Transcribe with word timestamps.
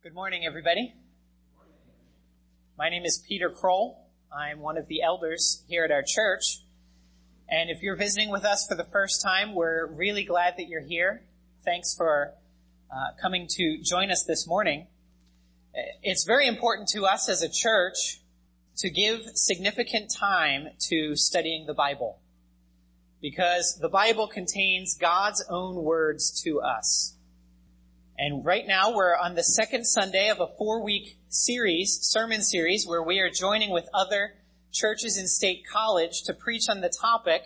Good 0.00 0.14
morning, 0.14 0.46
everybody. 0.46 0.94
My 2.78 2.88
name 2.88 3.04
is 3.04 3.20
Peter 3.28 3.50
Kroll. 3.50 3.98
I'm 4.32 4.60
one 4.60 4.76
of 4.78 4.86
the 4.86 5.02
elders 5.02 5.64
here 5.66 5.82
at 5.82 5.90
our 5.90 6.04
church. 6.06 6.60
And 7.48 7.68
if 7.68 7.82
you're 7.82 7.96
visiting 7.96 8.30
with 8.30 8.44
us 8.44 8.64
for 8.68 8.76
the 8.76 8.84
first 8.84 9.20
time, 9.20 9.56
we're 9.56 9.86
really 9.86 10.22
glad 10.22 10.54
that 10.56 10.68
you're 10.68 10.84
here. 10.84 11.24
Thanks 11.64 11.96
for 11.96 12.32
uh, 12.92 13.20
coming 13.20 13.48
to 13.50 13.78
join 13.82 14.12
us 14.12 14.22
this 14.22 14.46
morning. 14.46 14.86
It's 16.04 16.24
very 16.24 16.46
important 16.46 16.86
to 16.90 17.04
us 17.04 17.28
as 17.28 17.42
a 17.42 17.48
church 17.48 18.20
to 18.76 18.90
give 18.90 19.22
significant 19.34 20.14
time 20.16 20.68
to 20.90 21.16
studying 21.16 21.66
the 21.66 21.74
Bible 21.74 22.20
because 23.20 23.76
the 23.80 23.88
Bible 23.88 24.28
contains 24.28 24.96
God's 24.96 25.44
own 25.50 25.82
words 25.82 26.40
to 26.44 26.60
us. 26.60 27.17
And 28.20 28.44
right 28.44 28.66
now 28.66 28.92
we're 28.92 29.16
on 29.16 29.36
the 29.36 29.44
second 29.44 29.84
Sunday 29.84 30.28
of 30.28 30.40
a 30.40 30.48
four 30.58 30.82
week 30.82 31.18
series, 31.28 32.00
sermon 32.02 32.42
series, 32.42 32.84
where 32.84 33.02
we 33.02 33.20
are 33.20 33.30
joining 33.30 33.70
with 33.70 33.88
other 33.94 34.34
churches 34.72 35.16
in 35.16 35.28
State 35.28 35.62
College 35.72 36.22
to 36.24 36.34
preach 36.34 36.64
on 36.68 36.80
the 36.80 36.88
topic 37.00 37.42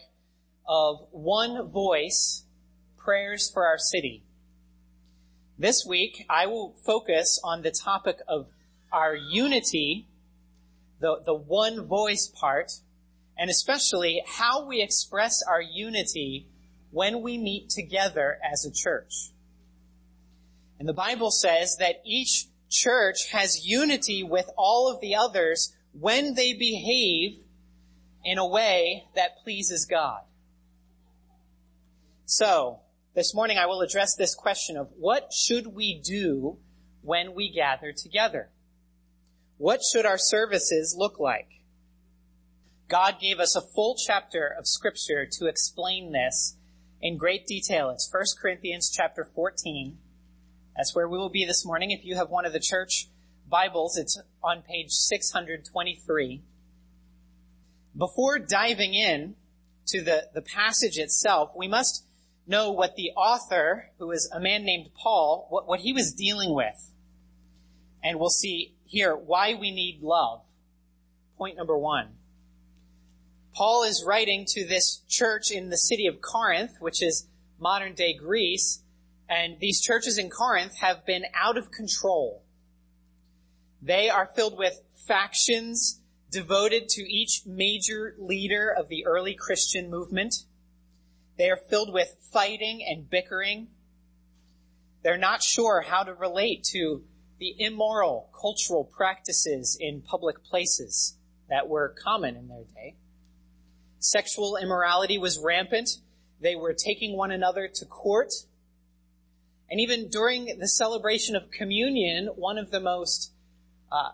of 0.67 1.07
one 1.11 1.69
voice, 1.69 2.45
prayers 2.97 3.51
for 3.53 3.67
our 3.67 3.77
city. 3.77 4.25
This 5.59 5.85
week 5.87 6.25
I 6.31 6.47
will 6.47 6.75
focus 6.87 7.39
on 7.45 7.61
the 7.61 7.71
topic 7.71 8.21
of 8.27 8.47
our 8.91 9.15
unity, 9.15 10.09
the, 11.01 11.21
the 11.23 11.35
one 11.35 11.87
voice 11.87 12.33
part, 12.35 12.73
and 13.37 13.51
especially 13.51 14.23
how 14.27 14.67
we 14.67 14.81
express 14.81 15.43
our 15.43 15.61
unity 15.61 16.47
when 16.93 17.21
we 17.21 17.37
meet 17.37 17.69
together 17.69 18.39
as 18.43 18.65
a 18.65 18.73
church. 18.73 19.33
And 20.83 20.89
the 20.89 20.95
Bible 20.95 21.31
says 21.31 21.77
that 21.79 22.03
each 22.05 22.47
church 22.69 23.31
has 23.31 23.65
unity 23.65 24.25
with 24.25 24.51
all 24.59 24.93
of 24.93 25.01
the 25.01 25.15
others 25.15 25.73
when 25.93 26.35
they 26.35 26.55
behave 26.55 27.39
in 28.25 28.37
a 28.37 28.49
way 28.49 29.05
that 29.15 29.45
pleases 29.45 29.87
God. 29.89 30.23
So, 32.25 32.81
this 33.15 33.33
morning 33.33 33.59
I 33.59 33.67
will 33.67 33.81
address 33.81 34.17
this 34.17 34.35
question 34.35 34.77
of 34.77 34.89
what 34.99 35.33
should 35.33 35.69
we 35.69 36.01
do 36.01 36.59
when 37.03 37.33
we 37.33 37.53
gather 37.53 37.93
together? 37.93 38.51
What 39.59 39.83
should 39.85 40.05
our 40.05 40.19
services 40.19 40.97
look 40.99 41.21
like? 41.21 41.63
God 42.89 43.21
gave 43.21 43.39
us 43.39 43.55
a 43.55 43.63
full 43.63 43.95
chapter 44.05 44.53
of 44.59 44.67
scripture 44.67 45.29
to 45.39 45.47
explain 45.47 46.11
this 46.11 46.57
in 47.01 47.19
great 47.19 47.47
detail. 47.47 47.91
It's 47.91 48.13
1 48.13 48.25
Corinthians 48.43 48.91
chapter 48.93 49.25
14 49.25 49.99
that's 50.77 50.95
where 50.95 51.09
we 51.09 51.19
will 51.19 51.31
be 51.31 51.45
this 51.45 51.65
morning. 51.67 51.91
If 51.91 52.05
you 52.05 52.17
have 52.17 52.31
one 52.31 52.47
of 52.47 52.53
the 52.53 52.61
church 52.61 53.09
Bibles, 53.49 53.99
it's 53.99 54.19
on 54.43 54.63
page 54.63 54.91
623. 54.91 56.43
Before 57.97 58.39
diving 58.39 58.95
in 58.95 59.35
to 59.89 60.03
the, 60.03 60.29
the 60.33 60.41
passage 60.41 60.97
itself, 60.97 61.51
we 61.55 61.69
must 61.69 62.07
know 62.47 62.73
what 62.73 62.97
the 62.97 63.11
author, 63.11 63.91
who 63.99 64.11
is 64.11 64.31
a 64.35 64.41
man 64.41 64.65
named 64.65 64.89
Paul, 64.95 65.47
what, 65.51 65.69
what 65.69 65.81
he 65.81 65.93
was 65.93 66.13
dealing 66.13 66.55
with. 66.55 66.93
And 68.03 68.19
we'll 68.19 68.31
see 68.31 68.75
here 68.87 69.15
why 69.15 69.55
we 69.55 69.71
need 69.71 70.01
love. 70.03 70.41
Point 71.37 71.57
number 71.57 71.77
one. 71.77 72.09
Paul 73.55 73.83
is 73.83 74.03
writing 74.07 74.47
to 74.49 74.67
this 74.67 75.03
church 75.09 75.51
in 75.51 75.69
the 75.69 75.77
city 75.77 76.07
of 76.07 76.23
Corinth, 76.23 76.73
which 76.81 77.03
is 77.03 77.29
modern 77.61 77.93
day 77.95 78.15
Greece, 78.15 78.83
and 79.33 79.59
these 79.61 79.81
churches 79.81 80.19
in 80.19 80.29
Corinth 80.29 80.77
have 80.81 81.07
been 81.07 81.25
out 81.35 81.57
of 81.57 81.71
control. 81.71 82.43
They 83.81 84.11
are 84.11 84.31
filled 84.37 84.59
with 84.59 84.75
factions 85.07 86.01
devoted 86.31 86.89
to 86.91 87.03
each 87.03 87.43
major 87.47 88.15
leader 88.19 88.75
of 88.77 88.89
the 88.89 89.07
early 89.07 89.35
Christian 89.35 89.91
movement. 89.91 90.35
They 91.39 91.49
are 91.49 91.57
filled 91.57 91.93
with 91.93 92.15
fighting 92.31 92.85
and 92.87 93.09
bickering. 93.09 93.69
They're 95.03 95.19
not 95.19 95.43
sure 95.43 95.81
how 95.81 96.03
to 96.05 96.13
relate 96.13 96.65
to 96.73 97.03
the 97.39 97.55
immoral 97.59 98.31
cultural 98.39 98.85
practices 98.85 99.79
in 99.81 100.03
public 100.03 100.45
places 100.45 101.17
that 101.49 101.69
were 101.69 101.95
common 102.05 102.37
in 102.37 102.49
their 102.49 102.65
day. 102.75 102.97
Sexual 103.99 104.59
immorality 104.59 105.17
was 105.17 105.41
rampant. 105.43 105.89
They 106.41 106.55
were 106.55 106.75
taking 106.75 107.17
one 107.17 107.31
another 107.31 107.69
to 107.75 107.87
court 107.87 108.33
and 109.73 109.81
even 109.81 110.11
during 110.11 110.59
the 110.59 110.69
celebration 110.69 111.35
of 111.35 111.51
communion, 111.51 112.27
one 112.37 112.59
of 112.59 112.71
the 112.71 112.79
most 112.79 113.33
uh, 113.91 114.11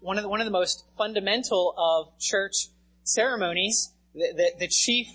one 0.00 0.18
of 0.18 0.24
the, 0.24 0.28
one 0.28 0.40
of 0.40 0.46
the 0.46 0.50
most 0.50 0.84
fundamental 0.98 1.72
of 1.78 2.18
church 2.18 2.70
ceremonies, 3.04 3.92
the, 4.14 4.32
the, 4.36 4.52
the 4.58 4.68
chief 4.68 5.06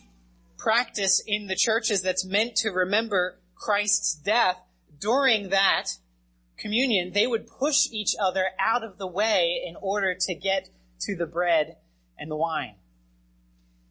practice 0.57 1.21
in 1.27 1.47
the 1.47 1.57
churches 1.57 2.01
that's 2.01 2.25
meant 2.25 2.55
to 2.55 2.69
remember 2.69 3.37
Christ's 3.53 4.15
death. 4.15 4.61
During 4.97 5.49
that 5.49 5.87
communion, 6.57 7.11
they 7.11 7.27
would 7.27 7.47
push 7.47 7.87
each 7.91 8.15
other 8.17 8.45
out 8.57 8.85
of 8.85 8.97
the 8.97 9.07
way 9.07 9.61
in 9.65 9.75
order 9.75 10.15
to 10.17 10.35
get 10.35 10.69
to 11.01 11.17
the 11.17 11.25
bread 11.25 11.75
and 12.17 12.31
the 12.31 12.37
wine. 12.37 12.75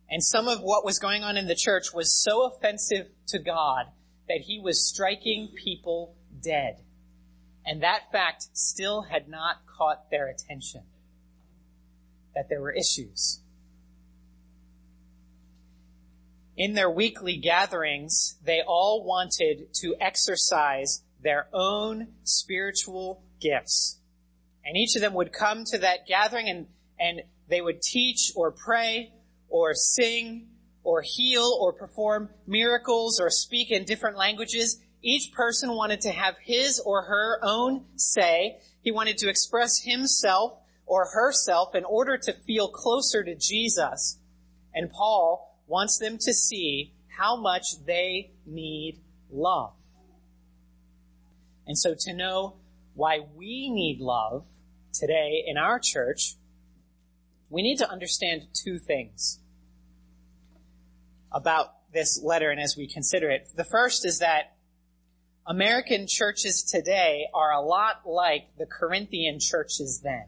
And 0.09 0.25
some 0.25 0.49
of 0.49 0.63
what 0.63 0.83
was 0.83 0.99
going 0.99 1.23
on 1.23 1.37
in 1.37 1.47
the 1.47 1.55
church 1.55 1.93
was 1.93 2.11
so 2.11 2.47
offensive 2.47 3.09
to 3.29 3.39
God 3.39 3.89
that 4.31 4.43
he 4.43 4.61
was 4.61 4.89
striking 4.89 5.49
people 5.57 6.15
dead. 6.41 6.77
And 7.67 7.83
that 7.83 8.13
fact 8.13 8.47
still 8.53 9.03
had 9.03 9.29
not 9.29 9.57
caught 9.67 10.09
their 10.09 10.29
attention. 10.29 10.83
That 12.37 12.49
there 12.49 12.61
were 12.61 12.71
issues. 12.71 13.41
In 16.57 16.75
their 16.75 16.89
weekly 16.89 17.39
gatherings, 17.39 18.37
they 18.45 18.63
all 18.65 19.03
wanted 19.05 19.75
to 19.81 19.97
exercise 20.01 21.03
their 21.21 21.49
own 21.53 22.07
spiritual 22.23 23.25
gifts. 23.41 23.99
And 24.65 24.77
each 24.77 24.95
of 24.95 25.03
them 25.03 25.15
would 25.15 25.33
come 25.33 25.65
to 25.73 25.79
that 25.79 26.07
gathering 26.07 26.49
and, 26.49 26.67
and 27.01 27.23
they 27.49 27.61
would 27.61 27.83
teach 27.83 28.31
or 28.37 28.53
pray 28.53 29.13
or 29.49 29.75
sing 29.75 30.51
or 30.83 31.03
heal 31.03 31.57
or 31.61 31.73
perform 31.73 32.31
miracles 32.47 33.21
or 33.21 33.31
speak 33.31 33.71
in 33.71 33.85
different 33.85 34.17
languages. 34.17 34.81
Each 35.03 35.33
person 35.33 35.71
wanted 35.71 36.01
to 36.03 36.11
have 36.11 36.37
his 36.43 36.81
or 36.85 37.03
her 37.03 37.39
own 37.43 37.85
say. 37.97 38.59
He 38.83 38.91
wanted 38.91 39.19
to 39.19 39.29
express 39.29 39.83
himself 39.83 40.59
or 40.87 41.07
herself 41.13 41.75
in 41.75 41.85
order 41.85 42.17
to 42.19 42.33
feel 42.33 42.69
closer 42.69 43.23
to 43.23 43.35
Jesus. 43.35 44.19
And 44.75 44.91
Paul 44.91 45.59
wants 45.67 45.99
them 45.99 46.19
to 46.19 46.33
see 46.33 46.95
how 47.09 47.37
much 47.37 47.85
they 47.87 48.33
need 48.47 49.01
love. 49.31 49.73
And 51.67 51.79
so 51.79 51.95
to 52.01 52.15
know 52.15 52.57
why 52.95 53.21
we 53.37 53.71
need 53.71 54.01
love 54.01 54.45
today 54.93 55.45
in 55.47 55.57
our 55.57 55.79
church, 55.79 56.35
we 57.49 57.63
need 57.63 57.77
to 57.77 57.89
understand 57.91 58.49
two 58.53 58.79
things 58.79 59.41
about 61.33 61.75
this 61.93 62.21
letter 62.23 62.51
and 62.51 62.61
as 62.61 62.77
we 62.77 62.87
consider 62.87 63.31
it. 63.31 63.49
The 63.57 63.65
first 63.65 64.05
is 64.05 64.19
that 64.21 64.57
American 65.47 66.07
churches 66.09 66.63
today 66.63 67.27
are 67.35 67.53
a 67.53 67.61
lot 67.61 68.03
like 68.07 68.49
the 68.59 68.67
Corinthian 68.67 69.39
churches 69.41 70.01
then. 70.03 70.27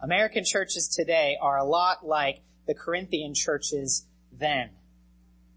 American 0.00 0.44
churches 0.44 0.88
today 0.88 1.36
are 1.40 1.58
a 1.58 1.64
lot 1.64 2.04
like 2.04 2.40
the 2.66 2.74
Corinthian 2.74 3.34
churches 3.34 4.06
then. 4.32 4.70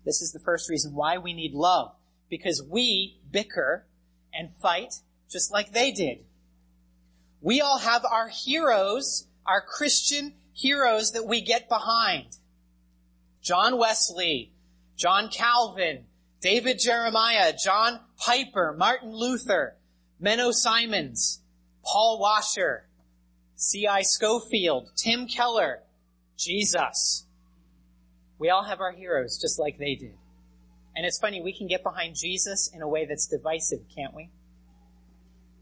This 0.06 0.22
is 0.22 0.32
the 0.32 0.40
first 0.40 0.70
reason 0.70 0.94
why 0.94 1.18
we 1.18 1.34
need 1.34 1.54
love. 1.54 1.94
Because 2.30 2.62
we 2.62 3.20
bicker 3.32 3.88
and 4.34 4.50
fight 4.62 4.94
just 5.32 5.52
like 5.52 5.72
they 5.72 5.92
did. 5.92 6.20
We 7.42 7.62
all 7.62 7.80
have 7.80 8.06
our 8.06 8.28
heroes, 8.28 9.28
our 9.46 9.62
Christian 9.62 10.34
heroes 10.54 11.12
that 11.12 11.26
we 11.26 11.42
get 11.42 11.70
behind. 11.70 12.38
John 13.46 13.78
Wesley, 13.78 14.52
John 14.98 15.30
Calvin, 15.30 16.06
David 16.42 16.80
Jeremiah, 16.80 17.54
John 17.54 18.00
Piper, 18.18 18.74
Martin 18.76 19.14
Luther, 19.14 19.78
Menno 20.20 20.52
Simons, 20.52 21.44
Paul 21.84 22.20
Washer, 22.20 22.88
C.I. 23.56 24.02
Scofield, 24.02 24.90
Tim 24.98 25.28
Keller, 25.28 25.84
Jesus. 26.36 27.28
We 28.40 28.50
all 28.50 28.64
have 28.64 28.82
our 28.82 28.92
heroes 28.92 29.40
just 29.40 29.60
like 29.60 29.78
they 29.78 29.94
did. 29.94 30.18
And 30.96 31.06
it's 31.06 31.20
funny, 31.20 31.40
we 31.40 31.56
can 31.56 31.68
get 31.68 31.84
behind 31.84 32.16
Jesus 32.16 32.72
in 32.74 32.82
a 32.82 32.88
way 32.88 33.06
that's 33.06 33.28
divisive, 33.28 33.82
can't 33.96 34.16
we? 34.16 34.32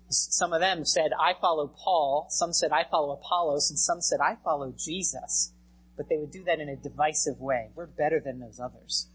Some 0.08 0.54
of 0.54 0.62
them 0.62 0.86
said, 0.86 1.12
I 1.20 1.34
follow 1.42 1.68
Paul. 1.68 2.28
Some 2.30 2.54
said, 2.54 2.72
I 2.72 2.86
follow 2.90 3.12
Apollos. 3.12 3.70
And 3.70 3.78
some 3.78 4.00
said, 4.00 4.20
I 4.22 4.38
follow 4.42 4.74
Jesus 4.78 5.52
but 5.96 6.10
they 6.10 6.18
would 6.18 6.32
do 6.32 6.44
that 6.46 6.60
in 6.60 6.70
a 6.70 6.76
divisive 6.76 7.40
way. 7.40 7.70
We're 7.76 7.88
better 7.88 8.20
than 8.20 8.40
those 8.40 8.60
others. 8.60 9.08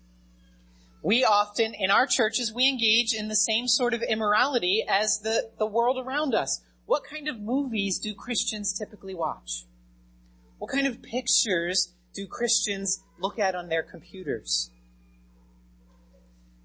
We 1.02 1.25
often, 1.25 1.75
in 1.75 1.90
our 1.90 2.06
churches, 2.06 2.52
we 2.52 2.69
engage 2.69 3.14
in 3.14 3.28
the 3.28 3.36
same 3.36 3.69
sort 3.69 3.94
of 3.94 4.02
immorality 4.02 4.84
as 4.88 5.20
the, 5.20 5.50
the 5.58 5.66
world 5.66 5.98
around 6.04 6.34
us. 6.34 6.60
What 6.86 7.04
kind 7.04 7.28
of 7.28 7.38
movies 7.38 7.98
do 7.98 8.14
Christians 8.14 8.76
typically 8.76 9.14
watch? 9.14 9.64
What 10.58 10.72
kind 10.72 10.86
of 10.86 11.02
pictures 11.02 11.94
do 12.14 12.26
Christians 12.26 13.02
look 13.20 13.38
at 13.38 13.54
on 13.54 13.69
their 13.69 13.82
computers? 13.82 14.70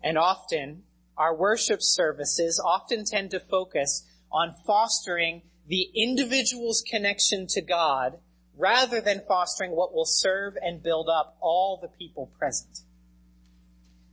And 0.03 0.17
often, 0.17 0.83
our 1.15 1.35
worship 1.35 1.79
services 1.81 2.61
often 2.63 3.05
tend 3.05 3.31
to 3.31 3.39
focus 3.39 4.07
on 4.31 4.55
fostering 4.65 5.43
the 5.67 5.89
individual's 5.95 6.83
connection 6.89 7.45
to 7.49 7.61
God 7.61 8.17
rather 8.57 9.01
than 9.01 9.21
fostering 9.27 9.71
what 9.71 9.93
will 9.93 10.05
serve 10.05 10.55
and 10.61 10.83
build 10.83 11.09
up 11.09 11.37
all 11.41 11.79
the 11.81 11.87
people 11.87 12.31
present. 12.37 12.79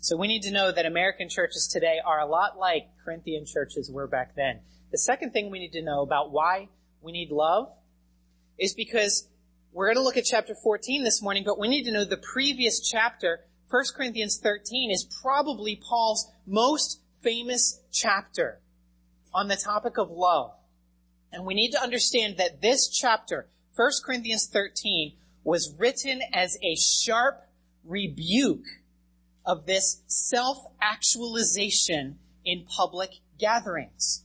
So 0.00 0.16
we 0.16 0.28
need 0.28 0.42
to 0.42 0.50
know 0.50 0.72
that 0.72 0.86
American 0.86 1.28
churches 1.28 1.68
today 1.70 1.98
are 2.04 2.20
a 2.20 2.26
lot 2.26 2.58
like 2.58 2.88
Corinthian 3.04 3.44
churches 3.44 3.90
were 3.90 4.06
back 4.06 4.34
then. 4.34 4.60
The 4.92 4.98
second 4.98 5.32
thing 5.32 5.50
we 5.50 5.58
need 5.58 5.72
to 5.72 5.82
know 5.82 6.00
about 6.00 6.32
why 6.32 6.68
we 7.02 7.12
need 7.12 7.30
love 7.30 7.68
is 8.58 8.74
because 8.74 9.28
we're 9.72 9.86
going 9.86 9.96
to 9.96 10.02
look 10.02 10.16
at 10.16 10.24
chapter 10.24 10.54
14 10.54 11.04
this 11.04 11.22
morning, 11.22 11.44
but 11.44 11.58
we 11.58 11.68
need 11.68 11.84
to 11.84 11.92
know 11.92 12.04
the 12.04 12.16
previous 12.16 12.80
chapter, 12.80 13.40
1 13.68 13.84
Corinthians 13.94 14.40
13, 14.42 14.90
is 14.90 15.06
probably 15.22 15.76
Paul's 15.76 16.30
most 16.46 17.00
famous 17.22 17.80
chapter 17.92 18.58
on 19.32 19.48
the 19.48 19.56
topic 19.56 19.98
of 19.98 20.10
love. 20.10 20.52
And 21.32 21.46
we 21.46 21.54
need 21.54 21.70
to 21.72 21.82
understand 21.82 22.38
that 22.38 22.60
this 22.60 22.88
chapter, 22.88 23.48
1 23.76 23.90
Corinthians 24.04 24.48
13, 24.52 25.12
was 25.44 25.72
written 25.78 26.20
as 26.32 26.58
a 26.62 26.74
sharp 26.76 27.46
rebuke 27.84 28.64
of 29.44 29.66
this 29.66 30.02
self-actualization 30.06 32.18
in 32.44 32.64
public 32.66 33.10
gatherings. 33.38 34.24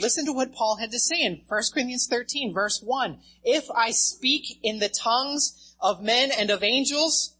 Listen 0.00 0.24
to 0.26 0.32
what 0.32 0.52
Paul 0.52 0.76
had 0.76 0.90
to 0.90 0.98
say 0.98 1.22
in 1.22 1.42
1 1.46 1.62
Corinthians 1.72 2.08
13 2.08 2.52
verse 2.52 2.82
1. 2.82 3.20
If 3.44 3.70
I 3.70 3.92
speak 3.92 4.58
in 4.62 4.78
the 4.78 4.88
tongues 4.88 5.76
of 5.80 6.02
men 6.02 6.30
and 6.36 6.50
of 6.50 6.64
angels, 6.64 7.36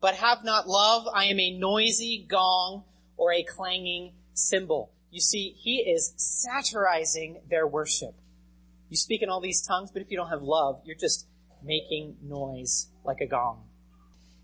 but 0.00 0.14
have 0.14 0.44
not 0.44 0.68
love, 0.68 1.06
I 1.12 1.26
am 1.26 1.38
a 1.38 1.58
noisy 1.58 2.24
gong 2.28 2.84
or 3.16 3.32
a 3.32 3.44
clanging 3.44 4.14
cymbal. 4.34 4.90
You 5.10 5.20
see, 5.20 5.54
he 5.58 5.80
is 5.80 6.14
satirizing 6.16 7.42
their 7.48 7.66
worship. 7.66 8.14
You 8.92 8.96
speak 8.96 9.22
in 9.22 9.30
all 9.30 9.40
these 9.40 9.62
tongues, 9.66 9.90
but 9.90 10.02
if 10.02 10.10
you 10.10 10.18
don't 10.18 10.28
have 10.28 10.42
love, 10.42 10.82
you're 10.84 10.94
just 10.94 11.26
making 11.64 12.18
noise 12.22 12.90
like 13.06 13.22
a 13.22 13.26
gong. 13.26 13.64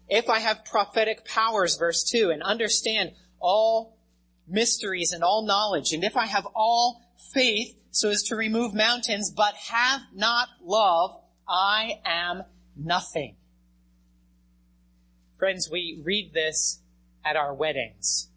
If 0.08 0.30
I 0.30 0.38
have 0.38 0.64
prophetic 0.64 1.26
powers, 1.26 1.76
verse 1.76 2.02
2, 2.10 2.30
and 2.30 2.42
understand 2.42 3.10
all 3.38 3.98
mysteries 4.48 5.12
and 5.12 5.22
all 5.22 5.44
knowledge, 5.44 5.92
and 5.92 6.02
if 6.02 6.16
I 6.16 6.24
have 6.24 6.46
all 6.54 7.02
faith 7.34 7.78
so 7.90 8.08
as 8.08 8.22
to 8.28 8.36
remove 8.36 8.72
mountains, 8.72 9.30
but 9.36 9.52
have 9.70 10.00
not 10.14 10.48
love, 10.64 11.20
I 11.46 12.00
am 12.06 12.42
nothing. 12.74 13.36
Friends, 15.38 15.68
we 15.70 16.00
read 16.02 16.32
this 16.32 16.80
at 17.22 17.36
our 17.36 17.52
weddings, 17.52 18.30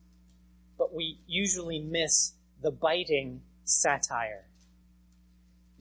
but 0.78 0.94
we 0.94 1.22
usually 1.25 1.80
miss 1.80 2.34
the 2.62 2.72
biting 2.72 3.44
satire. 3.63 4.48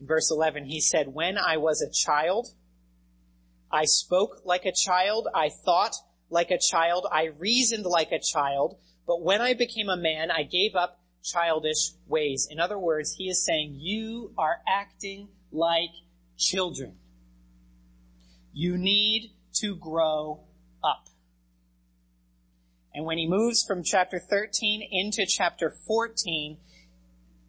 Verse 0.01 0.31
11, 0.31 0.65
he 0.65 0.81
said, 0.81 1.13
When 1.13 1.37
I 1.37 1.57
was 1.57 1.81
a 1.81 1.91
child, 1.91 2.47
I 3.71 3.85
spoke 3.85 4.41
like 4.43 4.65
a 4.65 4.73
child, 4.73 5.27
I 5.33 5.49
thought 5.49 5.95
like 6.29 6.49
a 6.49 6.57
child, 6.57 7.05
I 7.11 7.25
reasoned 7.37 7.85
like 7.85 8.11
a 8.11 8.19
child, 8.19 8.77
but 9.05 9.21
when 9.21 9.41
I 9.41 9.53
became 9.53 9.89
a 9.89 9.97
man, 9.97 10.31
I 10.31 10.43
gave 10.43 10.75
up 10.75 10.99
childish 11.23 11.91
ways. 12.07 12.47
In 12.49 12.59
other 12.59 12.79
words, 12.79 13.13
he 13.13 13.25
is 13.29 13.45
saying, 13.45 13.75
you 13.79 14.33
are 14.37 14.57
acting 14.67 15.27
like 15.51 15.91
children. 16.37 16.95
You 18.53 18.77
need 18.77 19.31
to 19.61 19.75
grow 19.75 20.41
up. 20.83 21.07
And 22.93 23.05
when 23.05 23.17
he 23.17 23.27
moves 23.27 23.63
from 23.65 23.83
chapter 23.83 24.19
13 24.19 24.87
into 24.91 25.25
chapter 25.27 25.75
14, 25.87 26.57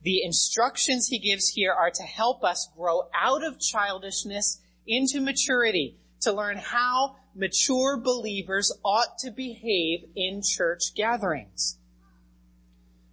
the 0.03 0.23
instructions 0.25 1.09
he 1.09 1.19
gives 1.19 1.49
here 1.49 1.73
are 1.73 1.91
to 1.91 2.03
help 2.03 2.43
us 2.43 2.69
grow 2.77 3.09
out 3.15 3.45
of 3.45 3.61
childishness 3.61 4.61
into 4.87 5.21
maturity, 5.21 5.97
to 6.21 6.33
learn 6.33 6.57
how 6.57 7.17
mature 7.35 7.97
believers 7.97 8.73
ought 8.85 9.19
to 9.19 9.31
behave 9.31 10.05
in 10.17 10.43
church 10.43 10.95
gatherings. 10.95 11.79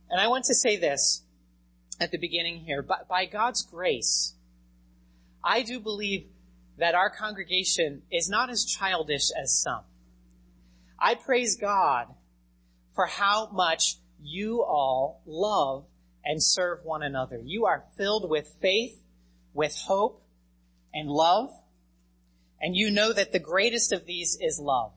And 0.09 0.19
I 0.19 0.27
want 0.27 0.45
to 0.45 0.55
say 0.55 0.77
this 0.77 1.23
at 1.99 2.11
the 2.11 2.17
beginning 2.17 2.61
here. 2.61 2.81
By, 2.81 2.97
by 3.07 3.25
God's 3.25 3.63
grace, 3.63 4.33
I 5.43 5.61
do 5.61 5.79
believe 5.79 6.25
that 6.77 6.95
our 6.95 7.09
congregation 7.09 8.01
is 8.11 8.29
not 8.29 8.49
as 8.49 8.65
childish 8.65 9.29
as 9.39 9.61
some. 9.61 9.83
I 10.97 11.15
praise 11.15 11.55
God 11.55 12.07
for 12.95 13.05
how 13.05 13.49
much 13.51 13.97
you 14.21 14.63
all 14.63 15.21
love 15.25 15.85
and 16.29 16.43
serve 16.43 16.77
one 16.83 17.01
another. 17.01 17.41
You 17.43 17.65
are 17.65 17.85
filled 17.97 18.29
with 18.29 18.55
faith, 18.61 19.01
with 19.55 19.75
hope, 19.75 20.21
and 20.93 21.09
love. 21.09 21.49
And 22.61 22.75
you 22.75 22.91
know 22.91 23.11
that 23.11 23.31
the 23.31 23.39
greatest 23.39 23.91
of 23.91 24.05
these 24.05 24.37
is 24.39 24.59
love. 24.61 24.91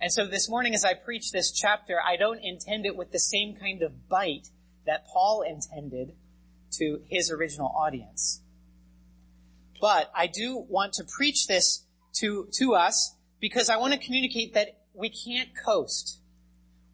And 0.00 0.12
so 0.12 0.26
this 0.26 0.50
morning 0.50 0.74
as 0.74 0.84
I 0.84 0.94
preach 0.94 1.30
this 1.30 1.52
chapter, 1.52 1.98
I 2.04 2.16
don't 2.16 2.40
intend 2.42 2.86
it 2.86 2.96
with 2.96 3.12
the 3.12 3.20
same 3.20 3.54
kind 3.54 3.82
of 3.82 4.08
bite 4.08 4.48
that 4.84 5.06
Paul 5.06 5.42
intended 5.42 6.16
to 6.72 7.02
his 7.08 7.30
original 7.30 7.68
audience. 7.68 8.40
But 9.80 10.10
I 10.12 10.26
do 10.26 10.56
want 10.68 10.94
to 10.94 11.04
preach 11.04 11.46
this 11.46 11.86
to, 12.14 12.48
to 12.54 12.74
us 12.74 13.14
because 13.38 13.70
I 13.70 13.76
want 13.76 13.92
to 13.92 13.98
communicate 14.00 14.54
that 14.54 14.76
we 14.92 15.08
can't 15.08 15.50
coast. 15.64 16.18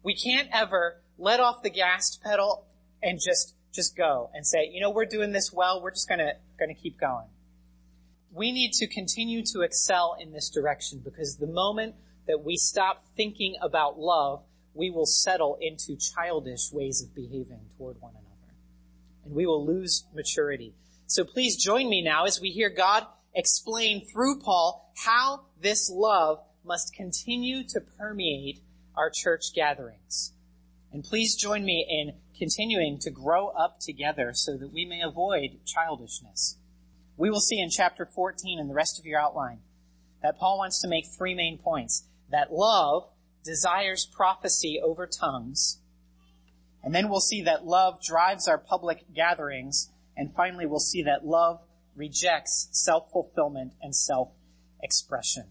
We 0.03 0.13
can't 0.13 0.49
ever 0.53 1.01
let 1.17 1.39
off 1.39 1.63
the 1.63 1.71
gas 1.71 2.15
pedal 2.23 2.67
and 3.01 3.19
just, 3.23 3.55
just 3.73 3.95
go 3.95 4.29
and 4.33 4.45
say, 4.45 4.69
you 4.71 4.81
know, 4.81 4.89
we're 4.89 5.05
doing 5.05 5.31
this 5.31 5.51
well, 5.53 5.81
we're 5.81 5.91
just 5.91 6.07
gonna, 6.07 6.33
gonna 6.59 6.73
keep 6.73 6.99
going. 6.99 7.27
We 8.31 8.51
need 8.51 8.73
to 8.73 8.87
continue 8.87 9.43
to 9.53 9.61
excel 9.61 10.15
in 10.19 10.31
this 10.31 10.49
direction 10.49 11.01
because 11.03 11.37
the 11.37 11.47
moment 11.47 11.95
that 12.27 12.43
we 12.43 12.57
stop 12.57 13.05
thinking 13.17 13.55
about 13.61 13.97
love, 13.97 14.43
we 14.73 14.91
will 14.91 15.07
settle 15.07 15.57
into 15.59 15.97
childish 15.97 16.71
ways 16.71 17.01
of 17.01 17.15
behaving 17.15 17.61
toward 17.77 17.99
one 17.99 18.13
another. 18.13 18.53
And 19.25 19.33
we 19.33 19.45
will 19.47 19.65
lose 19.65 20.05
maturity. 20.13 20.75
So 21.07 21.23
please 21.23 21.57
join 21.57 21.89
me 21.89 22.03
now 22.03 22.25
as 22.25 22.39
we 22.39 22.49
hear 22.51 22.69
God 22.69 23.05
explain 23.33 24.05
through 24.05 24.39
Paul 24.39 24.93
how 24.95 25.45
this 25.59 25.89
love 25.91 26.39
must 26.63 26.93
continue 26.93 27.63
to 27.69 27.81
permeate 27.81 28.61
our 28.95 29.09
church 29.09 29.53
gatherings. 29.55 30.33
And 30.91 31.03
please 31.03 31.35
join 31.35 31.63
me 31.63 31.85
in 31.89 32.13
continuing 32.39 32.97
to 32.99 33.11
grow 33.11 33.49
up 33.49 33.79
together 33.79 34.31
so 34.33 34.57
that 34.57 34.73
we 34.73 34.85
may 34.85 35.01
avoid 35.01 35.59
childishness. 35.65 36.57
We 37.17 37.29
will 37.29 37.41
see 37.41 37.59
in 37.59 37.69
chapter 37.69 38.05
14 38.05 38.59
and 38.59 38.69
the 38.69 38.73
rest 38.73 38.97
of 38.97 39.05
your 39.05 39.19
outline 39.19 39.59
that 40.23 40.37
Paul 40.39 40.57
wants 40.57 40.81
to 40.81 40.87
make 40.87 41.05
three 41.05 41.35
main 41.35 41.57
points 41.57 42.05
that 42.31 42.51
love 42.51 43.09
desires 43.43 44.05
prophecy 44.05 44.79
over 44.83 45.07
tongues. 45.07 45.79
And 46.83 46.95
then 46.95 47.09
we'll 47.09 47.19
see 47.19 47.43
that 47.43 47.65
love 47.65 48.01
drives 48.01 48.47
our 48.47 48.57
public 48.57 49.13
gatherings. 49.13 49.91
And 50.15 50.33
finally, 50.33 50.65
we'll 50.65 50.79
see 50.79 51.03
that 51.03 51.25
love 51.25 51.59
rejects 51.95 52.69
self-fulfillment 52.71 53.73
and 53.81 53.93
self-expression. 53.93 55.43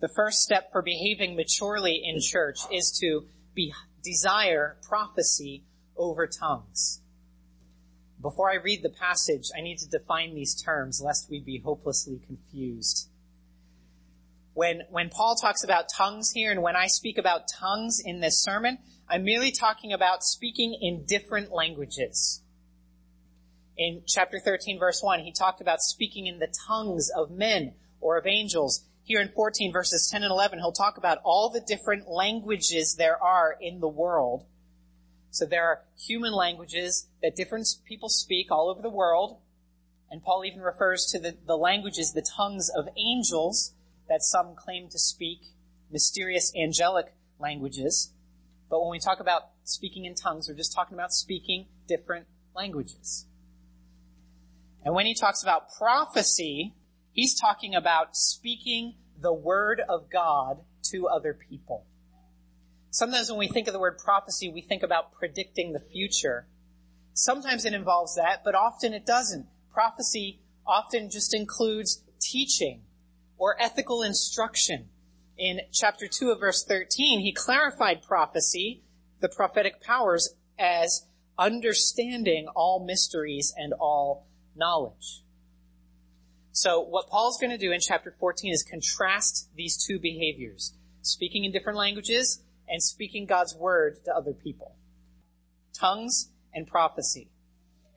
The 0.00 0.08
first 0.08 0.40
step 0.40 0.72
for 0.72 0.82
behaving 0.82 1.36
maturely 1.36 2.02
in 2.04 2.20
church 2.20 2.58
is 2.72 2.96
to 3.00 3.26
be, 3.54 3.72
desire 4.06 4.76
prophecy 4.82 5.64
over 5.96 6.26
tongues. 6.26 7.02
Before 8.22 8.50
I 8.50 8.54
read 8.54 8.82
the 8.82 8.90
passage, 8.90 9.50
I 9.56 9.60
need 9.60 9.78
to 9.78 9.88
define 9.88 10.34
these 10.34 10.54
terms 10.54 11.02
lest 11.04 11.28
we 11.28 11.40
be 11.40 11.58
hopelessly 11.58 12.20
confused. 12.26 13.10
When, 14.54 14.82
when 14.90 15.10
Paul 15.10 15.36
talks 15.36 15.62
about 15.62 15.90
tongues 15.94 16.30
here 16.34 16.50
and 16.50 16.62
when 16.62 16.76
I 16.76 16.86
speak 16.86 17.18
about 17.18 17.42
tongues 17.60 18.00
in 18.02 18.20
this 18.20 18.42
sermon, 18.42 18.78
I'm 19.08 19.24
merely 19.24 19.52
talking 19.52 19.92
about 19.92 20.22
speaking 20.22 20.78
in 20.80 21.04
different 21.06 21.52
languages. 21.52 22.42
In 23.76 24.02
chapter 24.06 24.40
13 24.40 24.78
verse 24.78 25.00
1, 25.02 25.20
he 25.20 25.32
talked 25.32 25.60
about 25.60 25.80
speaking 25.80 26.26
in 26.26 26.38
the 26.38 26.52
tongues 26.66 27.10
of 27.14 27.30
men 27.30 27.74
or 28.00 28.16
of 28.16 28.26
angels. 28.26 28.84
Here 29.06 29.20
in 29.20 29.28
14 29.28 29.72
verses 29.72 30.08
10 30.10 30.24
and 30.24 30.32
11, 30.32 30.58
he'll 30.58 30.72
talk 30.72 30.98
about 30.98 31.18
all 31.22 31.48
the 31.48 31.60
different 31.60 32.08
languages 32.08 32.96
there 32.98 33.22
are 33.22 33.56
in 33.60 33.78
the 33.78 33.88
world. 33.88 34.44
So 35.30 35.46
there 35.46 35.62
are 35.62 35.84
human 35.96 36.32
languages 36.32 37.06
that 37.22 37.36
different 37.36 37.68
people 37.86 38.08
speak 38.08 38.50
all 38.50 38.68
over 38.68 38.82
the 38.82 38.90
world. 38.90 39.38
And 40.10 40.24
Paul 40.24 40.44
even 40.44 40.60
refers 40.60 41.06
to 41.12 41.20
the, 41.20 41.36
the 41.46 41.56
languages, 41.56 42.14
the 42.14 42.26
tongues 42.36 42.68
of 42.76 42.88
angels 42.96 43.74
that 44.08 44.22
some 44.22 44.56
claim 44.56 44.88
to 44.88 44.98
speak, 44.98 45.38
mysterious 45.88 46.52
angelic 46.60 47.14
languages. 47.38 48.12
But 48.68 48.80
when 48.80 48.90
we 48.90 48.98
talk 48.98 49.20
about 49.20 49.42
speaking 49.62 50.04
in 50.04 50.16
tongues, 50.16 50.48
we're 50.48 50.56
just 50.56 50.74
talking 50.74 50.94
about 50.94 51.12
speaking 51.12 51.66
different 51.86 52.26
languages. 52.56 53.26
And 54.84 54.96
when 54.96 55.06
he 55.06 55.14
talks 55.14 55.44
about 55.44 55.68
prophecy, 55.78 56.74
he's 57.16 57.34
talking 57.34 57.74
about 57.74 58.14
speaking 58.14 58.94
the 59.20 59.32
word 59.32 59.82
of 59.88 60.08
God 60.12 60.58
to 60.92 61.08
other 61.08 61.34
people. 61.34 61.84
Sometimes 62.90 63.28
when 63.28 63.38
we 63.38 63.48
think 63.48 63.66
of 63.66 63.72
the 63.72 63.80
word 63.80 63.98
prophecy, 63.98 64.48
we 64.48 64.60
think 64.60 64.82
about 64.82 65.12
predicting 65.12 65.72
the 65.72 65.80
future. 65.80 66.46
Sometimes 67.14 67.64
it 67.64 67.72
involves 67.72 68.14
that, 68.14 68.42
but 68.44 68.54
often 68.54 68.92
it 68.92 69.04
doesn't. 69.04 69.46
Prophecy 69.72 70.40
often 70.66 71.10
just 71.10 71.34
includes 71.34 72.04
teaching 72.20 72.82
or 73.38 73.60
ethical 73.60 74.02
instruction. 74.02 74.88
In 75.38 75.60
chapter 75.72 76.06
2 76.06 76.30
of 76.30 76.40
verse 76.40 76.64
13, 76.64 77.20
he 77.20 77.32
clarified 77.32 78.02
prophecy, 78.02 78.82
the 79.20 79.28
prophetic 79.28 79.82
powers, 79.82 80.34
as 80.58 81.06
understanding 81.38 82.46
all 82.54 82.84
mysteries 82.84 83.52
and 83.56 83.74
all 83.74 84.26
knowledge. 84.54 85.22
So 86.56 86.80
what 86.80 87.10
Paul's 87.10 87.36
going 87.38 87.50
to 87.50 87.58
do 87.58 87.70
in 87.70 87.80
chapter 87.80 88.14
14 88.18 88.50
is 88.50 88.62
contrast 88.62 89.50
these 89.54 89.76
two 89.76 89.98
behaviors, 89.98 90.72
speaking 91.02 91.44
in 91.44 91.52
different 91.52 91.76
languages 91.78 92.40
and 92.66 92.82
speaking 92.82 93.26
God's 93.26 93.54
word 93.54 93.98
to 94.06 94.16
other 94.16 94.32
people. 94.32 94.74
Tongues 95.78 96.30
and 96.54 96.66
prophecy. 96.66 97.28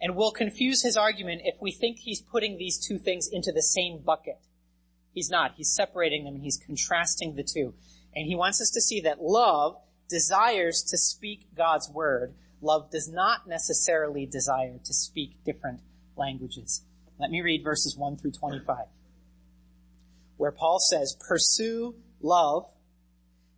And 0.01 0.13
we'll 0.13 0.33
confuse 0.33 0.83
his 0.83 0.97
argument 0.97 1.43
if 1.45 1.55
we 1.61 1.71
think 1.71 1.99
he's 1.99 2.21
putting 2.21 2.57
these 2.57 2.85
two 2.85 2.99
things 2.99 3.29
into 3.31 3.53
the 3.53 3.61
same 3.61 3.99
bucket. 3.99 4.41
He's 5.13 5.29
not. 5.29 5.53
He's 5.55 5.73
separating 5.73 6.25
them 6.25 6.35
and 6.35 6.43
he's 6.43 6.57
contrasting 6.57 7.35
the 7.35 7.47
two. 7.49 7.73
And 8.13 8.27
he 8.27 8.35
wants 8.35 8.59
us 8.59 8.71
to 8.71 8.81
see 8.81 8.99
that 9.01 9.21
love 9.21 9.77
desires 10.09 10.83
to 10.89 10.97
speak 10.97 11.55
God's 11.55 11.89
word. 11.89 12.33
Love 12.59 12.91
does 12.91 13.07
not 13.09 13.47
necessarily 13.47 14.25
desire 14.25 14.79
to 14.83 14.93
speak 14.93 15.45
different 15.45 15.79
languages. 16.17 16.83
Let 17.19 17.31
me 17.31 17.41
read 17.41 17.65
verses 17.65 17.97
1 17.97 18.15
through 18.15 18.31
25, 18.31 18.85
where 20.37 20.53
Paul 20.53 20.79
says, 20.79 21.17
Pursue 21.19 21.95
love 22.21 22.65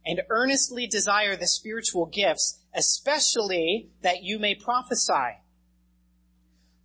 and 0.04 0.22
earnestly 0.30 0.88
desire 0.88 1.36
the 1.36 1.48
spiritual 1.48 2.08
gifts, 2.08 2.60
especially 2.74 3.92
that 4.02 4.24
you 4.24 4.40
may 4.40 4.56
prophesy. 4.56 5.44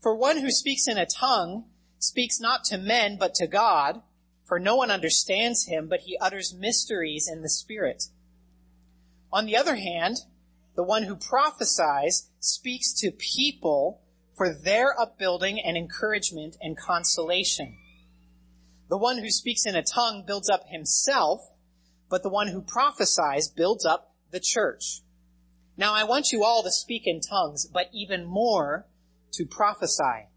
For 0.02 0.14
one 0.14 0.38
who 0.38 0.50
speaks 0.50 0.86
in 0.86 0.98
a 0.98 1.06
tongue 1.06 1.64
speaks 1.98 2.38
not 2.40 2.64
to 2.64 2.76
men, 2.76 3.16
but 3.18 3.34
to 3.36 3.46
God, 3.46 4.02
for 4.44 4.60
no 4.60 4.76
one 4.76 4.90
understands 4.90 5.66
him, 5.66 5.88
but 5.88 6.00
he 6.00 6.18
utters 6.18 6.54
mysteries 6.54 7.26
in 7.26 7.40
the 7.40 7.48
Spirit. 7.48 8.04
On 9.32 9.46
the 9.46 9.56
other 9.56 9.76
hand, 9.76 10.18
the 10.74 10.84
one 10.84 11.04
who 11.04 11.16
prophesies 11.16 12.28
speaks 12.38 12.92
to 13.00 13.10
people 13.10 14.02
for 14.36 14.52
their 14.52 14.98
upbuilding 15.00 15.60
and 15.60 15.76
encouragement 15.76 16.56
and 16.60 16.76
consolation. 16.76 17.78
The 18.88 18.98
one 18.98 19.18
who 19.18 19.30
speaks 19.30 19.64
in 19.66 19.74
a 19.74 19.82
tongue 19.82 20.24
builds 20.26 20.50
up 20.50 20.64
himself, 20.68 21.40
but 22.08 22.22
the 22.22 22.28
one 22.28 22.48
who 22.48 22.60
prophesies 22.60 23.48
builds 23.48 23.84
up 23.84 24.14
the 24.30 24.40
church. 24.40 25.00
Now 25.76 25.94
I 25.94 26.04
want 26.04 26.32
you 26.32 26.44
all 26.44 26.62
to 26.62 26.70
speak 26.70 27.02
in 27.06 27.20
tongues, 27.20 27.66
but 27.66 27.86
even 27.92 28.24
more 28.24 28.86
to 29.32 29.46
prophesy. 29.46 30.28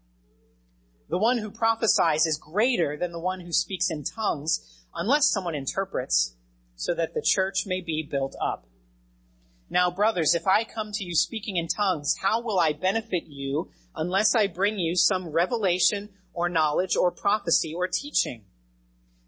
The 1.08 1.18
one 1.18 1.38
who 1.38 1.50
prophesies 1.50 2.26
is 2.26 2.38
greater 2.38 2.96
than 2.96 3.12
the 3.12 3.20
one 3.20 3.40
who 3.40 3.52
speaks 3.52 3.90
in 3.90 4.04
tongues, 4.04 4.84
unless 4.94 5.30
someone 5.30 5.54
interprets, 5.54 6.36
so 6.76 6.94
that 6.94 7.14
the 7.14 7.24
church 7.24 7.64
may 7.66 7.80
be 7.80 8.06
built 8.08 8.34
up. 8.40 8.66
Now, 9.68 9.90
brothers, 9.90 10.34
if 10.34 10.46
I 10.46 10.64
come 10.64 10.90
to 10.92 11.04
you 11.04 11.14
speaking 11.14 11.56
in 11.56 11.68
tongues, 11.68 12.16
how 12.22 12.40
will 12.42 12.58
I 12.58 12.72
benefit 12.72 13.24
you 13.26 13.70
unless 13.94 14.34
I 14.34 14.46
bring 14.46 14.78
you 14.78 14.96
some 14.96 15.28
revelation 15.28 16.10
or 16.32 16.48
knowledge 16.48 16.96
or 16.96 17.10
prophecy 17.10 17.74
or 17.74 17.88
teaching. 17.88 18.44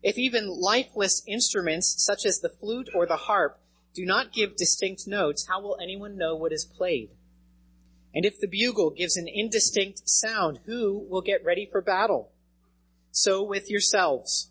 If 0.02 0.19
even 0.19 0.49
lifeless 0.49 1.23
instruments 1.26 1.95
such 2.04 2.26
as 2.26 2.40
the 2.40 2.49
flute 2.49 2.88
or 2.95 3.07
the 3.07 3.16
harp 3.16 3.61
do 3.95 4.04
not 4.04 4.33
give 4.33 4.57
distinct 4.57 5.07
notes, 5.07 5.47
how 5.49 5.61
will 5.61 5.78
anyone 5.81 6.16
know 6.16 6.35
what 6.35 6.52
is 6.52 6.64
played? 6.64 7.11
And 8.14 8.25
if 8.25 8.38
the 8.40 8.49
bugle 8.49 8.90
gives 8.90 9.16
an 9.16 9.28
indistinct 9.28 10.09
sound, 10.09 10.61
who 10.66 11.07
will 11.09 11.23
get 11.23 11.45
ready 11.45 11.66
for 11.71 11.81
battle? 11.81 12.31
So 13.11 13.42
with 13.42 13.71
yourselves. 13.71 14.50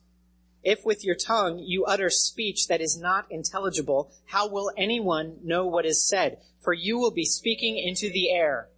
If 0.64 0.86
with 0.86 1.04
your 1.04 1.16
tongue 1.16 1.60
you 1.60 1.86
utter 1.86 2.10
speech 2.10 2.68
that 2.68 2.82
is 2.82 3.00
not 3.00 3.26
intelligible, 3.32 4.12
how 4.28 4.48
will 4.48 4.72
anyone 4.78 5.38
know 5.44 5.66
what 5.66 5.86
is 5.86 6.08
said? 6.08 6.38
For 6.60 6.74
you 6.74 7.00
will 7.00 7.12
be 7.12 7.26
speaking 7.26 7.78
into 7.78 8.12
the 8.12 8.32
air. 8.32 8.70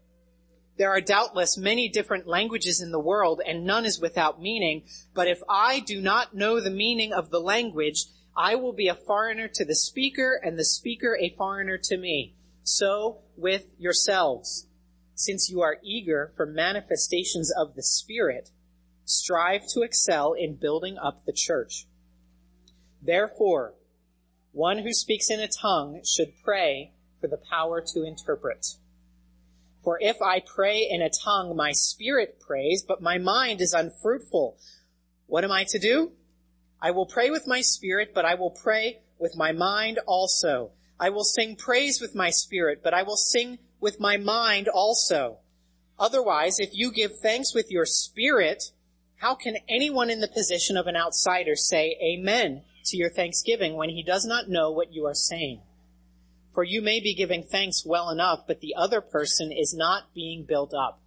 There 0.78 0.90
are 0.90 1.02
doubtless 1.02 1.58
many 1.58 1.88
different 1.88 2.28
languages 2.28 2.82
in 2.82 2.92
the 2.92 3.00
world 3.00 3.42
and 3.46 3.66
none 3.66 3.86
is 3.86 4.00
without 4.00 4.42
meaning, 4.42 4.84
but 5.14 5.28
if 5.28 5.42
I 5.48 5.80
do 5.80 6.02
not 6.02 6.34
know 6.34 6.60
the 6.60 6.72
meaning 6.72 7.14
of 7.14 7.30
the 7.30 7.40
language, 7.40 8.06
I 8.36 8.56
will 8.56 8.74
be 8.74 8.88
a 8.88 8.96
foreigner 8.96 9.48
to 9.48 9.66
the 9.66 9.76
speaker 9.76 10.40
and 10.44 10.58
the 10.58 10.66
speaker 10.66 11.16
a 11.20 11.30
foreigner 11.30 11.78
to 11.78 11.98
me. 11.98 12.36
So 12.64 13.20
with 13.38 13.68
yourselves. 13.78 14.68
Since 15.16 15.50
you 15.50 15.62
are 15.62 15.78
eager 15.84 16.34
for 16.36 16.46
manifestations 16.46 17.52
of 17.56 17.76
the 17.76 17.84
Spirit, 17.84 18.50
strive 19.06 19.68
to 19.74 19.82
excel 19.82 20.34
in 20.34 20.56
building 20.56 20.98
up 20.98 21.26
the 21.26 21.34
church. 21.34 21.86
Therefore, 23.02 23.76
one 24.54 24.80
who 24.80 24.92
speaks 24.92 25.30
in 25.30 25.40
a 25.40 25.48
tongue 25.48 26.02
should 26.04 26.34
pray 26.44 26.94
for 27.22 27.28
the 27.28 27.38
power 27.38 27.84
to 27.94 28.04
interpret. 28.04 28.66
For 29.84 29.98
if 30.00 30.22
I 30.22 30.40
pray 30.40 30.88
in 30.90 31.02
a 31.02 31.10
tongue, 31.10 31.56
my 31.56 31.74
spirit 31.74 32.40
prays, 32.40 32.84
but 32.88 33.02
my 33.02 33.18
mind 33.18 33.60
is 33.60 33.74
unfruitful. 33.74 34.58
What 35.28 35.44
am 35.44 35.52
I 35.52 35.66
to 35.70 35.80
do? 35.80 36.14
I 36.82 36.92
will 36.92 37.06
pray 37.06 37.30
with 37.30 37.48
my 37.48 37.62
spirit, 37.62 38.14
but 38.14 38.26
I 38.26 38.36
will 38.36 38.52
pray 38.52 39.02
with 39.20 39.36
my 39.36 39.52
mind 39.52 40.00
also. 40.08 40.72
I 41.00 41.10
will 41.10 41.24
sing 41.24 41.56
praise 41.56 42.00
with 42.00 42.16
my 42.16 42.30
spirit, 42.30 42.82
but 42.84 42.94
I 42.94 43.04
will 43.04 43.18
sing 43.18 43.60
with 43.82 44.00
my 44.00 44.16
mind 44.16 44.70
also. 44.70 45.40
Otherwise, 46.00 46.60
if 46.60 46.70
you 46.74 46.92
give 46.92 47.20
thanks 47.20 47.54
with 47.54 47.70
your 47.70 47.86
spirit, 47.86 48.72
how 49.18 49.36
can 49.36 49.58
anyone 49.68 50.10
in 50.10 50.22
the 50.22 50.28
position 50.28 50.78
of 50.78 50.88
an 50.88 50.96
outsider 50.96 51.56
say 51.56 51.98
amen 52.02 52.64
to 52.86 52.98
your 52.98 53.10
thanksgiving 53.10 53.76
when 53.76 53.90
he 53.90 54.04
does 54.04 54.26
not 54.26 54.50
know 54.50 54.72
what 54.72 54.94
you 54.94 55.06
are 55.06 55.14
saying? 55.14 55.62
For 56.54 56.64
you 56.64 56.82
may 56.82 57.00
be 57.00 57.16
giving 57.16 57.44
thanks 57.44 57.84
well 57.86 58.10
enough, 58.10 58.46
but 58.48 58.60
the 58.60 58.76
other 58.76 59.02
person 59.02 59.52
is 59.52 59.74
not 59.76 60.14
being 60.14 60.46
built 60.46 60.74
up. 60.74 61.02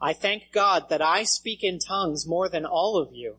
I 0.00 0.12
thank 0.12 0.52
God 0.52 0.90
that 0.90 1.02
I 1.02 1.24
speak 1.24 1.64
in 1.64 1.78
tongues 1.78 2.26
more 2.26 2.48
than 2.48 2.64
all 2.64 2.98
of 2.98 3.14
you. 3.14 3.36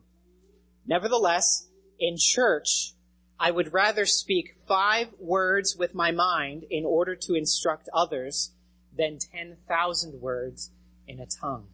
Nevertheless, 0.86 1.69
in 2.00 2.15
church, 2.17 2.93
I 3.39 3.51
would 3.51 3.74
rather 3.74 4.05
speak 4.05 4.55
five 4.67 5.08
words 5.19 5.75
with 5.77 5.96
my 5.96 6.12
mind 6.12 6.65
in 6.69 6.84
order 6.86 7.15
to 7.15 7.36
instruct 7.36 7.88
others 7.93 8.51
than 8.98 9.19
10,000 9.19 10.19
words 10.19 10.72
in 11.08 11.19
a 11.19 11.25
tongue. 11.25 11.67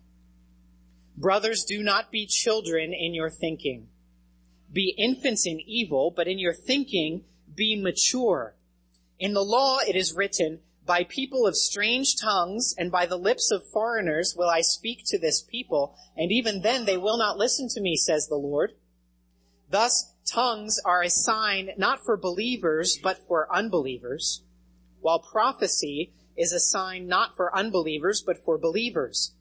Brothers, 1.18 1.64
do 1.64 1.82
not 1.82 2.12
be 2.12 2.28
children 2.28 2.94
in 2.94 3.14
your 3.14 3.30
thinking. 3.30 3.88
Be 4.72 4.94
infants 4.98 5.48
in 5.48 5.60
evil, 5.66 6.12
but 6.16 6.28
in 6.28 6.38
your 6.38 6.54
thinking 6.54 7.24
be 7.56 7.82
mature. 7.82 8.56
In 9.20 9.34
the 9.34 9.44
law 9.44 9.80
it 9.80 9.96
is 9.96 10.14
written, 10.14 10.60
by 10.86 11.04
people 11.04 11.48
of 11.48 11.56
strange 11.56 12.16
tongues 12.22 12.76
and 12.78 12.92
by 12.92 13.06
the 13.06 13.18
lips 13.18 13.50
of 13.52 13.68
foreigners 13.72 14.36
will 14.38 14.50
I 14.50 14.62
speak 14.62 15.04
to 15.08 15.18
this 15.18 15.42
people, 15.42 15.96
and 16.16 16.32
even 16.32 16.62
then 16.62 16.86
they 16.86 16.98
will 16.98 17.18
not 17.18 17.38
listen 17.38 17.68
to 17.70 17.82
me, 17.82 17.96
says 17.96 18.28
the 18.28 18.36
Lord. 18.36 18.74
Thus, 19.70 20.14
tongues 20.26 20.80
are 20.86 21.02
a 21.02 21.10
sign 21.10 21.72
not 21.78 22.04
for 22.06 22.18
believers, 22.18 23.00
but 23.02 23.26
for 23.28 23.54
unbelievers, 23.54 24.44
while 25.02 25.20
prophecy 25.20 26.14
is 26.36 26.52
a 26.52 26.60
sign 26.60 27.08
not 27.08 27.36
for 27.36 27.56
unbelievers, 27.56 28.22
but 28.22 28.44
for 28.44 28.58
believers. 28.58 29.34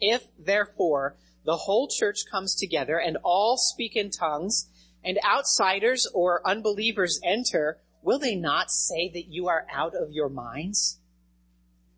If, 0.00 0.26
therefore, 0.38 1.16
the 1.44 1.56
whole 1.56 1.88
church 1.88 2.20
comes 2.30 2.54
together 2.54 2.98
and 2.98 3.18
all 3.22 3.56
speak 3.58 3.96
in 3.96 4.10
tongues, 4.10 4.70
and 5.02 5.18
outsiders 5.24 6.06
or 6.14 6.46
unbelievers 6.46 7.20
enter, 7.24 7.80
will 8.02 8.18
they 8.18 8.34
not 8.34 8.70
say 8.70 9.10
that 9.12 9.28
you 9.28 9.48
are 9.48 9.66
out 9.72 9.94
of 9.94 10.12
your 10.12 10.28
minds? 10.28 10.98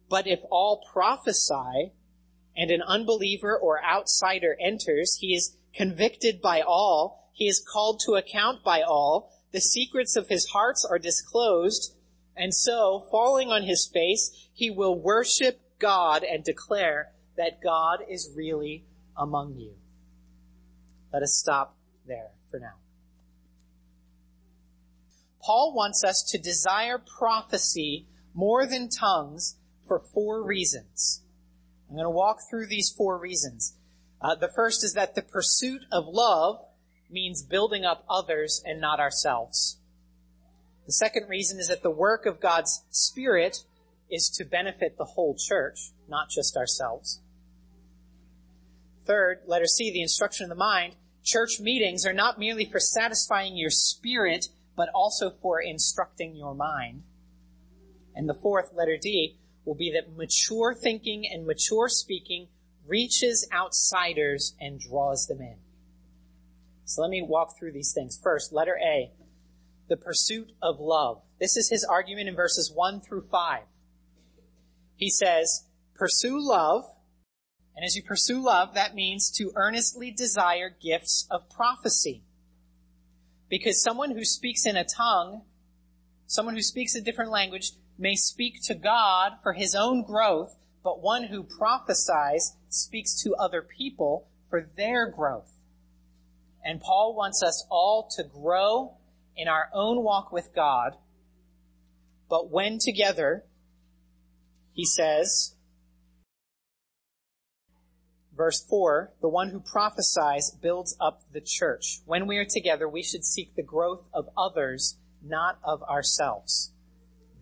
But 0.09 0.27
if 0.27 0.41
all 0.51 0.85
prophesy 0.93 1.93
and 2.57 2.71
an 2.71 2.83
unbeliever 2.83 3.57
or 3.57 3.83
outsider 3.83 4.57
enters, 4.61 5.17
he 5.21 5.35
is 5.35 5.57
convicted 5.75 6.41
by 6.43 6.61
all, 6.61 7.31
he 7.33 7.49
is 7.49 7.65
called 7.67 8.01
to 8.05 8.15
account 8.15 8.63
by 8.63 8.83
all, 8.83 9.33
the 9.53 9.61
secrets 9.61 10.17
of 10.17 10.29
his 10.29 10.49
hearts 10.49 10.85
are 10.89 10.99
disclosed, 10.99 11.95
and 12.37 12.55
so, 12.55 13.07
falling 13.11 13.49
on 13.49 13.63
his 13.63 13.89
face, 13.93 14.49
he 14.53 14.71
will 14.71 14.99
worship 14.99 15.61
God 15.79 16.25
and 16.25 16.45
declare 16.45 17.13
that 17.37 17.63
God 17.63 18.01
is 18.09 18.33
really 18.35 18.85
among 19.17 19.57
you. 19.57 19.75
Let 21.13 21.23
us 21.23 21.35
stop 21.35 21.77
there 22.07 22.31
for 22.51 22.59
now. 22.59 22.75
Paul 25.45 25.75
wants 25.75 26.05
us 26.05 26.23
to 26.31 26.39
desire 26.39 26.99
prophecy 27.19 28.07
more 28.35 28.67
than 28.67 28.89
tongues 28.89 29.57
for 29.87 30.01
four 30.15 30.43
reasons. 30.43 31.23
I'm 31.89 31.97
going 31.97 32.07
to 32.07 32.11
walk 32.11 32.39
through 32.49 32.69
these 32.69 32.93
four 32.97 33.19
reasons. 33.19 33.77
Uh, 34.21 34.35
the 34.37 34.53
first 34.55 34.85
is 34.85 34.95
that 34.95 35.15
the 35.15 35.23
pursuit 35.23 35.83
of 35.91 36.05
love 36.07 36.65
means 37.11 37.43
building 37.43 37.85
up 37.85 38.05
others 38.09 38.63
and 38.65 38.81
not 38.81 39.01
ourselves. 39.01 39.79
The 40.87 40.93
second 40.93 41.29
reason 41.29 41.59
is 41.59 41.69
that 41.69 41.83
the 41.83 41.91
work 41.91 42.25
of 42.25 42.41
God's 42.41 42.85
Spirit 42.91 43.59
is 44.11 44.31
to 44.39 44.45
benefit 44.45 44.97
the 44.97 45.05
whole 45.05 45.37
church, 45.37 45.91
not 46.09 46.29
just 46.31 46.57
ourselves. 46.57 47.21
Third, 49.05 49.41
letter 49.47 49.67
C, 49.67 49.91
the 49.91 50.03
instruction 50.03 50.45
of 50.45 50.51
the 50.51 50.55
mind. 50.55 50.95
Church 51.25 51.61
meetings 51.61 52.07
are 52.07 52.13
not 52.13 52.39
merely 52.39 52.65
for 52.65 52.81
satisfying 52.81 53.57
your 53.57 53.71
spirit, 53.71 54.47
but 54.77 54.89
also 54.95 55.31
for 55.31 55.61
instructing 55.61 56.35
your 56.35 56.55
mind. 56.55 57.03
And 58.15 58.29
the 58.29 58.35
fourth, 58.35 58.73
letter 58.75 58.97
D, 59.01 59.39
will 59.65 59.75
be 59.75 59.93
that 59.93 60.17
mature 60.17 60.75
thinking 60.75 61.25
and 61.31 61.47
mature 61.47 61.89
speaking 61.89 62.49
reaches 62.87 63.49
outsiders 63.53 64.55
and 64.61 64.81
draws 64.81 65.27
them 65.27 65.41
in. 65.41 65.57
So 66.85 67.03
let 67.03 67.11
me 67.11 67.23
walk 67.23 67.59
through 67.59 67.73
these 67.73 67.93
things. 67.95 68.19
First, 68.23 68.53
letter 68.53 68.79
A, 68.85 69.13
the 69.89 69.97
pursuit 69.97 70.53
of 70.61 70.81
love. 70.81 71.23
This 71.41 71.57
is 71.57 71.71
his 71.71 71.85
argument 71.85 72.29
in 72.29 72.35
verses 72.35 72.73
1 72.75 73.01
through 73.01 73.29
5. 73.31 73.63
He 74.97 75.09
says, 75.09 75.65
pursue 75.95 76.39
love, 76.39 76.85
and 77.77 77.85
as 77.85 77.97
you 77.97 78.03
pursue 78.03 78.43
love, 78.43 78.75
that 78.75 78.95
means 78.95 79.31
to 79.39 79.53
earnestly 79.55 80.11
desire 80.11 80.71
gifts 80.71 81.27
of 81.31 81.49
prophecy. 81.49 82.25
Because 83.53 83.83
someone 83.83 84.13
who 84.13 84.25
speaks 84.25 84.65
in 84.65 84.79
a 84.79 84.85
tongue, 84.97 85.43
someone 86.27 86.55
who 86.55 86.63
speaks 86.63 86.95
a 86.95 87.03
different 87.03 87.31
language, 87.31 87.73
may 87.99 88.15
speak 88.15 88.55
to 88.63 88.75
God 88.75 89.33
for 89.43 89.53
his 89.53 89.75
own 89.75 90.05
growth, 90.05 90.57
but 90.83 91.03
one 91.03 91.25
who 91.25 91.43
prophesies 91.43 92.57
speaks 92.71 93.23
to 93.23 93.35
other 93.35 93.61
people 93.61 94.27
for 94.49 94.71
their 94.79 95.07
growth. 95.07 95.53
And 96.65 96.81
Paul 96.81 97.15
wants 97.15 97.43
us 97.43 97.67
all 97.69 98.09
to 98.17 98.25
grow 98.25 98.95
in 99.37 99.49
our 99.49 99.69
own 99.75 100.03
walk 100.03 100.33
with 100.33 100.55
God, 100.55 100.97
but 102.31 102.51
when 102.51 102.79
together, 102.79 103.45
he 104.73 104.87
says, 104.87 105.57
verse 108.37 108.65
4, 108.69 109.13
the 109.21 109.29
one 109.29 109.51
who 109.51 109.61
prophesies 109.61 110.51
builds 110.51 110.97
up 111.01 111.23
the 111.33 111.41
church. 111.41 112.01
When 112.07 112.27
we 112.27 112.39
are 112.39 112.47
together, 112.49 112.89
we 112.89 113.03
should 113.03 113.25
seek 113.25 113.55
the 113.55 113.63
growth 113.63 114.05
of 114.13 114.29
others, 114.37 114.99
not 115.23 115.59
of 115.63 115.83
ourselves. 115.83 116.73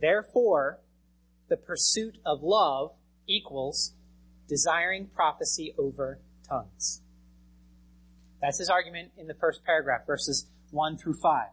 Therefore, 0.00 0.80
the 1.48 1.56
pursuit 1.56 2.18
of 2.24 2.42
love 2.42 2.92
equals 3.26 3.94
desiring 4.48 5.06
prophecy 5.06 5.74
over 5.78 6.18
tongues. 6.48 7.02
That's 8.40 8.58
his 8.58 8.70
argument 8.70 9.12
in 9.16 9.26
the 9.26 9.34
first 9.34 9.64
paragraph, 9.64 10.06
verses 10.06 10.46
1 10.70 10.96
through 10.96 11.18
5. 11.22 11.48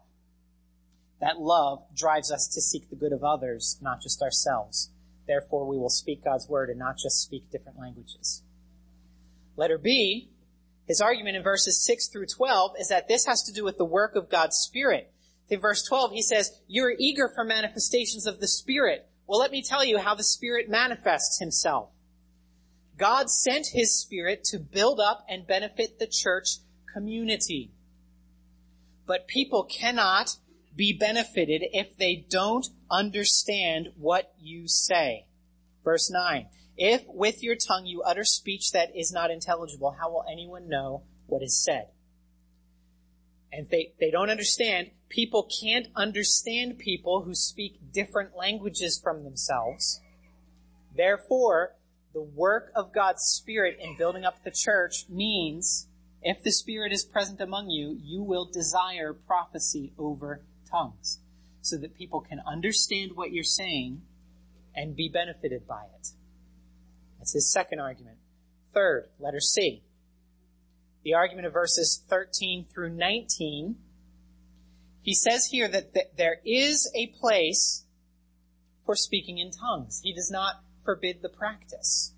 That 1.20 1.38
love 1.38 1.84
drives 1.94 2.32
us 2.32 2.48
to 2.54 2.60
seek 2.60 2.88
the 2.88 2.96
good 2.96 3.12
of 3.12 3.24
others, 3.24 3.78
not 3.82 4.00
just 4.00 4.22
ourselves. 4.22 4.90
Therefore, 5.26 5.66
we 5.66 5.76
will 5.76 5.90
speak 5.90 6.24
God's 6.24 6.48
word 6.48 6.70
and 6.70 6.78
not 6.78 6.96
just 6.96 7.22
speak 7.22 7.50
different 7.50 7.78
languages. 7.78 8.42
Letter 9.58 9.76
B, 9.76 10.30
his 10.86 11.00
argument 11.00 11.36
in 11.36 11.42
verses 11.42 11.84
6 11.84 12.08
through 12.08 12.26
12 12.26 12.76
is 12.78 12.88
that 12.88 13.08
this 13.08 13.26
has 13.26 13.42
to 13.42 13.52
do 13.52 13.64
with 13.64 13.76
the 13.76 13.84
work 13.84 14.14
of 14.14 14.30
God's 14.30 14.56
Spirit. 14.56 15.12
In 15.50 15.60
verse 15.60 15.82
12, 15.82 16.12
he 16.12 16.22
says, 16.22 16.52
You're 16.68 16.94
eager 16.96 17.28
for 17.28 17.42
manifestations 17.42 18.24
of 18.24 18.38
the 18.38 18.46
Spirit. 18.46 19.08
Well, 19.26 19.40
let 19.40 19.50
me 19.50 19.62
tell 19.62 19.84
you 19.84 19.98
how 19.98 20.14
the 20.14 20.22
Spirit 20.22 20.70
manifests 20.70 21.40
himself. 21.40 21.90
God 22.96 23.30
sent 23.30 23.66
his 23.72 24.00
Spirit 24.00 24.44
to 24.44 24.60
build 24.60 25.00
up 25.00 25.26
and 25.28 25.46
benefit 25.46 25.98
the 25.98 26.06
church 26.06 26.58
community. 26.94 27.72
But 29.06 29.26
people 29.26 29.64
cannot 29.64 30.36
be 30.76 30.92
benefited 30.92 31.62
if 31.72 31.96
they 31.96 32.24
don't 32.30 32.68
understand 32.90 33.88
what 33.96 34.32
you 34.40 34.68
say. 34.68 35.26
Verse 35.82 36.10
9. 36.10 36.46
If 36.78 37.02
with 37.08 37.42
your 37.42 37.56
tongue 37.56 37.86
you 37.86 38.02
utter 38.02 38.24
speech 38.24 38.70
that 38.70 38.94
is 38.96 39.12
not 39.12 39.32
intelligible, 39.32 39.96
how 39.98 40.10
will 40.10 40.24
anyone 40.30 40.68
know 40.68 41.02
what 41.26 41.42
is 41.42 41.60
said? 41.62 41.88
And 43.52 43.68
they, 43.68 43.94
they 43.98 44.12
don't 44.12 44.30
understand, 44.30 44.92
people 45.08 45.48
can't 45.60 45.88
understand 45.96 46.78
people 46.78 47.22
who 47.22 47.34
speak 47.34 47.92
different 47.92 48.36
languages 48.36 49.00
from 49.02 49.24
themselves. 49.24 50.00
Therefore, 50.94 51.74
the 52.12 52.22
work 52.22 52.70
of 52.76 52.94
God's 52.94 53.22
Spirit 53.22 53.78
in 53.80 53.96
building 53.96 54.24
up 54.24 54.44
the 54.44 54.52
church 54.52 55.06
means 55.08 55.88
if 56.22 56.44
the 56.44 56.52
Spirit 56.52 56.92
is 56.92 57.04
present 57.04 57.40
among 57.40 57.70
you, 57.70 57.98
you 58.04 58.22
will 58.22 58.44
desire 58.44 59.12
prophecy 59.12 59.92
over 59.98 60.42
tongues 60.70 61.18
so 61.60 61.76
that 61.76 61.96
people 61.96 62.20
can 62.20 62.40
understand 62.46 63.12
what 63.16 63.32
you're 63.32 63.42
saying 63.42 64.02
and 64.76 64.94
be 64.94 65.08
benefited 65.08 65.66
by 65.66 65.82
it. 65.98 66.08
That's 67.28 67.44
his 67.44 67.52
second 67.52 67.78
argument. 67.78 68.16
Third, 68.72 69.08
letter 69.18 69.38
C. 69.38 69.82
The 71.04 71.12
argument 71.12 71.46
of 71.46 71.52
verses 71.52 72.02
13 72.08 72.64
through 72.72 72.94
19. 72.94 73.76
He 75.02 75.12
says 75.12 75.44
here 75.44 75.68
that 75.68 75.92
th- 75.92 76.06
there 76.16 76.38
is 76.46 76.90
a 76.96 77.12
place 77.20 77.84
for 78.86 78.94
speaking 78.96 79.36
in 79.36 79.50
tongues. 79.50 80.00
He 80.02 80.14
does 80.14 80.30
not 80.30 80.62
forbid 80.86 81.20
the 81.20 81.28
practice. 81.28 82.14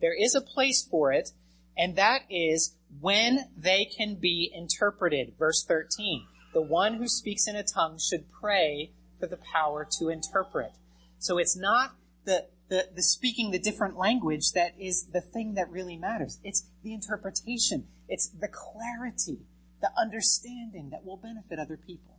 There 0.00 0.14
is 0.18 0.34
a 0.34 0.40
place 0.40 0.82
for 0.82 1.12
it, 1.12 1.32
and 1.76 1.94
that 1.96 2.22
is 2.30 2.74
when 3.02 3.50
they 3.54 3.84
can 3.84 4.14
be 4.14 4.50
interpreted. 4.54 5.34
Verse 5.38 5.62
13. 5.68 6.26
The 6.54 6.62
one 6.62 6.94
who 6.94 7.06
speaks 7.06 7.46
in 7.46 7.54
a 7.54 7.62
tongue 7.62 7.98
should 7.98 8.32
pray 8.32 8.92
for 9.20 9.26
the 9.26 9.40
power 9.52 9.86
to 9.98 10.08
interpret. 10.08 10.72
So 11.18 11.36
it's 11.36 11.54
not 11.54 11.94
the, 12.24 12.46
the, 12.68 12.88
the 12.94 13.02
speaking 13.02 13.50
the 13.50 13.58
different 13.58 13.96
language 13.96 14.52
that 14.54 14.72
is 14.78 15.06
the 15.12 15.20
thing 15.20 15.54
that 15.54 15.70
really 15.70 15.96
matters. 15.96 16.40
It's 16.42 16.66
the 16.82 16.94
interpretation. 16.94 17.86
It's 18.08 18.28
the 18.28 18.48
clarity, 18.48 19.40
the 19.80 19.90
understanding 19.98 20.90
that 20.90 21.04
will 21.04 21.16
benefit 21.16 21.58
other 21.58 21.76
people. 21.76 22.18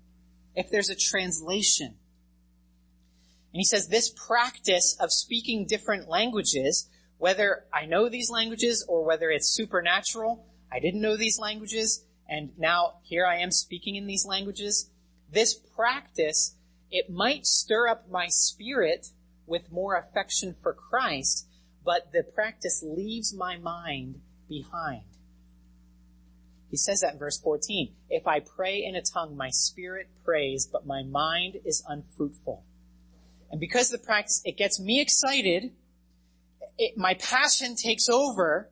If 0.56 0.70
there's 0.70 0.90
a 0.90 0.96
translation. 0.96 1.96
And 3.56 3.60
he 3.60 3.66
says 3.66 3.88
this 3.88 4.14
practice 4.28 4.98
of 5.00 5.12
speaking 5.12 5.66
different 5.68 6.08
languages, 6.08 6.90
whether 7.18 7.66
I 7.74 7.86
know 7.86 8.10
these 8.10 8.30
languages 8.30 8.86
or 8.88 9.06
whether 9.06 9.30
it's 9.30 9.56
supernatural, 9.56 10.46
I 10.72 10.80
didn't 10.80 11.02
know 11.02 11.16
these 11.16 11.40
languages, 11.40 12.06
and 12.28 12.52
now 12.58 12.96
here 13.04 13.26
I 13.26 13.38
am 13.38 13.52
speaking 13.52 13.96
in 13.96 14.08
these 14.08 14.26
languages. 14.28 14.90
This 15.32 15.56
practice, 15.56 16.56
it 16.92 17.10
might 17.10 17.46
stir 17.46 17.88
up 17.88 18.10
my 18.10 18.28
spirit 18.30 19.08
with 19.48 19.72
more 19.72 19.96
affection 19.96 20.56
for 20.62 20.74
Christ, 20.74 21.48
but 21.84 22.12
the 22.12 22.24
practice 22.24 22.84
leaves 22.84 23.34
my 23.34 23.58
mind 23.58 24.22
behind. 24.50 25.04
He 26.70 26.78
says 26.78 27.02
that 27.02 27.14
in 27.14 27.20
verse 27.20 27.40
14. 27.40 27.94
If 28.10 28.28
I 28.28 28.40
pray 28.40 28.84
in 28.84 28.96
a 28.96 29.02
tongue, 29.02 29.38
my 29.38 29.50
spirit 29.50 30.08
prays, 30.24 30.68
but 30.72 30.86
my 30.86 31.04
mind 31.04 31.58
is 31.64 31.84
unfruitful. 31.88 32.64
And 33.52 33.60
because 33.60 33.90
the 33.90 33.98
practice, 33.98 34.42
it 34.44 34.58
gets 34.58 34.80
me 34.80 35.00
excited. 35.00 35.72
It, 36.78 36.98
my 36.98 37.14
passion 37.14 37.76
takes 37.76 38.10
over, 38.10 38.70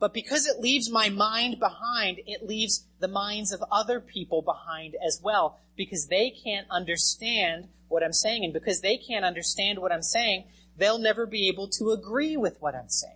but 0.00 0.14
because 0.14 0.46
it 0.46 0.60
leaves 0.60 0.90
my 0.90 1.08
mind 1.08 1.58
behind, 1.58 2.20
it 2.26 2.46
leaves 2.46 2.86
the 3.00 3.08
minds 3.08 3.52
of 3.52 3.62
other 3.70 4.00
people 4.00 4.42
behind 4.42 4.94
as 5.04 5.20
well, 5.22 5.58
because 5.76 6.06
they 6.06 6.30
can't 6.44 6.66
understand 6.70 7.68
what 7.88 8.04
I'm 8.04 8.12
saying. 8.12 8.44
And 8.44 8.52
because 8.52 8.80
they 8.80 8.96
can't 8.96 9.24
understand 9.24 9.80
what 9.80 9.92
I'm 9.92 10.02
saying, 10.02 10.44
they'll 10.76 10.98
never 10.98 11.26
be 11.26 11.48
able 11.48 11.68
to 11.78 11.90
agree 11.90 12.36
with 12.36 12.56
what 12.60 12.74
I'm 12.74 12.88
saying. 12.88 13.14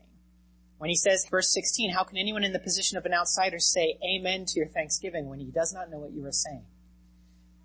When 0.78 0.90
he 0.90 0.96
says, 0.96 1.26
verse 1.30 1.52
16, 1.52 1.92
how 1.92 2.02
can 2.02 2.18
anyone 2.18 2.42
in 2.42 2.52
the 2.52 2.58
position 2.58 2.98
of 2.98 3.06
an 3.06 3.14
outsider 3.14 3.60
say 3.60 3.98
amen 4.04 4.46
to 4.46 4.58
your 4.58 4.68
thanksgiving 4.68 5.28
when 5.28 5.38
he 5.38 5.52
does 5.52 5.72
not 5.72 5.90
know 5.90 6.00
what 6.00 6.12
you 6.12 6.26
are 6.26 6.32
saying? 6.32 6.64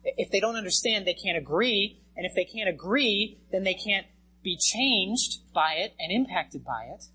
If 0.03 0.30
they 0.30 0.39
don't 0.39 0.56
understand, 0.56 1.08
they 1.08 1.15
can't 1.15 1.38
agree. 1.38 1.99
And 2.15 2.27
if 2.27 2.36
they 2.36 2.45
can't 2.45 2.69
agree, 2.69 3.39
then 3.51 3.63
they 3.63 3.73
can't 3.73 4.06
be 4.43 4.58
changed 4.58 5.51
by 5.53 5.73
it 5.77 5.93
and 5.99 6.12
impacted 6.12 6.63
by 6.63 6.89
it. 6.93 7.06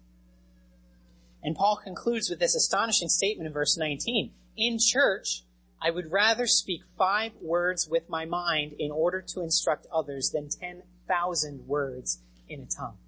And 1.43 1.57
Paul 1.57 1.81
concludes 1.83 2.31
with 2.31 2.39
this 2.39 2.55
astonishing 2.55 3.09
statement 3.09 3.47
in 3.47 3.53
verse 3.53 3.77
19. 3.77 4.33
In 4.57 4.79
church, 4.81 5.43
I 5.81 5.91
would 5.91 6.13
rather 6.13 6.47
speak 6.47 6.83
five 6.97 7.33
words 7.41 7.89
with 7.89 8.09
my 8.09 8.25
mind 8.25 8.75
in 8.79 8.93
order 8.93 9.21
to 9.35 9.41
instruct 9.41 9.87
others 9.93 10.31
than 10.33 10.49
10,000 10.49 11.67
words 11.67 12.23
in 12.49 12.61
a 12.61 12.67
tongue. 12.67 12.99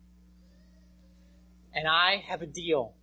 And 1.73 1.87
I 1.87 2.25
have 2.27 2.43
a 2.43 2.47
deal. 2.47 2.95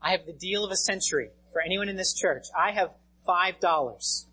I 0.00 0.12
have 0.12 0.26
the 0.26 0.32
deal 0.32 0.64
of 0.64 0.70
a 0.70 0.76
century 0.76 1.30
for 1.52 1.60
anyone 1.60 1.88
in 1.88 1.96
this 1.96 2.14
church. 2.14 2.44
I 2.56 2.72
have 2.72 2.90
five 3.24 3.58
dollars. 3.58 4.26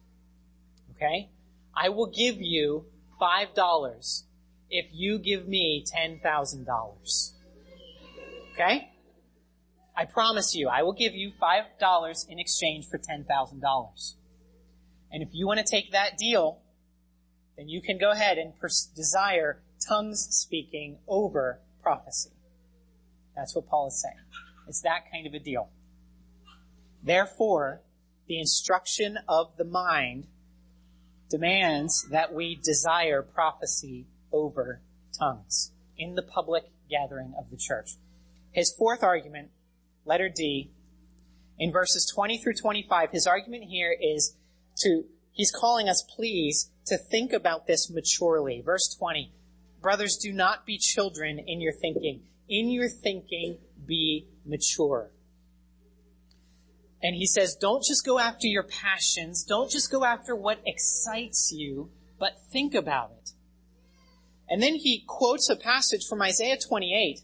Okay? 0.95 1.29
I 1.75 1.89
will 1.89 2.07
give 2.07 2.39
you 2.39 2.85
$5 3.19 4.23
if 4.69 4.85
you 4.91 5.17
give 5.17 5.47
me 5.47 5.83
$10,000. 5.95 7.31
Okay? 8.53 8.92
I 9.95 10.05
promise 10.05 10.55
you, 10.55 10.69
I 10.69 10.81
will 10.83 10.93
give 10.93 11.13
you 11.13 11.31
$5 11.31 12.29
in 12.29 12.39
exchange 12.39 12.87
for 12.89 12.97
$10,000. 12.97 14.13
And 15.11 15.21
if 15.21 15.29
you 15.33 15.45
want 15.45 15.59
to 15.59 15.65
take 15.65 15.91
that 15.91 16.17
deal, 16.17 16.59
then 17.55 17.69
you 17.69 17.81
can 17.81 17.99
go 17.99 18.11
ahead 18.11 18.37
and 18.37 18.57
pers- 18.59 18.91
desire 18.95 19.61
tongues 19.87 20.27
speaking 20.31 20.97
over 21.07 21.59
prophecy. 21.83 22.31
That's 23.35 23.55
what 23.55 23.67
Paul 23.67 23.87
is 23.87 24.01
saying. 24.01 24.17
It's 24.67 24.81
that 24.81 25.11
kind 25.11 25.27
of 25.27 25.33
a 25.33 25.39
deal. 25.39 25.69
Therefore, 27.03 27.81
the 28.27 28.39
instruction 28.39 29.19
of 29.27 29.57
the 29.57 29.65
mind 29.65 30.27
demands 31.29 32.07
that 32.11 32.33
we 32.33 32.55
desire 32.55 33.21
prophecy 33.21 34.07
over 34.31 34.81
tongues 35.17 35.71
in 35.97 36.15
the 36.15 36.21
public 36.21 36.63
gathering 36.89 37.33
of 37.37 37.49
the 37.49 37.57
church. 37.57 37.91
His 38.51 38.71
fourth 38.71 39.03
argument, 39.03 39.49
letter 40.05 40.29
D, 40.29 40.71
in 41.59 41.71
verses 41.71 42.11
20 42.13 42.39
through 42.39 42.55
25, 42.55 43.11
his 43.11 43.27
argument 43.27 43.65
here 43.65 43.95
is 43.99 44.35
to, 44.77 45.03
he's 45.31 45.51
calling 45.51 45.87
us, 45.87 46.03
please, 46.15 46.71
to 46.87 46.97
think 46.97 47.31
about 47.31 47.67
this 47.67 47.89
maturely. 47.89 48.61
Verse 48.61 48.95
20, 48.97 49.31
brothers, 49.81 50.17
do 50.17 50.31
not 50.31 50.65
be 50.65 50.77
children 50.77 51.39
in 51.39 51.61
your 51.61 51.73
thinking. 51.73 52.21
In 52.49 52.69
your 52.69 52.89
thinking, 52.89 53.59
be 53.85 54.27
mature. 54.45 55.11
And 57.01 57.15
he 57.15 57.27
says, 57.27 57.55
don't 57.59 57.83
just 57.83 58.05
go 58.05 58.17
after 58.17 58.47
your 58.47 58.63
passions. 58.63 59.43
Don't 59.43 59.69
just 59.69 59.91
go 59.91 60.05
after 60.05 60.35
what 60.35 60.59
excites 60.65 61.51
you, 61.53 61.91
but 62.17 62.31
think 62.51 62.73
about 62.73 63.11
it. 63.11 63.31
And 64.49 64.61
then 64.61 64.75
he 64.75 65.03
quotes 65.05 65.49
a 65.49 65.55
passage 65.55 66.05
from 66.09 66.21
Isaiah 66.21 66.57
28, 66.57 67.19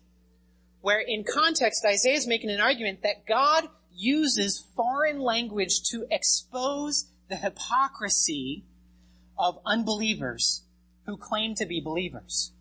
where 0.82 1.02
in 1.06 1.24
context, 1.24 1.86
Isaiah 1.86 2.16
is 2.16 2.28
making 2.28 2.50
an 2.50 2.62
argument 2.62 3.04
that 3.04 3.26
God 3.28 3.68
uses 3.94 4.66
foreign 4.76 5.20
language 5.20 5.82
to 5.92 6.06
expose 6.10 7.12
the 7.30 7.36
hypocrisy 7.36 8.64
of 9.38 9.60
unbelievers 9.66 10.64
who 11.06 11.18
claim 11.18 11.56
to 11.56 11.66
be 11.66 11.82
believers. 11.82 12.52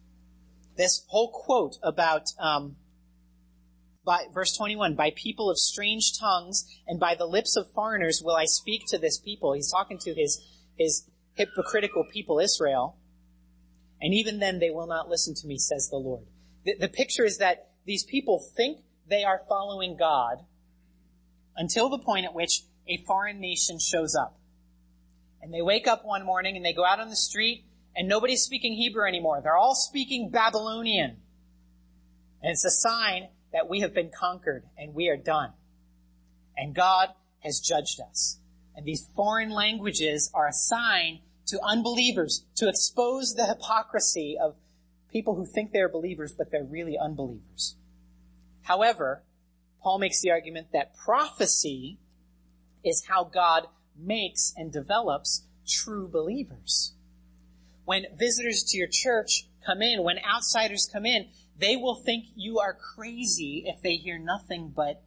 This 0.77 1.05
whole 1.09 1.31
quote 1.31 1.77
about 1.83 2.25
um, 2.39 2.77
by, 4.05 4.25
verse 4.33 4.57
21, 4.57 4.95
by 4.95 5.13
people 5.15 5.51
of 5.51 5.59
strange 5.59 6.19
tongues 6.19 6.65
and 6.87 6.99
by 6.99 7.15
the 7.15 7.27
lips 7.27 7.57
of 7.57 7.71
foreigners 7.73 8.23
will 8.25 8.37
I 8.37 8.47
speak 8.47 8.83
to 8.89 8.99
this 8.99 9.19
people. 9.19 9.53
He's 9.53 9.71
talking 9.71 9.99
to 9.99 10.15
his, 10.15 10.45
his 10.77 11.07
hypocritical 11.35 12.05
people, 12.13 12.39
Israel. 12.39 12.97
And 14.01 14.15
even 14.15 14.39
then 14.39 14.61
they 14.61 14.71
will 14.71 14.87
not 14.87 15.09
listen 15.09 15.35
to 15.35 15.47
me, 15.47 15.59
says 15.59 15.89
the 15.91 15.97
Lord. 15.97 16.25
The, 16.65 16.77
the 16.79 16.89
picture 16.89 17.25
is 17.25 17.39
that 17.39 17.68
these 17.89 18.05
people 18.05 18.39
think 18.55 18.81
they 19.09 19.25
are 19.25 19.41
following 19.49 19.97
God 19.97 20.45
until 21.57 21.89
the 21.89 21.99
point 21.99 22.27
at 22.27 22.35
which 22.35 22.61
a 22.87 22.99
foreign 22.99 23.41
nation 23.41 23.79
shows 23.81 24.15
up. 24.15 24.39
And 25.41 25.55
they 25.55 25.63
wake 25.63 25.89
up 25.89 26.05
one 26.05 26.25
morning 26.25 26.55
and 26.55 26.65
they 26.65 26.75
go 26.75 26.85
out 26.85 27.01
on 27.01 27.09
the 27.09 27.17
street 27.17 27.65
and 27.97 28.07
nobody's 28.07 28.43
speaking 28.43 28.75
Hebrew 28.75 29.09
anymore. 29.09 29.41
They're 29.43 29.57
all 29.57 29.75
speaking 29.75 30.29
Babylonian. 30.31 31.17
And 32.43 32.51
it's 32.53 32.67
a 32.67 32.71
sign 32.71 33.29
that 33.55 33.71
we 33.71 33.81
have 33.81 33.95
been 33.95 34.11
conquered 34.15 34.65
and 34.77 34.95
we 34.95 35.09
are 35.09 35.17
done. 35.17 35.55
And 36.59 36.75
God 36.75 37.09
has 37.41 37.59
judged 37.59 38.01
us. 38.01 38.39
And 38.77 38.85
these 38.85 39.09
foreign 39.17 39.51
languages 39.51 40.31
are 40.35 40.49
a 40.49 40.53
sign 40.53 41.21
to 41.47 41.59
unbelievers 41.67 42.45
to 42.57 42.69
expose 42.69 43.35
the 43.35 43.47
hypocrisy 43.47 44.37
of 44.39 44.57
people 45.13 45.35
who 45.35 45.47
think 45.47 45.73
they're 45.73 45.89
believers, 45.89 46.33
but 46.33 46.51
they're 46.51 46.65
really 46.65 46.97
unbelievers. 46.99 47.77
However, 48.63 49.23
Paul 49.83 49.99
makes 49.99 50.21
the 50.21 50.31
argument 50.31 50.69
that 50.73 50.97
prophecy 50.97 51.99
is 52.85 53.07
how 53.09 53.25
God 53.25 53.67
makes 53.97 54.53
and 54.57 54.73
develops 54.73 55.45
true 55.67 56.09
believers. 56.09 56.95
When 57.85 58.05
visitors 58.17 58.65
to 58.65 58.77
your 58.77 58.89
church 58.91 59.49
come 59.65 59.83
in, 59.83 60.03
when 60.03 60.19
outsiders 60.19 60.89
come 60.93 61.07
in, 61.07 61.29
they 61.59 61.77
will 61.77 61.97
think 61.97 62.27
you 62.37 62.59
are 62.59 62.75
crazy 62.75 63.65
if 63.67 63.83
they 63.83 63.97
hear 63.97 64.19
nothing 64.19 64.73
but 64.75 65.03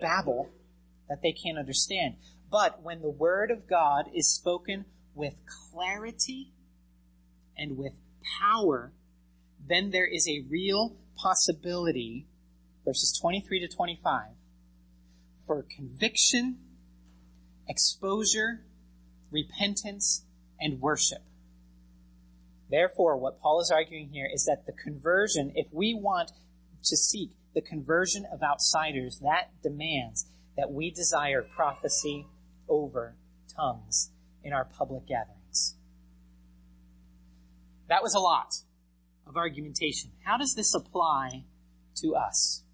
babble 0.00 0.50
that 1.08 1.20
they 1.22 1.32
can't 1.32 1.58
understand. 1.58 2.16
But 2.50 2.82
when 2.82 3.02
the 3.02 3.10
word 3.10 3.50
of 3.50 3.68
God 3.68 4.06
is 4.14 4.32
spoken 4.32 4.84
with 5.14 5.34
clarity 5.72 6.52
and 7.56 7.76
with 7.76 7.92
power, 8.40 8.92
then 9.66 9.90
there 9.90 10.06
is 10.06 10.28
a 10.28 10.44
real 10.48 10.96
possibility, 11.16 12.26
verses 12.84 13.16
23 13.20 13.60
to 13.60 13.68
25, 13.68 14.22
for 15.46 15.64
conviction, 15.76 16.58
exposure, 17.68 18.64
repentance, 19.30 20.24
and 20.60 20.80
worship. 20.80 21.22
Therefore, 22.70 23.16
what 23.16 23.40
Paul 23.40 23.60
is 23.60 23.70
arguing 23.70 24.08
here 24.08 24.28
is 24.32 24.46
that 24.46 24.66
the 24.66 24.72
conversion, 24.72 25.52
if 25.54 25.66
we 25.72 25.94
want 25.94 26.32
to 26.84 26.96
seek 26.96 27.30
the 27.54 27.60
conversion 27.60 28.26
of 28.32 28.42
outsiders, 28.42 29.20
that 29.20 29.50
demands 29.62 30.26
that 30.56 30.70
we 30.70 30.90
desire 30.90 31.42
prophecy 31.42 32.26
over 32.68 33.14
tongues 33.54 34.10
in 34.42 34.52
our 34.52 34.64
public 34.64 35.06
gatherings. 35.06 35.76
That 37.94 38.02
was 38.02 38.16
a 38.16 38.18
lot 38.18 38.56
of 39.24 39.36
argumentation. 39.36 40.10
How 40.24 40.36
does 40.36 40.54
this 40.56 40.74
apply 40.74 41.44
to 42.02 42.16
us? 42.16 42.64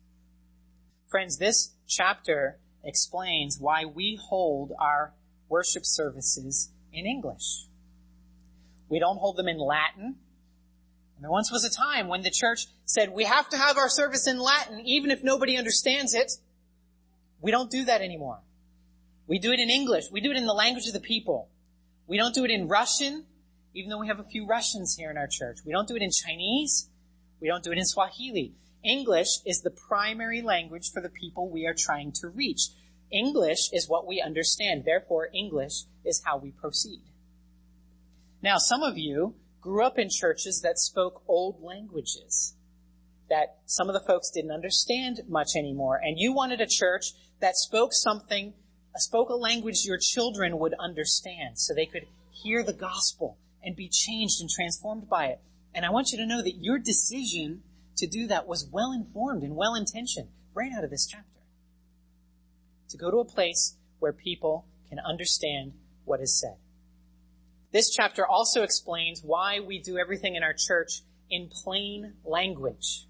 Friends, 1.11 1.37
this 1.37 1.75
chapter 1.87 2.59
explains 2.83 3.59
why 3.61 3.85
we 3.85 4.19
hold 4.31 4.73
our 4.81 5.13
worship 5.47 5.83
services 5.85 6.73
in 6.91 7.05
English. 7.05 7.67
We 8.89 8.99
don't 8.99 9.19
hold 9.19 9.37
them 9.37 9.47
in 9.47 9.59
Latin. 9.59 10.17
And 11.17 11.23
there 11.23 11.31
once 11.31 11.53
was 11.53 11.67
a 11.67 11.71
time 11.71 12.09
when 12.09 12.23
the 12.23 12.31
church 12.31 12.69
said, 12.87 13.13
we 13.13 13.25
have 13.25 13.47
to 13.51 13.59
have 13.59 13.77
our 13.77 13.91
service 13.91 14.27
in 14.27 14.39
Latin 14.39 14.81
even 14.87 15.11
if 15.11 15.23
nobody 15.23 15.59
understands 15.59 16.15
it. 16.15 16.33
We 17.43 17.51
don't 17.51 17.71
do 17.71 17.85
that 17.85 18.01
anymore. 18.01 18.39
We 19.27 19.39
do 19.39 19.53
it 19.53 19.61
in 19.61 19.69
English. 19.69 20.05
We 20.11 20.23
do 20.23 20.31
it 20.31 20.39
in 20.39 20.47
the 20.47 20.55
language 20.55 20.87
of 20.87 20.95
the 20.95 20.99
people. 20.99 21.51
We 22.07 22.17
don't 22.17 22.35
do 22.35 22.47
it 22.47 22.51
in 22.51 22.69
Russian, 22.69 23.27
even 23.75 23.91
though 23.91 23.99
we 23.99 24.09
have 24.09 24.21
a 24.21 24.25
few 24.25 24.47
Russians 24.47 24.97
here 24.99 25.11
in 25.11 25.17
our 25.17 25.29
church. 25.31 25.59
We 25.65 25.73
don't 25.73 25.89
do 25.89 25.97
it 25.97 26.03
in 26.03 26.11
Chinese. 26.11 26.89
We 27.41 27.49
don't 27.49 27.63
do 27.63 27.73
it 27.73 27.79
in 27.79 27.85
Swahili. 27.85 28.55
English 28.85 29.41
is 29.47 29.61
the 29.61 29.71
primary 29.71 30.43
language 30.43 30.91
for 30.93 31.01
the 31.01 31.09
people 31.09 31.49
we 31.49 31.67
are 31.67 31.75
trying 31.77 32.13
to 32.21 32.29
reach. 32.29 32.69
English 33.11 33.71
is 33.73 33.89
what 33.89 34.07
we 34.07 34.21
understand. 34.21 34.85
Therefore, 34.85 35.29
English 35.35 35.85
is 36.05 36.23
how 36.25 36.39
we 36.39 36.51
proceed. 36.51 37.03
Now, 38.43 38.57
some 38.59 38.83
of 38.83 38.97
you 38.97 39.35
grew 39.61 39.85
up 39.85 39.99
in 39.99 40.09
churches 40.11 40.61
that 40.63 40.79
spoke 40.79 41.23
old 41.29 41.63
languages 41.63 42.55
that 43.29 43.59
some 43.67 43.89
of 43.89 43.95
the 43.95 44.07
folks 44.07 44.31
didn't 44.31 44.51
understand 44.51 45.21
much 45.29 45.51
anymore. 45.57 46.01
And 46.03 46.19
you 46.19 46.33
wanted 46.33 46.61
a 46.61 46.67
church 46.69 47.13
that 47.41 47.57
spoke 47.57 47.93
something, 47.93 48.55
spoke 48.97 49.29
a 49.29 49.35
language 49.35 49.85
your 49.85 49.99
children 49.99 50.59
would 50.59 50.75
understand 50.81 51.59
so 51.59 51.73
they 51.73 51.87
could 51.87 52.07
hear 52.33 52.65
the 52.65 52.73
gospel 52.73 53.39
and 53.63 53.77
be 53.77 53.89
changed 53.89 54.41
and 54.41 54.49
transformed 54.49 55.09
by 55.09 55.27
it. 55.27 55.41
And 55.75 55.85
I 55.85 55.91
want 55.91 56.13
you 56.13 56.19
to 56.19 56.27
know 56.27 56.43
that 56.43 56.59
your 56.61 56.79
decision 56.79 57.63
to 57.97 58.07
do 58.07 58.27
that 58.29 58.47
was 58.47 58.69
well 58.73 58.93
informed 58.93 59.43
and 59.43 59.57
well 59.57 59.75
intentioned 59.75 60.29
right 60.55 60.73
out 60.77 60.85
of 60.85 60.91
this 60.91 61.07
chapter. 61.07 61.27
To 62.91 62.97
go 62.97 63.11
to 63.11 63.19
a 63.19 63.25
place 63.25 63.77
where 63.99 64.13
people 64.13 64.67
can 64.89 64.99
understand 64.99 65.75
what 66.05 66.21
is 66.21 66.41
said. 66.41 66.57
This 67.73 67.91
chapter 67.91 68.27
also 68.27 68.63
explains 68.63 69.23
why 69.23 69.61
we 69.61 69.81
do 69.81 69.97
everything 69.97 70.35
in 70.35 70.43
our 70.43 70.55
church 70.57 71.03
in 71.31 71.49
plain 71.49 72.15
language. 72.25 73.07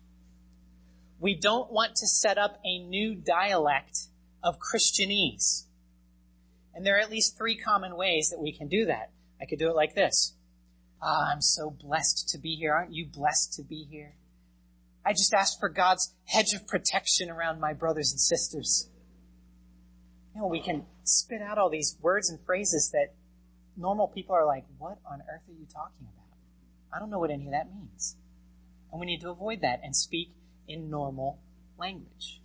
We 1.19 1.35
don't 1.35 1.73
want 1.73 1.97
to 1.97 2.07
set 2.07 2.37
up 2.37 2.61
a 2.65 2.79
new 2.79 3.15
dialect 3.15 4.09
of 4.43 4.59
Christianese. 4.59 5.65
And 6.75 6.85
there 6.85 6.97
are 6.97 7.01
at 7.01 7.11
least 7.11 7.39
three 7.39 7.57
common 7.57 7.97
ways 7.97 8.29
that 8.31 8.41
we 8.41 8.53
can 8.53 8.69
do 8.69 8.87
that. 8.87 9.11
I 9.41 9.47
could 9.47 9.59
do 9.59 9.69
it 9.69 9.77
like 9.77 9.95
this. 9.95 10.35
Ah, 11.03 11.33
I'm 11.33 11.41
so 11.41 11.71
blessed 11.71 12.29
to 12.31 12.39
be 12.39 12.57
here. 12.57 12.73
Aren't 12.75 12.93
you 12.93 13.07
blessed 13.07 13.55
to 13.55 13.63
be 13.63 13.87
here? 13.91 14.15
I 15.05 15.13
just 15.13 15.33
asked 15.33 15.59
for 15.59 15.69
God's 15.69 16.15
hedge 16.27 16.53
of 16.55 16.67
protection 16.67 17.31
around 17.31 17.59
my 17.59 17.73
brothers 17.73 18.11
and 18.11 18.21
sisters. 18.21 18.91
You 20.35 20.43
know, 20.43 20.47
we 20.47 20.61
can 20.61 20.85
spit 21.05 21.41
out 21.41 21.59
all 21.59 21.71
these 21.71 21.97
words 22.03 22.29
and 22.31 22.39
phrases 22.45 22.91
that 22.93 23.15
normal 23.77 24.09
people 24.09 24.35
are 24.35 24.47
like, 24.47 24.65
what 24.79 24.99
on 25.11 25.21
earth 25.23 25.43
are 25.49 25.59
you 25.59 25.67
talking 25.73 26.07
about? 26.07 26.37
I 26.95 26.99
don't 26.99 27.11
know 27.11 27.19
what 27.19 27.31
any 27.31 27.47
of 27.47 27.53
that 27.53 27.73
means. 27.73 28.17
And 28.93 29.01
we 29.01 29.07
need 29.07 29.21
to 29.21 29.31
avoid 29.31 29.63
that 29.63 29.81
and 29.83 29.97
speak 29.97 30.33
in 30.69 30.91
normal 30.91 31.39
language. 31.79 32.43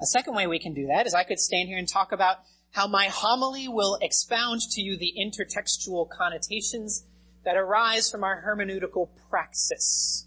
A 0.00 0.06
second 0.06 0.34
way 0.34 0.46
we 0.46 0.58
can 0.58 0.72
do 0.72 0.86
that 0.86 1.06
is 1.06 1.14
I 1.14 1.24
could 1.24 1.38
stand 1.38 1.68
here 1.68 1.78
and 1.78 1.88
talk 1.88 2.12
about 2.12 2.38
how 2.70 2.86
my 2.86 3.06
homily 3.06 3.68
will 3.68 3.98
expound 4.00 4.60
to 4.60 4.80
you 4.80 4.96
the 4.96 5.14
intertextual 5.18 6.08
connotations 6.08 7.04
that 7.44 7.56
arise 7.56 8.10
from 8.10 8.24
our 8.24 8.42
hermeneutical 8.42 9.08
praxis. 9.28 10.26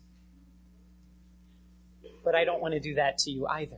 But 2.23 2.36
I 2.36 2.43
don't 2.43 2.62
want 2.62 2.73
to 2.73 2.80
do 2.80 2.95
that 2.95 3.19
to 3.19 3.32
you 3.32 3.47
either. 3.47 3.78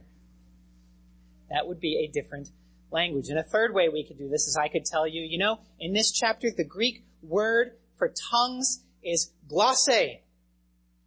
That 1.50 1.68
would 1.68 1.80
be 1.80 2.08
a 2.08 2.12
different 2.12 2.50
language. 2.92 3.30
And 3.30 3.38
a 3.38 3.44
third 3.44 3.74
way 3.74 3.90
we 3.90 4.06
could 4.06 4.18
do 4.18 4.30
this 4.30 4.48
is 4.48 4.58
I 4.58 4.68
could 4.70 4.86
tell 4.86 5.08
you, 5.08 5.22
you 5.22 5.38
know, 5.38 5.60
in 5.80 5.94
this 5.94 6.12
chapter, 6.12 6.50
the 6.56 6.64
Greek 6.64 7.04
word 7.22 7.72
for 7.98 8.14
tongues 8.32 8.84
is 9.04 9.32
glossa, 9.50 10.20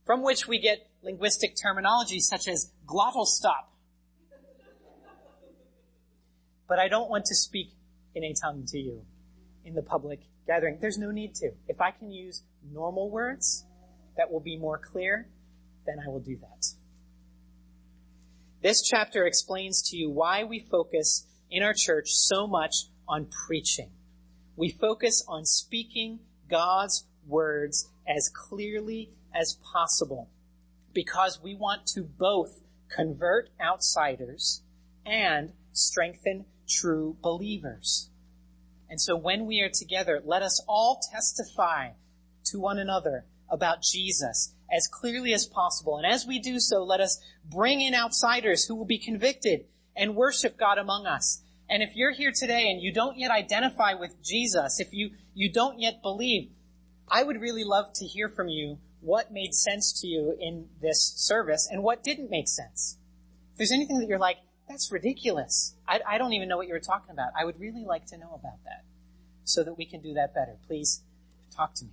from 0.04 0.22
which 0.22 0.46
we 0.46 0.58
get 0.58 0.88
linguistic 1.02 1.54
terminology 1.60 2.20
such 2.20 2.48
as 2.48 2.72
glottal 2.86 3.24
stop. 3.24 3.72
But 6.68 6.78
I 6.78 6.88
don't 6.88 7.10
want 7.10 7.24
to 7.26 7.34
speak 7.34 7.72
in 8.14 8.22
a 8.22 8.32
tongue 8.32 8.64
to 8.68 8.78
you 8.78 9.02
in 9.64 9.74
the 9.74 9.82
public 9.82 10.20
gathering. 10.46 10.78
There's 10.80 10.98
no 10.98 11.10
need 11.10 11.34
to. 11.36 11.52
If 11.68 11.80
I 11.80 11.90
can 11.90 12.10
use 12.10 12.42
normal 12.72 13.10
words 13.10 13.64
that 14.16 14.30
will 14.30 14.40
be 14.40 14.56
more 14.56 14.78
clear, 14.78 15.28
then 15.86 15.96
I 16.04 16.08
will 16.08 16.20
do 16.20 16.36
that. 16.36 16.66
This 18.62 18.82
chapter 18.82 19.26
explains 19.26 19.82
to 19.90 19.96
you 19.96 20.10
why 20.10 20.44
we 20.44 20.66
focus 20.70 21.26
in 21.50 21.62
our 21.62 21.74
church 21.74 22.08
so 22.10 22.46
much 22.46 22.74
on 23.08 23.26
preaching. 23.46 23.90
We 24.56 24.68
focus 24.68 25.24
on 25.26 25.46
speaking 25.46 26.20
God's 26.48 27.06
words 27.26 27.90
as 28.06 28.28
clearly 28.28 29.10
as 29.34 29.56
possible 29.72 30.28
because 30.92 31.40
we 31.42 31.54
want 31.54 31.86
to 31.94 32.02
both 32.02 32.60
convert 32.94 33.48
outsiders 33.60 34.62
and 35.06 35.52
strengthen 35.72 36.44
true 36.68 37.16
believers. 37.22 38.10
And 38.90 39.00
so 39.00 39.16
when 39.16 39.46
we 39.46 39.60
are 39.60 39.70
together, 39.72 40.20
let 40.24 40.42
us 40.42 40.62
all 40.68 41.00
testify 41.12 41.90
to 42.46 42.58
one 42.58 42.78
another 42.78 43.24
about 43.48 43.82
Jesus 43.82 44.54
as 44.70 44.88
clearly 44.88 45.32
as 45.32 45.46
possible. 45.46 45.96
And 45.96 46.06
as 46.06 46.26
we 46.26 46.40
do 46.40 46.58
so, 46.58 46.82
let 46.82 47.00
us 47.00 47.22
bring 47.44 47.80
in 47.80 47.94
outsiders 47.94 48.64
who 48.64 48.74
will 48.74 48.84
be 48.84 48.98
convicted 48.98 49.66
and 49.96 50.16
worship 50.16 50.58
God 50.58 50.78
among 50.78 51.06
us. 51.06 51.42
And 51.68 51.82
if 51.82 51.94
you're 51.94 52.12
here 52.12 52.32
today 52.34 52.70
and 52.70 52.82
you 52.82 52.92
don't 52.92 53.16
yet 53.16 53.30
identify 53.30 53.94
with 53.94 54.22
Jesus, 54.22 54.80
if 54.80 54.92
you, 54.92 55.10
you 55.34 55.52
don't 55.52 55.78
yet 55.78 56.02
believe, 56.02 56.50
I 57.08 57.22
would 57.22 57.40
really 57.40 57.64
love 57.64 57.92
to 57.94 58.06
hear 58.06 58.28
from 58.28 58.48
you 58.48 58.78
what 59.00 59.32
made 59.32 59.54
sense 59.54 60.00
to 60.00 60.06
you 60.06 60.36
in 60.38 60.68
this 60.82 61.14
service 61.16 61.68
and 61.70 61.82
what 61.82 62.02
didn't 62.02 62.30
make 62.30 62.48
sense. 62.48 62.98
If 63.52 63.58
there's 63.58 63.72
anything 63.72 64.00
that 64.00 64.08
you're 64.08 64.18
like, 64.18 64.38
that's 64.70 64.92
ridiculous. 64.92 65.74
I, 65.86 65.98
I 66.08 66.18
don't 66.18 66.32
even 66.32 66.48
know 66.48 66.56
what 66.56 66.68
you 66.68 66.72
were 66.72 66.80
talking 66.80 67.10
about. 67.10 67.32
I 67.38 67.44
would 67.44 67.58
really 67.58 67.84
like 67.84 68.06
to 68.06 68.16
know 68.16 68.38
about 68.38 68.62
that 68.64 68.84
so 69.42 69.64
that 69.64 69.76
we 69.76 69.84
can 69.84 70.00
do 70.00 70.14
that 70.14 70.32
better. 70.32 70.56
Please 70.68 71.02
talk 71.54 71.74
to 71.74 71.86
me. 71.86 71.90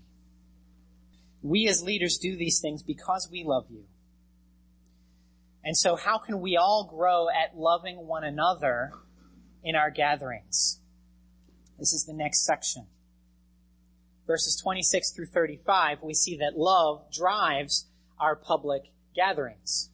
We 1.42 1.68
as 1.68 1.82
leaders 1.82 2.20
do 2.22 2.38
these 2.38 2.60
things 2.60 2.84
because 2.84 3.30
we 3.32 3.44
love 3.44 3.66
you. 3.72 3.86
And 5.64 5.76
so 5.76 5.96
how 5.96 6.20
can 6.20 6.40
we 6.40 6.56
all 6.56 6.88
grow 6.88 7.28
at 7.30 7.58
loving 7.58 8.06
one 8.06 8.24
another 8.24 8.92
in 9.64 9.76
our 9.76 9.90
gatherings? 9.90 10.80
This 11.80 11.94
is 11.94 12.06
the 12.06 12.14
next 12.14 12.46
section. 12.46 12.86
Verses 14.28 14.60
26 14.62 15.14
through 15.14 15.28
35, 15.28 16.04
we 16.04 16.14
see 16.14 16.38
that 16.38 16.58
love 16.58 17.12
drives 17.12 17.88
our 18.20 18.36
public 18.36 18.84
gatherings. 19.16 19.90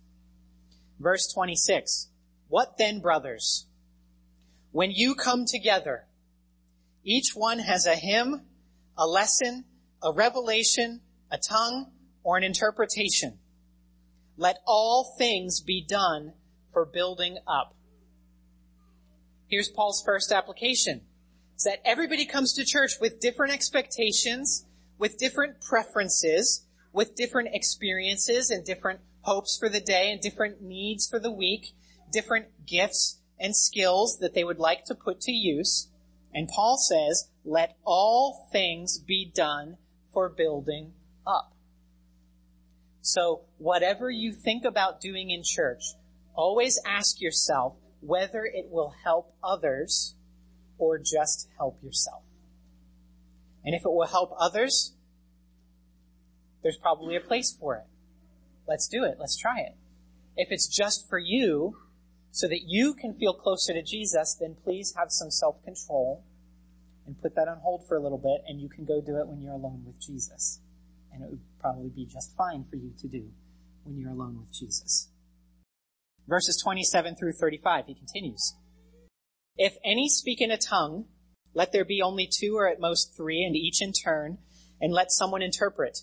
Verse 1.00 1.32
26. 1.34 2.10
What 2.54 2.78
then, 2.78 3.00
brothers? 3.00 3.66
When 4.72 4.92
you 4.92 5.16
come 5.16 5.46
together, 5.48 6.06
each 7.04 7.32
one 7.34 7.58
has 7.58 7.88
a 7.88 7.96
hymn, 7.96 8.46
a 8.96 9.08
lesson, 9.08 9.66
a 10.04 10.14
revelation, 10.14 11.02
a 11.32 11.40
tongue, 11.40 11.92
or 12.22 12.38
an 12.38 12.44
interpretation. 12.44 13.40
Let 14.38 14.58
all 14.68 15.16
things 15.18 15.62
be 15.62 15.84
done 15.84 16.34
for 16.72 16.86
building 16.86 17.40
up. 17.48 17.76
Here's 19.48 19.70
Paul's 19.70 20.04
first 20.06 20.32
application. 20.32 21.02
It's 21.56 21.64
that 21.64 21.82
everybody 21.84 22.28
comes 22.28 22.54
to 22.54 22.66
church 22.66 22.92
with 23.02 23.20
different 23.20 23.52
expectations, 23.52 24.68
with 25.00 25.18
different 25.18 25.60
preferences, 25.60 26.68
with 26.92 27.16
different 27.16 27.50
experiences 27.54 28.52
and 28.52 28.64
different 28.64 29.00
hopes 29.22 29.58
for 29.60 29.70
the 29.70 29.82
day 29.82 30.12
and 30.12 30.22
different 30.22 30.62
needs 30.62 31.08
for 31.10 31.18
the 31.20 31.32
week 31.32 31.74
different 32.14 32.66
gifts 32.66 33.20
and 33.40 33.56
skills 33.56 34.20
that 34.20 34.34
they 34.34 34.44
would 34.44 34.60
like 34.60 34.86
to 34.86 34.96
put 34.96 35.20
to 35.22 35.32
use. 35.34 35.90
And 36.34 36.48
Paul 36.48 36.78
says, 36.78 37.30
let 37.44 37.76
all 37.84 38.48
things 38.52 39.00
be 39.00 39.30
done 39.34 39.78
for 40.14 40.30
building 40.30 40.94
up. 41.28 41.54
So 43.02 43.42
whatever 43.58 44.10
you 44.10 44.32
think 44.32 44.64
about 44.64 45.02
doing 45.02 45.30
in 45.30 45.42
church, 45.44 45.82
always 46.36 46.80
ask 46.86 47.20
yourself 47.20 47.76
whether 48.00 48.46
it 48.46 48.70
will 48.70 48.94
help 49.04 49.36
others 49.44 50.16
or 50.78 50.98
just 50.98 51.50
help 51.58 51.84
yourself. 51.84 52.24
And 53.66 53.76
if 53.76 53.82
it 53.86 53.92
will 53.92 54.08
help 54.08 54.34
others, 54.40 54.94
there's 56.62 56.78
probably 56.78 57.16
a 57.16 57.22
place 57.22 57.56
for 57.58 57.76
it. 57.76 57.84
Let's 58.68 58.88
do 58.88 59.04
it. 59.04 59.18
Let's 59.20 59.38
try 59.38 59.60
it. 59.60 59.76
If 60.36 60.48
it's 60.52 60.68
just 60.68 61.10
for 61.10 61.20
you, 61.20 61.78
so 62.34 62.48
that 62.48 62.64
you 62.66 62.96
can 62.96 63.14
feel 63.14 63.36
closer 63.36 63.74
to 63.74 63.84
Jesus, 63.84 64.36
then 64.40 64.56
please 64.64 64.96
have 64.98 65.12
some 65.12 65.30
self-control 65.30 66.26
and 67.06 67.22
put 67.22 67.36
that 67.36 67.48
on 67.48 67.60
hold 67.60 67.88
for 67.88 67.96
a 67.96 68.02
little 68.02 68.18
bit 68.18 68.44
and 68.48 68.60
you 68.60 68.68
can 68.68 68.86
go 68.86 69.00
do 69.02 69.18
it 69.18 69.28
when 69.28 69.40
you're 69.40 69.54
alone 69.54 69.84
with 69.86 70.02
Jesus. 70.02 70.60
And 71.14 71.24
it 71.24 71.30
would 71.30 71.42
probably 71.62 71.90
be 71.90 72.08
just 72.08 72.36
fine 72.36 72.66
for 72.68 72.76
you 72.76 72.92
to 73.02 73.08
do 73.08 73.30
when 73.84 74.00
you're 74.00 74.10
alone 74.10 74.40
with 74.40 74.52
Jesus. 74.52 75.10
Verses 76.28 76.60
27 76.64 77.16
through 77.16 77.34
35, 77.34 77.86
he 77.86 77.94
continues. 77.94 78.56
If 79.56 79.76
any 79.86 80.10
speak 80.10 80.42
in 80.42 80.50
a 80.50 80.58
tongue, 80.58 81.06
let 81.54 81.72
there 81.72 81.86
be 81.86 82.02
only 82.02 82.28
two 82.28 82.56
or 82.58 82.68
at 82.68 82.80
most 82.80 83.16
three 83.16 83.44
and 83.44 83.56
each 83.56 83.80
in 83.80 83.92
turn, 83.92 84.40
and 84.82 84.92
let 84.92 85.12
someone 85.12 85.44
interpret. 85.44 86.00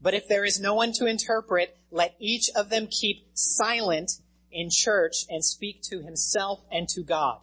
But 0.00 0.14
if 0.14 0.28
there 0.28 0.44
is 0.44 0.60
no 0.60 0.74
one 0.74 0.92
to 0.98 1.06
interpret, 1.06 1.76
let 1.90 2.14
each 2.20 2.48
of 2.54 2.68
them 2.70 2.86
keep 2.86 3.26
silent 3.34 4.12
in 4.52 4.68
church 4.70 5.24
and 5.28 5.44
speak 5.44 5.82
to 5.82 6.02
himself 6.02 6.60
and 6.70 6.88
to 6.90 7.02
God. 7.02 7.40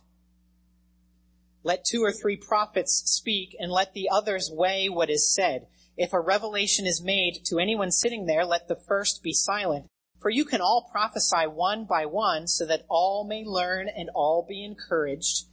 Let 1.64 1.84
two 1.84 2.04
or 2.04 2.12
three 2.12 2.38
prophets 2.38 3.04
speak 3.06 3.56
and 3.60 3.72
let 3.72 3.94
the 3.94 4.10
others 4.10 4.50
weigh 4.52 4.88
what 4.88 5.10
is 5.10 5.34
said. 5.34 5.68
If 5.98 6.14
a 6.14 6.20
revelation 6.20 6.86
is 6.86 7.02
made 7.02 7.42
to 7.46 7.60
anyone 7.60 7.92
sitting 7.92 8.26
there, 8.26 8.46
let 8.46 8.68
the 8.68 8.80
first 8.88 9.22
be 9.22 9.34
silent. 9.34 9.88
For 10.18 10.30
you 10.30 10.46
can 10.46 10.62
all 10.62 10.88
prophesy 10.92 11.48
one 11.48 11.86
by 11.86 12.06
one 12.06 12.48
so 12.48 12.66
that 12.66 12.86
all 12.90 13.26
may 13.26 13.44
learn 13.44 13.90
and 13.90 14.10
all 14.16 14.46
be 14.48 14.64
encouraged. 14.64 15.46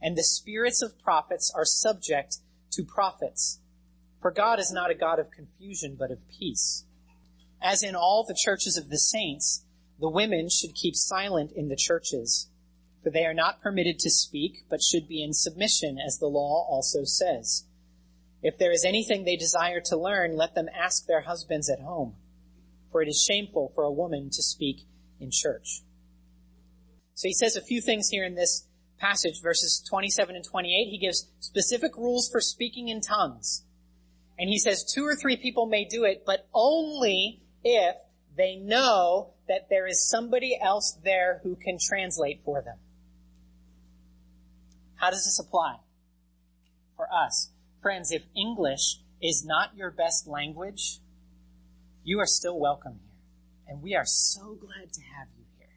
And 0.00 0.16
the 0.16 0.24
spirits 0.24 0.82
of 0.82 0.98
prophets 0.98 1.52
are 1.54 1.64
subject 1.64 2.38
to 2.72 2.84
prophets. 2.84 3.60
For 4.20 4.30
God 4.30 4.58
is 4.58 4.72
not 4.72 4.90
a 4.90 4.94
God 4.94 5.18
of 5.18 5.30
confusion, 5.30 5.96
but 5.98 6.10
of 6.10 6.18
peace. 6.28 6.84
As 7.60 7.82
in 7.82 7.94
all 7.94 8.24
the 8.24 8.38
churches 8.38 8.76
of 8.76 8.88
the 8.88 8.98
saints, 8.98 9.64
the 10.02 10.10
women 10.10 10.48
should 10.50 10.74
keep 10.74 10.96
silent 10.96 11.52
in 11.52 11.68
the 11.68 11.76
churches, 11.76 12.50
for 13.04 13.10
they 13.10 13.24
are 13.24 13.32
not 13.32 13.62
permitted 13.62 14.00
to 14.00 14.10
speak, 14.10 14.64
but 14.68 14.82
should 14.82 15.06
be 15.06 15.22
in 15.22 15.32
submission, 15.32 15.96
as 16.04 16.18
the 16.18 16.26
law 16.26 16.66
also 16.68 17.04
says. 17.04 17.66
If 18.42 18.58
there 18.58 18.72
is 18.72 18.84
anything 18.84 19.22
they 19.22 19.36
desire 19.36 19.80
to 19.86 19.96
learn, 19.96 20.36
let 20.36 20.56
them 20.56 20.66
ask 20.74 21.06
their 21.06 21.20
husbands 21.20 21.70
at 21.70 21.78
home, 21.78 22.16
for 22.90 23.00
it 23.00 23.08
is 23.08 23.22
shameful 23.22 23.70
for 23.76 23.84
a 23.84 23.92
woman 23.92 24.28
to 24.30 24.42
speak 24.42 24.88
in 25.20 25.30
church. 25.32 25.82
So 27.14 27.28
he 27.28 27.34
says 27.34 27.54
a 27.54 27.62
few 27.62 27.80
things 27.80 28.08
here 28.08 28.24
in 28.24 28.34
this 28.34 28.66
passage, 28.98 29.40
verses 29.40 29.84
27 29.88 30.34
and 30.34 30.44
28. 30.44 30.88
He 30.90 30.98
gives 30.98 31.28
specific 31.38 31.96
rules 31.96 32.28
for 32.28 32.40
speaking 32.40 32.88
in 32.88 33.00
tongues. 33.00 33.62
And 34.36 34.48
he 34.48 34.58
says 34.58 34.84
two 34.92 35.04
or 35.04 35.14
three 35.14 35.36
people 35.36 35.66
may 35.66 35.84
do 35.84 36.02
it, 36.02 36.24
but 36.26 36.48
only 36.52 37.42
if 37.62 37.94
they 38.36 38.56
know 38.56 39.31
that 39.48 39.68
there 39.68 39.86
is 39.86 40.08
somebody 40.08 40.58
else 40.60 40.98
there 41.04 41.40
who 41.42 41.56
can 41.56 41.78
translate 41.80 42.40
for 42.44 42.62
them. 42.62 42.76
How 44.96 45.10
does 45.10 45.24
this 45.24 45.40
apply 45.40 45.76
for 46.96 47.06
us? 47.12 47.50
Friends, 47.80 48.12
if 48.12 48.22
English 48.36 49.00
is 49.20 49.44
not 49.44 49.76
your 49.76 49.90
best 49.90 50.28
language, 50.28 51.00
you 52.04 52.20
are 52.20 52.26
still 52.26 52.58
welcome 52.58 53.00
here. 53.02 53.12
And 53.68 53.82
we 53.82 53.94
are 53.94 54.04
so 54.04 54.56
glad 54.60 54.92
to 54.92 55.00
have 55.00 55.28
you 55.36 55.44
here. 55.58 55.68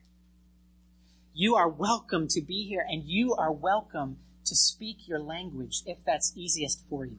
You 1.34 1.56
are 1.56 1.70
welcome 1.70 2.28
to 2.30 2.42
be 2.42 2.68
here 2.68 2.86
and 2.88 3.04
you 3.06 3.34
are 3.34 3.52
welcome 3.52 4.18
to 4.46 4.56
speak 4.56 5.08
your 5.08 5.20
language 5.20 5.82
if 5.86 5.98
that's 6.06 6.34
easiest 6.36 6.84
for 6.90 7.06
you. 7.06 7.18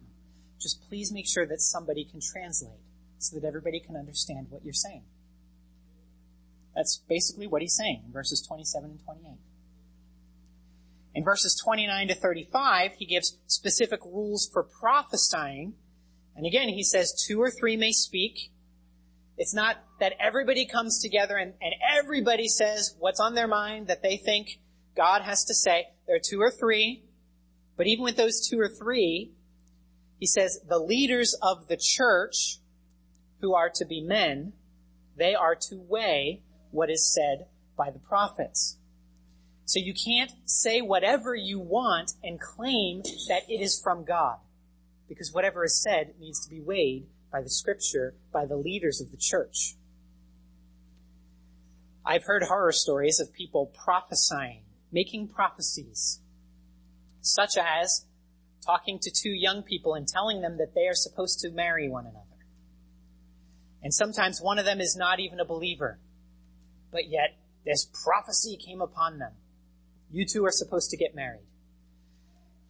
Just 0.60 0.88
please 0.88 1.12
make 1.12 1.26
sure 1.26 1.46
that 1.46 1.60
somebody 1.60 2.04
can 2.04 2.20
translate 2.20 2.80
so 3.18 3.38
that 3.38 3.46
everybody 3.46 3.80
can 3.80 3.96
understand 3.96 4.46
what 4.50 4.64
you're 4.64 4.72
saying. 4.72 5.04
That's 6.76 7.02
basically 7.08 7.46
what 7.46 7.62
he's 7.62 7.74
saying 7.74 8.02
in 8.06 8.12
verses 8.12 8.44
27 8.46 8.90
and 8.90 9.00
28. 9.02 9.38
In 11.14 11.24
verses 11.24 11.58
29 11.64 12.08
to 12.08 12.14
35, 12.14 12.92
he 12.98 13.06
gives 13.06 13.38
specific 13.46 14.04
rules 14.04 14.50
for 14.52 14.62
prophesying. 14.62 15.72
And 16.36 16.44
again, 16.44 16.68
he 16.68 16.84
says 16.84 17.24
two 17.26 17.40
or 17.40 17.50
three 17.50 17.78
may 17.78 17.92
speak. 17.92 18.52
It's 19.38 19.54
not 19.54 19.78
that 20.00 20.12
everybody 20.20 20.66
comes 20.66 21.00
together 21.00 21.36
and, 21.38 21.54
and 21.62 21.74
everybody 21.98 22.48
says 22.48 22.94
what's 22.98 23.20
on 23.20 23.34
their 23.34 23.48
mind 23.48 23.86
that 23.86 24.02
they 24.02 24.18
think 24.18 24.58
God 24.94 25.22
has 25.22 25.44
to 25.44 25.54
say. 25.54 25.86
There 26.06 26.16
are 26.16 26.22
two 26.22 26.42
or 26.42 26.50
three. 26.50 27.02
But 27.78 27.86
even 27.86 28.04
with 28.04 28.18
those 28.18 28.46
two 28.46 28.60
or 28.60 28.68
three, 28.68 29.32
he 30.20 30.26
says 30.26 30.60
the 30.68 30.78
leaders 30.78 31.34
of 31.42 31.68
the 31.68 31.78
church, 31.80 32.58
who 33.40 33.54
are 33.54 33.70
to 33.74 33.86
be 33.86 34.02
men, 34.02 34.52
they 35.16 35.34
are 35.34 35.54
to 35.54 35.76
weigh 35.76 36.42
what 36.76 36.90
is 36.90 37.12
said 37.12 37.46
by 37.76 37.90
the 37.90 37.98
prophets. 37.98 38.76
So 39.64 39.80
you 39.80 39.94
can't 39.94 40.30
say 40.44 40.82
whatever 40.82 41.34
you 41.34 41.58
want 41.58 42.12
and 42.22 42.38
claim 42.38 43.02
that 43.28 43.42
it 43.48 43.60
is 43.60 43.80
from 43.82 44.04
God. 44.04 44.36
Because 45.08 45.32
whatever 45.32 45.64
is 45.64 45.82
said 45.82 46.14
needs 46.20 46.44
to 46.44 46.50
be 46.50 46.60
weighed 46.60 47.06
by 47.32 47.40
the 47.40 47.48
scripture, 47.48 48.14
by 48.30 48.44
the 48.44 48.56
leaders 48.56 49.00
of 49.00 49.10
the 49.10 49.16
church. 49.16 49.74
I've 52.04 52.24
heard 52.24 52.44
horror 52.44 52.72
stories 52.72 53.20
of 53.20 53.32
people 53.32 53.72
prophesying, 53.84 54.62
making 54.92 55.28
prophecies, 55.28 56.20
such 57.20 57.56
as 57.56 58.04
talking 58.64 58.98
to 59.00 59.10
two 59.10 59.30
young 59.30 59.62
people 59.62 59.94
and 59.94 60.06
telling 60.06 60.42
them 60.42 60.58
that 60.58 60.74
they 60.74 60.86
are 60.86 60.94
supposed 60.94 61.40
to 61.40 61.50
marry 61.50 61.88
one 61.88 62.04
another. 62.04 62.20
And 63.82 63.94
sometimes 63.94 64.40
one 64.40 64.58
of 64.58 64.64
them 64.64 64.80
is 64.80 64.96
not 64.96 65.20
even 65.20 65.40
a 65.40 65.44
believer, 65.44 65.98
but 66.90 67.08
yet 67.08 67.36
this 67.64 67.88
prophecy 68.04 68.56
came 68.56 68.80
upon 68.80 69.18
them. 69.18 69.32
You 70.10 70.24
two 70.24 70.44
are 70.44 70.52
supposed 70.52 70.90
to 70.90 70.96
get 70.96 71.14
married. 71.14 71.46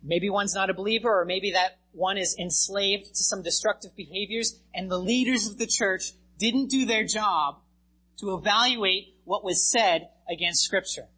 Maybe 0.02 0.30
one's 0.30 0.54
not 0.54 0.70
a 0.70 0.74
believer, 0.74 1.20
or 1.20 1.24
maybe 1.24 1.52
that 1.52 1.78
one 1.92 2.16
is 2.16 2.36
enslaved 2.38 3.06
to 3.06 3.24
some 3.24 3.42
destructive 3.42 3.96
behaviors, 3.96 4.60
and 4.74 4.90
the 4.90 4.98
leaders 4.98 5.46
of 5.46 5.58
the 5.58 5.66
church 5.66 6.12
didn't 6.38 6.68
do 6.68 6.86
their 6.86 7.04
job 7.04 7.58
to 8.18 8.34
evaluate 8.34 9.14
what 9.24 9.44
was 9.44 9.70
said 9.70 10.08
against 10.30 10.62
scripture. 10.62 11.08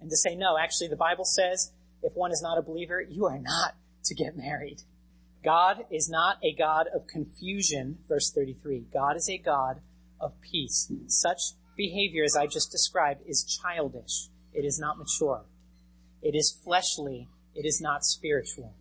And 0.00 0.10
to 0.10 0.16
say, 0.16 0.34
no, 0.34 0.58
actually 0.58 0.88
the 0.88 0.96
Bible 0.96 1.24
says 1.24 1.72
if 2.02 2.12
one 2.14 2.32
is 2.32 2.42
not 2.42 2.58
a 2.58 2.62
believer, 2.62 3.00
you 3.00 3.26
are 3.26 3.38
not 3.38 3.74
to 4.04 4.14
get 4.14 4.36
married. 4.36 4.82
God 5.44 5.84
is 5.90 6.08
not 6.08 6.38
a 6.42 6.54
God 6.54 6.86
of 6.94 7.06
confusion, 7.06 7.98
verse 8.08 8.30
33. 8.30 8.86
God 8.92 9.16
is 9.16 9.28
a 9.28 9.38
God 9.38 9.80
of 10.22 10.40
peace. 10.40 10.90
Such 11.08 11.40
behavior 11.76 12.24
as 12.24 12.36
I 12.36 12.46
just 12.46 12.70
described 12.70 13.22
is 13.26 13.44
childish. 13.44 14.28
It 14.54 14.64
is 14.64 14.78
not 14.78 14.96
mature. 14.98 15.44
It 16.22 16.34
is 16.34 16.56
fleshly. 16.64 17.28
It 17.54 17.66
is 17.66 17.80
not 17.80 18.04
spiritual. 18.04 18.74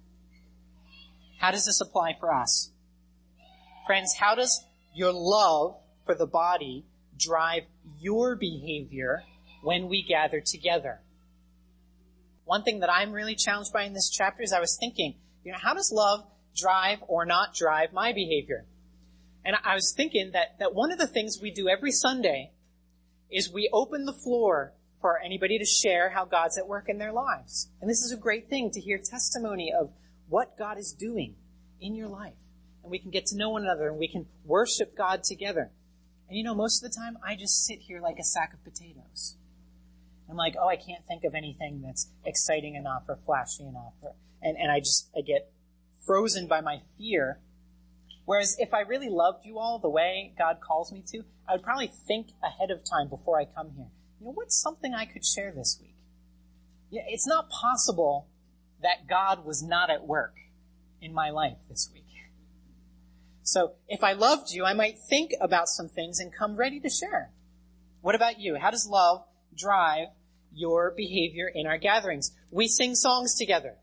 How 1.39 1.51
does 1.51 1.65
this 1.65 1.81
apply 1.81 2.15
for 2.19 2.33
us? 2.33 2.71
Friends, 3.87 4.15
how 4.19 4.35
does 4.35 4.63
your 4.93 5.11
love 5.11 5.75
for 6.05 6.13
the 6.13 6.27
body 6.27 6.85
drive 7.17 7.63
your 7.99 8.35
behavior 8.35 9.23
when 9.63 9.89
we 9.89 10.03
gather 10.03 10.39
together? 10.39 11.01
One 12.45 12.63
thing 12.63 12.81
that 12.81 12.91
I'm 12.91 13.11
really 13.11 13.35
challenged 13.35 13.73
by 13.73 13.83
in 13.83 13.93
this 13.93 14.09
chapter 14.09 14.43
is 14.43 14.53
I 14.53 14.59
was 14.59 14.77
thinking, 14.79 15.15
you 15.43 15.51
know, 15.51 15.57
how 15.61 15.73
does 15.73 15.91
love 15.91 16.25
drive 16.55 16.99
or 17.07 17.25
not 17.25 17.55
drive 17.55 17.93
my 17.93 18.13
behavior? 18.13 18.65
And 19.43 19.55
I 19.63 19.73
was 19.73 19.93
thinking 19.95 20.31
that, 20.33 20.59
that 20.59 20.73
one 20.73 20.91
of 20.91 20.99
the 20.99 21.07
things 21.07 21.39
we 21.41 21.51
do 21.51 21.67
every 21.67 21.91
Sunday 21.91 22.51
is 23.31 23.51
we 23.51 23.69
open 23.73 24.05
the 24.05 24.13
floor 24.13 24.73
for 24.99 25.19
anybody 25.19 25.57
to 25.57 25.65
share 25.65 26.09
how 26.09 26.25
God's 26.25 26.57
at 26.57 26.67
work 26.67 26.85
in 26.87 26.99
their 26.99 27.11
lives. 27.11 27.69
And 27.81 27.89
this 27.89 28.01
is 28.01 28.11
a 28.11 28.17
great 28.17 28.49
thing 28.49 28.69
to 28.71 28.79
hear 28.79 28.99
testimony 28.99 29.73
of 29.73 29.91
what 30.29 30.57
God 30.57 30.77
is 30.77 30.93
doing 30.93 31.35
in 31.79 31.95
your 31.95 32.07
life. 32.07 32.35
And 32.83 32.91
we 32.91 32.99
can 32.99 33.09
get 33.09 33.25
to 33.27 33.37
know 33.37 33.49
one 33.49 33.63
another 33.63 33.89
and 33.89 33.97
we 33.97 34.07
can 34.07 34.27
worship 34.45 34.95
God 34.95 35.23
together. 35.23 35.71
And 36.29 36.37
you 36.37 36.43
know, 36.43 36.55
most 36.55 36.83
of 36.83 36.91
the 36.91 36.95
time 36.95 37.17
I 37.25 37.35
just 37.35 37.65
sit 37.65 37.79
here 37.79 37.99
like 37.99 38.17
a 38.19 38.23
sack 38.23 38.53
of 38.53 38.63
potatoes. 38.63 39.37
I'm 40.29 40.37
like, 40.37 40.55
oh, 40.57 40.67
I 40.67 40.77
can't 40.77 41.05
think 41.07 41.25
of 41.25 41.35
anything 41.35 41.81
that's 41.85 42.09
exciting 42.25 42.75
enough 42.75 43.03
or 43.09 43.19
flashy 43.25 43.65
enough. 43.65 43.93
Or, 44.01 44.13
and, 44.41 44.55
and 44.57 44.71
I 44.71 44.79
just, 44.79 45.09
I 45.15 45.21
get 45.21 45.51
frozen 46.05 46.47
by 46.47 46.61
my 46.61 46.81
fear. 46.97 47.39
Whereas 48.25 48.55
if 48.59 48.73
I 48.73 48.81
really 48.81 49.09
loved 49.09 49.45
you 49.45 49.57
all 49.59 49.79
the 49.79 49.89
way 49.89 50.33
God 50.37 50.57
calls 50.61 50.91
me 50.91 51.03
to, 51.07 51.23
I 51.47 51.53
would 51.53 51.63
probably 51.63 51.91
think 52.07 52.27
ahead 52.43 52.71
of 52.71 52.83
time 52.83 53.09
before 53.09 53.39
I 53.39 53.45
come 53.45 53.71
here. 53.75 53.87
You 54.19 54.27
know, 54.27 54.31
what's 54.33 54.61
something 54.61 54.93
I 54.93 55.05
could 55.05 55.25
share 55.25 55.51
this 55.51 55.79
week? 55.81 55.95
Yeah, 56.89 57.01
it's 57.07 57.27
not 57.27 57.49
possible 57.49 58.27
that 58.81 59.07
God 59.09 59.45
was 59.45 59.63
not 59.63 59.89
at 59.89 60.05
work 60.05 60.35
in 61.01 61.13
my 61.13 61.29
life 61.29 61.57
this 61.69 61.89
week. 61.93 62.05
So 63.43 63.73
if 63.87 64.03
I 64.03 64.13
loved 64.13 64.51
you, 64.51 64.65
I 64.65 64.73
might 64.73 64.97
think 65.09 65.31
about 65.41 65.67
some 65.67 65.89
things 65.89 66.19
and 66.19 66.31
come 66.33 66.55
ready 66.55 66.79
to 66.79 66.89
share. 66.89 67.31
What 68.01 68.15
about 68.15 68.39
you? 68.39 68.57
How 68.59 68.71
does 68.71 68.87
love 68.87 69.25
drive 69.57 70.07
your 70.53 70.93
behavior 70.95 71.51
in 71.53 71.67
our 71.67 71.77
gatherings? 71.77 72.31
We 72.49 72.67
sing 72.67 72.95
songs 72.95 73.35
together. 73.35 73.75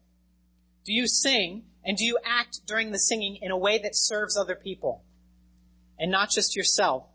Do 0.84 0.92
you 0.92 1.06
sing 1.06 1.64
and 1.88 1.96
do 1.96 2.04
you 2.04 2.18
act 2.22 2.60
during 2.66 2.92
the 2.92 2.98
singing 2.98 3.38
in 3.40 3.50
a 3.50 3.56
way 3.56 3.78
that 3.78 3.96
serves 3.96 4.36
other 4.36 4.54
people 4.54 5.02
and 5.98 6.12
not 6.12 6.28
just 6.30 6.54
yourself 6.54 7.06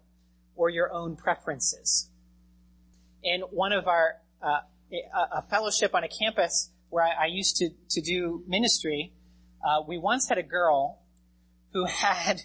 or 0.55 0.67
your 0.67 0.91
own 0.91 1.15
preferences? 1.15 2.09
In 3.21 3.41
one 3.41 3.71
of 3.71 3.88
our, 3.88 4.15
uh, 4.41 4.62
a 5.31 5.43
fellowship 5.43 5.93
on 5.93 6.03
a 6.03 6.07
campus 6.07 6.71
where 6.89 7.03
I, 7.03 7.25
I 7.25 7.25
used 7.27 7.57
to, 7.57 7.69
to 7.91 8.01
do 8.01 8.43
ministry, 8.47 9.13
uh, 9.63 9.83
we 9.88 9.99
once 9.99 10.27
had 10.27 10.39
a 10.39 10.43
girl 10.43 11.03
who 11.73 11.86
had 12.01 12.41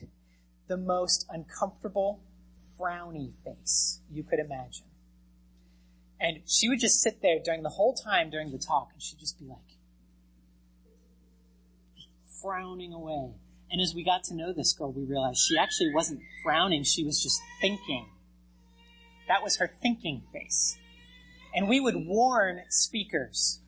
the 0.67 0.77
most 0.77 1.25
uncomfortable 1.31 2.21
frowny 2.79 3.33
face 3.43 4.03
you 4.13 4.23
could 4.23 4.39
imagine. 4.39 4.85
And 6.21 6.41
she 6.47 6.69
would 6.69 6.81
just 6.81 7.01
sit 7.01 7.23
there 7.23 7.39
during 7.43 7.63
the 7.63 7.71
whole 7.71 7.95
time 7.95 8.29
during 8.29 8.51
the 8.53 8.59
talk 8.59 8.91
and 8.93 9.03
she'd 9.03 9.19
just 9.19 9.39
be 9.39 9.47
like, 9.47 9.78
frowning 12.43 12.93
away. 12.93 13.33
And 13.71 13.81
as 13.81 13.95
we 13.95 14.05
got 14.05 14.25
to 14.25 14.35
know 14.35 14.53
this 14.53 14.73
girl, 14.73 14.93
we 14.93 15.05
realized 15.05 15.41
she 15.41 15.59
actually 15.59 15.93
wasn't 15.95 16.21
frowning, 16.43 16.85
she 16.85 17.05
was 17.05 17.23
just 17.23 17.41
thinking. 17.61 18.09
That 19.29 19.43
was 19.43 19.59
her 19.59 19.71
thinking 19.83 20.23
face. 20.33 20.79
And 21.55 21.69
we 21.69 21.81
would 21.81 21.97
warn 21.97 22.63
speakers 22.71 23.61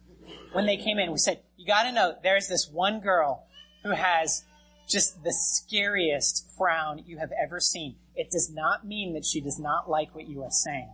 when 0.53 0.67
they 0.67 0.77
came 0.77 0.99
in. 0.99 1.13
We 1.13 1.19
said, 1.19 1.41
you 1.57 1.67
gotta 1.67 1.93
know, 1.93 2.15
there's 2.23 2.49
this 2.49 2.69
one 2.71 3.01
girl 3.01 3.47
who 3.83 3.91
has 3.91 4.45
just 4.89 5.23
the 5.23 5.33
scariest 5.33 6.47
frown 6.57 7.03
you 7.07 7.19
have 7.19 7.31
ever 7.43 7.61
seen. 7.61 7.97
It 8.15 8.31
does 8.31 8.51
not 8.51 8.87
mean 8.87 9.15
that 9.15 9.25
she 9.25 9.41
does 9.41 9.59
not 9.59 9.89
like 9.89 10.15
what 10.15 10.29
you 10.29 10.43
are 10.43 10.51
saying. 10.51 10.91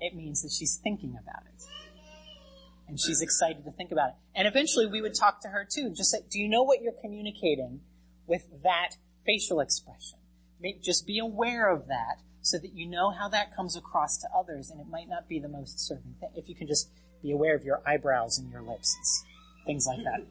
It 0.00 0.14
means 0.14 0.42
that 0.42 0.52
she's 0.52 0.76
thinking 0.82 1.16
about 1.20 1.42
it. 1.46 1.64
And 2.88 3.00
she's 3.00 3.20
excited 3.20 3.64
to 3.64 3.72
think 3.72 3.90
about 3.90 4.10
it. 4.10 4.14
And 4.34 4.46
eventually 4.46 4.86
we 4.86 5.02
would 5.02 5.14
talk 5.14 5.40
to 5.42 5.48
her 5.48 5.66
too. 5.68 5.90
Just 5.90 6.10
say, 6.10 6.18
do 6.30 6.38
you 6.38 6.48
know 6.48 6.62
what 6.62 6.82
you're 6.82 6.94
communicating 7.00 7.80
with 8.26 8.42
that 8.62 8.96
facial 9.24 9.60
expression? 9.60 10.18
Just 10.82 11.06
be 11.06 11.18
aware 11.18 11.70
of 11.70 11.88
that 11.88 12.22
so 12.40 12.58
that 12.58 12.74
you 12.74 12.88
know 12.88 13.10
how 13.10 13.28
that 13.28 13.54
comes 13.54 13.76
across 13.76 14.18
to 14.18 14.28
others 14.36 14.70
and 14.70 14.80
it 14.80 14.86
might 14.88 15.08
not 15.08 15.28
be 15.28 15.40
the 15.40 15.48
most 15.48 15.80
serving 15.80 16.14
thing. 16.20 16.30
If 16.36 16.48
you 16.48 16.54
can 16.54 16.68
just 16.68 16.88
be 17.22 17.32
aware 17.32 17.56
of 17.56 17.64
your 17.64 17.82
eyebrows 17.86 18.38
and 18.38 18.50
your 18.50 18.62
lips 18.62 18.96
and 18.96 19.66
things 19.66 19.86
like 19.86 20.04
that. 20.04 20.24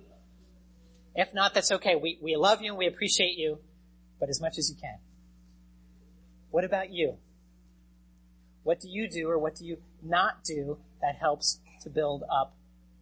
If 1.15 1.34
not, 1.34 1.54
that's 1.54 1.72
okay. 1.72 1.96
We, 1.96 2.18
we 2.22 2.36
love 2.36 2.62
you 2.62 2.70
and 2.70 2.78
we 2.78 2.88
appreciate 2.88 3.38
you, 3.38 3.60
but 4.20 4.30
as 4.30 4.41
much 4.41 4.58
as 4.58 4.70
you 4.70 4.76
can. 4.82 4.98
What 6.52 6.63
about 6.63 6.91
you? 6.91 7.18
What 8.63 8.80
do 8.80 8.89
you 8.89 9.10
do 9.10 9.30
or 9.30 9.38
what 9.38 9.56
do 9.56 9.65
you 9.65 9.78
not 10.02 10.44
do 10.44 10.78
that 11.02 11.15
helps 11.15 11.60
to 11.86 11.89
build 11.89 12.24
up 12.24 12.56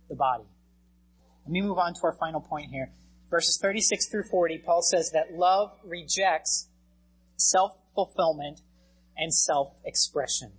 the 0.08 0.16
body? 0.16 0.44
Let 1.46 1.52
me 1.52 1.62
move 1.62 1.80
on 1.80 1.94
to 1.96 2.00
our 2.04 2.16
final 2.20 2.40
point 2.40 2.70
here. 2.70 2.92
Verses 3.30 3.58
36 3.60 4.10
through 4.10 4.26
40, 4.30 4.60
Paul 4.60 4.84
says 4.84 5.12
that 5.12 5.34
love 5.34 5.72
rejects 5.84 6.70
self-fulfillment 7.38 8.62
and 9.18 9.34
self-expression. 9.34 10.52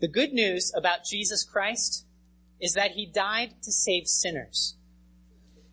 The 0.00 0.08
good 0.08 0.32
news 0.32 0.72
about 0.76 1.04
Jesus 1.08 1.44
Christ 1.44 2.06
is 2.60 2.74
that 2.74 2.92
he 2.92 3.06
died 3.06 3.50
to 3.62 3.70
save 3.70 4.06
sinners. 4.06 4.76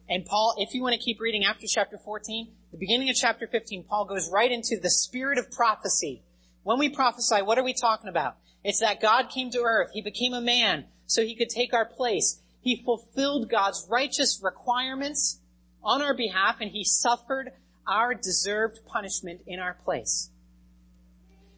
And 0.10 0.26
Paul, 0.26 0.56
if 0.58 0.74
you 0.74 0.82
want 0.82 0.93
to 0.93 1.00
keep 1.00 1.22
reading 1.22 1.45
after 1.45 1.66
chapter 1.68 1.98
14, 1.98 2.52
the 2.72 2.78
beginning 2.78 3.10
of 3.10 3.16
chapter 3.16 3.48
15, 3.48 3.86
Paul 3.86 4.06
goes 4.06 4.30
right 4.32 4.52
into 4.52 4.78
the 4.82 4.89
spirit 4.89 5.38
of 5.38 5.50
prophecy. 5.52 6.22
When 6.64 6.80
we 6.80 6.89
prophesy, 6.89 7.41
what 7.41 7.58
are 7.58 7.64
we 7.64 7.74
talking 7.74 8.10
about? 8.10 8.36
It's 8.64 8.82
that 8.82 9.02
God 9.02 9.30
came 9.30 9.50
to 9.52 9.62
earth. 9.62 9.89
He 9.93 10.02
became 10.02 10.34
a 10.34 10.41
man 10.41 10.86
so 11.12 11.24
he 11.24 11.36
could 11.36 11.49
take 11.49 11.74
our 11.74 11.86
place. 11.86 12.41
He 12.62 12.84
fulfilled 12.84 13.49
God's 13.49 13.86
righteous 13.89 14.39
requirements 14.41 15.39
on 15.84 16.01
our 16.01 16.16
behalf 16.16 16.57
and 16.62 16.72
he 16.72 16.84
suffered 16.84 17.51
our 17.88 18.14
deserved 18.14 18.80
punishment 18.86 19.41
in 19.47 19.59
our 19.59 19.74
place. 19.74 20.30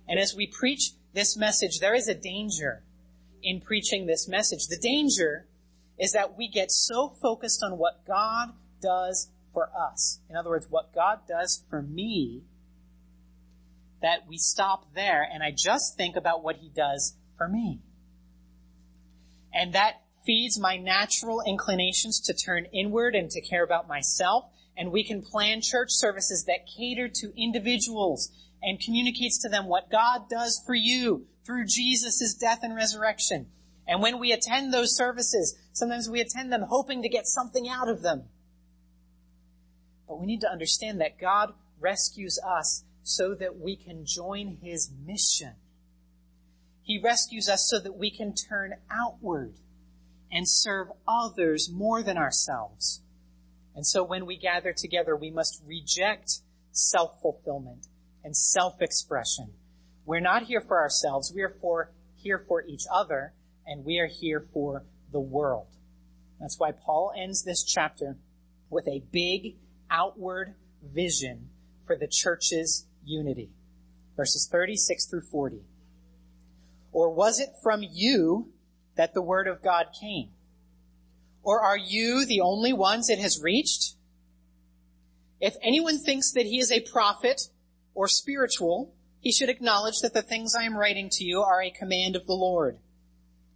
And 0.08 0.20
as 0.20 0.36
we 0.36 0.48
preach 0.48 0.92
this 1.14 1.38
message, 1.38 1.80
there 1.80 1.94
is 1.94 2.08
a 2.08 2.16
danger 2.16 2.84
in 3.42 3.62
preaching 3.62 4.06
this 4.06 4.28
message. 4.28 4.68
The 4.68 4.78
danger 4.78 5.46
is 6.00 6.14
that 6.14 6.38
we 6.38 6.48
get 6.48 6.72
so 6.72 7.10
focused 7.22 7.62
on 7.64 7.78
what 7.78 8.06
God 8.08 8.54
does 8.82 9.30
for 9.54 9.70
us. 9.78 10.20
In 10.30 10.36
other 10.36 10.50
words, 10.50 10.68
what 10.70 10.96
God 10.96 11.20
does 11.28 11.64
for 11.70 11.82
me, 11.82 12.42
that 14.02 14.28
we 14.28 14.38
stop 14.38 14.94
there 14.96 15.28
and 15.32 15.44
I 15.44 15.52
just 15.52 15.96
think 15.96 16.16
about 16.16 16.44
what 16.44 16.58
He 16.58 16.70
does 16.70 17.16
for 17.38 17.48
me. 17.48 17.80
And 19.54 19.74
that 19.74 20.02
feeds 20.26 20.60
my 20.60 20.78
natural 20.78 21.42
inclinations 21.46 22.20
to 22.22 22.34
turn 22.34 22.66
inward 22.74 23.16
and 23.16 23.30
to 23.32 23.42
care 23.42 23.64
about 23.64 23.88
myself. 23.88 24.46
And 24.76 24.92
we 24.92 25.04
can 25.04 25.22
plan 25.22 25.62
church 25.62 25.90
services 25.92 26.46
that 26.46 26.68
cater 26.78 27.08
to 27.08 27.42
individuals 27.42 28.32
and 28.62 28.80
communicates 28.80 29.42
to 29.44 29.50
them 29.50 29.68
what 29.68 29.92
God 29.92 30.30
does 30.30 30.62
for 30.66 30.74
you 30.74 31.28
through 31.46 31.66
Jesus' 31.68 32.36
death 32.40 32.60
and 32.64 32.76
resurrection. 32.76 33.48
And 33.88 34.02
when 34.02 34.20
we 34.20 34.32
attend 34.32 34.74
those 34.74 34.96
services, 34.96 35.58
sometimes 35.74 36.10
we 36.10 36.22
attend 36.22 36.52
them 36.52 36.66
hoping 36.70 37.02
to 37.02 37.10
get 37.10 37.28
something 37.28 37.68
out 37.68 37.90
of 37.90 38.02
them. 38.02 38.24
But 40.08 40.20
we 40.20 40.26
need 40.26 40.42
to 40.42 40.50
understand 40.50 41.02
that 41.02 41.20
God 41.20 41.54
rescues 41.80 42.40
us 42.46 42.84
so 43.04 43.36
that 43.36 43.60
we 43.60 43.76
can 43.76 44.06
join 44.06 44.58
His 44.62 44.90
mission. 45.06 45.56
He 46.84 47.00
rescues 47.00 47.50
us 47.50 47.68
so 47.70 47.80
that 47.80 47.98
we 47.98 48.12
can 48.12 48.36
turn 48.36 48.76
outward 48.92 49.56
and 50.32 50.48
serve 50.48 50.90
others 51.08 51.70
more 51.72 52.04
than 52.04 52.18
ourselves. 52.18 53.02
And 53.76 53.88
so 53.88 54.04
when 54.04 54.26
we 54.26 54.38
gather 54.38 54.74
together, 54.74 55.16
we 55.16 55.32
must 55.32 55.64
reject 55.66 56.42
self-fulfillment 56.72 57.88
and 58.24 58.36
self-expression. 58.36 59.54
We're 60.06 60.20
not 60.20 60.44
here 60.44 60.62
for 60.62 60.80
ourselves. 60.80 61.32
We 61.34 61.42
are 61.42 61.56
for, 61.62 61.92
here 62.16 62.44
for 62.48 62.64
each 62.64 62.84
other 62.92 63.34
and 63.66 63.86
we 63.86 64.00
are 64.00 64.08
here 64.08 64.46
for 64.54 64.84
the 65.12 65.20
world. 65.20 65.68
That's 66.40 66.60
why 66.60 66.72
Paul 66.72 67.14
ends 67.16 67.44
this 67.44 67.64
chapter 67.64 68.18
with 68.70 68.88
a 68.88 69.04
big 69.12 69.56
outward 69.90 70.56
vision 70.84 71.50
for 71.86 71.96
the 71.96 72.08
church's 72.08 72.88
unity. 73.06 73.52
Verses 74.18 74.50
36 74.52 75.06
through 75.06 75.22
40. 75.22 75.62
Or 76.94 77.10
was 77.10 77.40
it 77.40 77.50
from 77.62 77.84
you 77.84 78.54
that 78.96 79.14
the 79.14 79.22
word 79.22 79.48
of 79.48 79.64
God 79.64 79.88
came? 80.00 80.30
Or 81.42 81.62
are 81.62 81.78
you 81.78 82.26
the 82.26 82.40
only 82.40 82.72
ones 82.72 83.10
it 83.10 83.20
has 83.20 83.42
reached? 83.42 83.96
If 85.42 85.56
anyone 85.62 86.00
thinks 86.00 86.32
that 86.32 86.46
he 86.46 86.60
is 86.60 86.72
a 86.72 86.80
prophet 86.80 87.50
or 87.94 88.08
spiritual, 88.08 88.94
he 89.20 89.32
should 89.32 89.50
acknowledge 89.50 90.00
that 90.02 90.14
the 90.14 90.22
things 90.22 90.56
I 90.56 90.64
am 90.64 90.78
writing 90.78 91.10
to 91.12 91.24
you 91.24 91.42
are 91.42 91.62
a 91.62 91.72
command 91.72 92.16
of 92.16 92.28
the 92.28 92.34
Lord. 92.34 92.78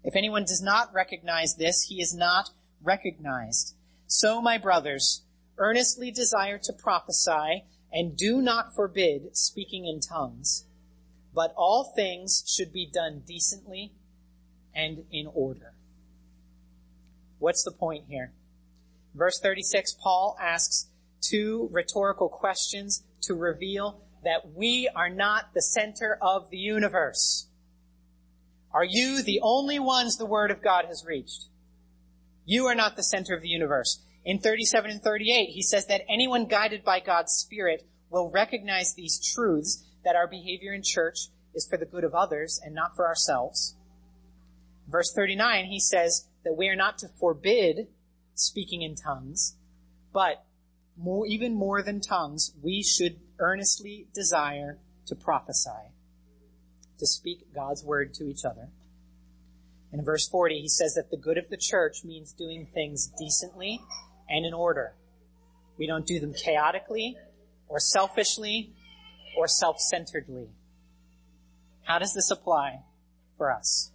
If 0.03 0.15
anyone 0.15 0.43
does 0.43 0.61
not 0.61 0.93
recognize 0.93 1.55
this, 1.55 1.83
he 1.83 2.01
is 2.01 2.13
not 2.13 2.49
recognized. 2.81 3.75
So, 4.07 4.41
my 4.41 4.57
brothers, 4.57 5.23
earnestly 5.57 6.11
desire 6.11 6.57
to 6.63 6.73
prophesy 6.73 7.65
and 7.91 8.17
do 8.17 8.41
not 8.41 8.75
forbid 8.75 9.35
speaking 9.35 9.85
in 9.85 9.99
tongues, 9.99 10.65
but 11.37 11.53
all 11.55 11.93
things 11.95 12.43
should 12.47 12.73
be 12.73 12.89
done 12.91 13.21
decently 13.27 13.91
and 14.73 15.03
in 15.11 15.27
order. 15.35 15.71
What's 17.37 17.63
the 17.63 17.69
point 17.69 18.05
here? 18.09 18.33
Verse 19.13 19.39
36, 19.39 19.97
Paul 20.01 20.35
asks 20.41 20.87
two 21.21 21.69
rhetorical 21.71 22.27
questions 22.27 23.03
to 23.21 23.35
reveal 23.35 24.01
that 24.23 24.51
we 24.55 24.89
are 24.95 25.11
not 25.11 25.53
the 25.53 25.61
center 25.61 26.17
of 26.23 26.49
the 26.49 26.57
universe. 26.57 27.47
Are 28.73 28.83
you 28.83 29.21
the 29.21 29.41
only 29.43 29.77
ones 29.77 30.17
the 30.17 30.25
Word 30.25 30.49
of 30.49 30.63
God 30.63 30.85
has 30.85 31.05
reached? 31.05 31.49
You 32.45 32.65
are 32.65 32.75
not 32.75 32.95
the 32.95 33.03
center 33.03 33.35
of 33.35 33.43
the 33.43 33.49
universe. 33.49 34.01
In 34.25 34.39
37 34.39 34.89
and 34.89 35.03
38, 35.03 35.49
he 35.49 35.61
says 35.61 35.85
that 35.85 36.01
anyone 36.09 36.47
guided 36.47 36.83
by 36.83 36.99
God's 36.99 37.33
Spirit 37.33 37.87
will 38.09 38.31
recognize 38.31 38.95
these 38.95 39.19
truths 39.35 39.83
that 40.07 40.15
our 40.15 40.27
behavior 40.27 40.73
in 40.73 40.81
church 40.81 41.27
is 41.53 41.67
for 41.69 41.77
the 41.77 41.85
good 41.85 42.05
of 42.05 42.15
others 42.15 42.61
and 42.63 42.73
not 42.73 42.95
for 42.95 43.05
ourselves. 43.05 43.75
Verse 44.87 45.11
39, 45.13 45.65
he 45.65 45.81
says 45.81 46.29
that 46.45 46.53
we 46.53 46.69
are 46.69 46.77
not 46.77 46.97
to 46.99 47.09
forbid 47.19 47.87
speaking 48.33 48.83
in 48.83 48.95
tongues, 48.95 49.57
but 50.13 50.45
more, 50.97 51.27
even 51.27 51.53
more 51.53 51.83
than 51.83 51.99
tongues, 51.99 52.53
we 52.63 52.81
should 52.81 53.17
earnestly 53.39 54.07
desire 54.13 54.79
to 55.07 55.15
prophesy 55.15 55.91
to 56.99 57.05
speak 57.05 57.53
God's 57.53 57.83
word 57.83 58.13
to 58.13 58.29
each 58.29 58.45
other. 58.45 58.69
In 59.91 60.05
verse 60.05 60.25
40, 60.29 60.61
he 60.61 60.69
says 60.69 60.93
that 60.93 61.11
the 61.11 61.17
good 61.17 61.37
of 61.37 61.49
the 61.49 61.57
church 61.57 62.05
means 62.05 62.31
doing 62.31 62.65
things 62.73 63.11
decently 63.19 63.81
and 64.29 64.45
in 64.45 64.53
order. 64.53 64.93
We 65.77 65.85
don't 65.85 66.07
do 66.07 66.21
them 66.21 66.33
chaotically 66.33 67.17
or 67.67 67.81
selfishly 67.81 68.71
or 69.37 69.47
self-centeredly. 69.47 70.49
How 71.83 71.99
does 71.99 72.13
this 72.13 72.31
apply 72.31 72.81
for 73.37 73.51
us? 73.51 73.91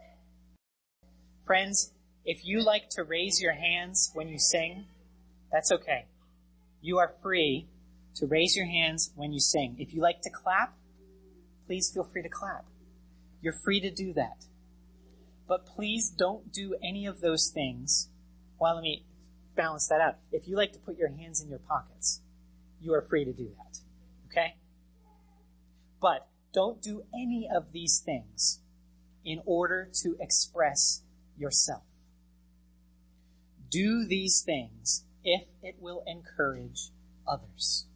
Friends, 1.44 1.92
if 2.24 2.46
you 2.46 2.62
like 2.62 2.88
to 2.90 3.02
raise 3.02 3.42
your 3.42 3.52
hands 3.52 4.10
when 4.14 4.28
you 4.28 4.38
sing, 4.38 4.86
that's 5.50 5.72
okay. 5.72 6.06
You 6.80 6.98
are 6.98 7.12
free 7.22 7.66
to 8.16 8.26
raise 8.26 8.56
your 8.56 8.66
hands 8.66 9.12
when 9.16 9.32
you 9.32 9.40
sing. 9.40 9.76
If 9.78 9.92
you 9.92 10.00
like 10.00 10.22
to 10.22 10.30
clap, 10.30 10.74
please 11.66 11.90
feel 11.92 12.04
free 12.04 12.22
to 12.22 12.28
clap. 12.28 12.64
You're 13.40 13.52
free 13.52 13.80
to 13.80 13.90
do 13.90 14.12
that. 14.14 14.46
But 15.48 15.66
please 15.66 16.08
don't 16.08 16.52
do 16.52 16.76
any 16.82 17.06
of 17.06 17.20
those 17.20 17.50
things. 17.52 18.08
Well, 18.58 18.76
let 18.76 18.82
me 18.82 19.04
balance 19.56 19.88
that 19.88 20.00
out. 20.00 20.16
If 20.30 20.46
you 20.46 20.56
like 20.56 20.72
to 20.72 20.78
put 20.78 20.96
your 20.96 21.08
hands 21.08 21.42
in 21.42 21.50
your 21.50 21.58
pockets, 21.58 22.20
you 22.80 22.94
are 22.94 23.02
free 23.02 23.24
to 23.24 23.32
do 23.32 23.50
that. 23.58 23.78
Okay? 24.28 24.54
But 26.02 26.26
don't 26.52 26.82
do 26.82 27.04
any 27.14 27.48
of 27.48 27.72
these 27.72 28.02
things 28.04 28.58
in 29.24 29.40
order 29.46 29.88
to 30.02 30.16
express 30.20 31.02
yourself. 31.38 31.84
Do 33.70 34.04
these 34.04 34.42
things 34.42 35.04
if 35.24 35.44
it 35.62 35.76
will 35.78 36.02
encourage 36.06 36.90
others. 37.26 37.86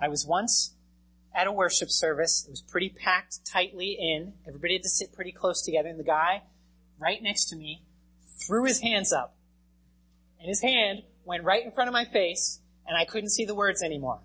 I 0.00 0.08
was 0.08 0.26
once 0.26 0.74
at 1.32 1.46
a 1.46 1.52
worship 1.52 1.90
service. 1.90 2.44
It 2.46 2.50
was 2.50 2.60
pretty 2.60 2.88
packed 2.88 3.46
tightly 3.46 3.96
in. 3.98 4.34
Everybody 4.46 4.74
had 4.74 4.82
to 4.82 4.88
sit 4.88 5.12
pretty 5.12 5.32
close 5.32 5.62
together. 5.62 5.88
And 5.88 5.98
the 5.98 6.04
guy 6.04 6.42
right 6.98 7.22
next 7.22 7.46
to 7.46 7.56
me 7.56 7.84
threw 8.44 8.64
his 8.64 8.80
hands 8.80 9.12
up. 9.12 9.36
And 10.40 10.48
his 10.48 10.60
hand 10.60 11.04
went 11.24 11.44
right 11.44 11.64
in 11.64 11.70
front 11.70 11.88
of 11.88 11.94
my 11.94 12.04
face 12.04 12.60
and 12.86 12.98
I 12.98 13.04
couldn't 13.04 13.30
see 13.30 13.44
the 13.44 13.54
words 13.54 13.82
anymore. 13.82 14.20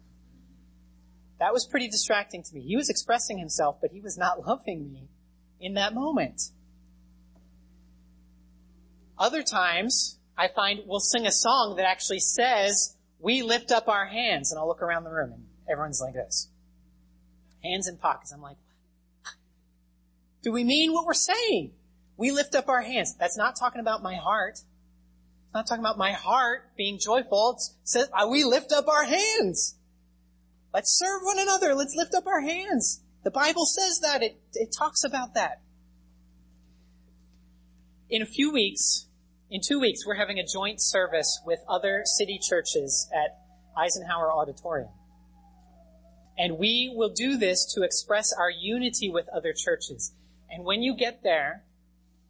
That 1.40 1.54
was 1.54 1.66
pretty 1.66 1.88
distracting 1.88 2.44
to 2.44 2.54
me. 2.54 2.62
He 2.62 2.76
was 2.76 2.90
expressing 2.90 3.38
himself, 3.38 3.78
but 3.82 3.92
he 3.92 4.02
was 4.02 4.18
not 4.18 4.40
loving 4.48 4.92
me 4.92 5.10
in 5.60 5.76
that 5.76 5.94
moment. 5.94 6.42
Other 9.18 9.44
times, 9.44 10.18
I 10.38 10.48
find 10.48 10.82
we'll 10.86 11.00
sing 11.00 11.26
a 11.26 11.32
song 11.32 11.76
that 11.78 11.86
actually 11.86 12.20
says, 12.20 12.96
we 13.20 13.42
lift 13.42 13.72
up 13.72 13.90
our 13.90 14.06
hands, 14.06 14.52
and 14.52 14.60
I'll 14.60 14.68
look 14.68 14.82
around 14.82 15.04
the 15.04 15.10
room 15.10 15.34
and 15.34 15.44
everyone's 15.70 16.02
like 16.02 16.14
this 16.14 16.50
hands 17.64 17.88
in 17.88 17.98
pockets. 17.98 18.32
I'm 18.32 18.42
like, 18.42 18.58
what? 19.24 19.34
do 20.44 20.52
we 20.52 20.64
mean 20.64 20.94
what 20.94 21.06
we're 21.06 21.14
saying? 21.14 21.72
We 22.18 22.32
lift 22.32 22.56
up 22.56 22.68
our 22.70 22.82
hands. 22.82 23.16
That's 23.20 23.38
not 23.38 23.56
talking 23.58 23.82
about 23.82 24.04
my 24.04 24.16
heart. 24.16 24.54
It's 24.54 25.54
not 25.54 25.68
talking 25.68 25.84
about 25.84 25.98
my 25.98 26.12
heart 26.12 26.76
being 26.78 27.00
joyful. 27.00 27.58
It 27.58 27.88
says 27.88 28.10
we 28.30 28.44
lift 28.44 28.72
up 28.72 28.88
our 28.88 29.04
hands. 29.04 29.76
Let's 30.74 30.98
serve 30.98 31.22
one 31.24 31.40
another. 31.40 31.74
Let's 31.74 31.96
lift 31.96 32.14
up 32.14 32.28
our 32.28 32.42
hands. 32.42 33.04
The 33.24 33.32
Bible 33.32 33.66
says 33.66 34.00
that. 34.02 34.22
It, 34.22 34.40
it 34.54 34.74
talks 34.78 35.04
about 35.04 35.34
that. 35.34 35.62
In 38.10 38.22
a 38.22 38.26
few 38.26 38.52
weeks, 38.52 39.08
in 39.50 39.62
two 39.68 39.80
weeks, 39.80 40.06
we're 40.06 40.16
having 40.16 40.40
a 40.40 40.46
joint 40.46 40.82
service 40.82 41.42
with 41.46 41.60
other 41.68 42.04
city 42.06 42.40
churches 42.42 43.10
at 43.14 43.38
Eisenhower 43.78 44.32
Auditorium. 44.32 44.90
And 46.38 46.58
we 46.58 46.94
will 46.96 47.10
do 47.10 47.38
this 47.38 47.74
to 47.76 47.84
express 47.84 48.32
our 48.32 48.50
unity 48.50 49.10
with 49.10 49.28
other 49.36 49.54
churches. 49.54 50.14
And 50.50 50.64
when 50.64 50.82
you 50.82 50.96
get 50.96 51.22
there, 51.24 51.64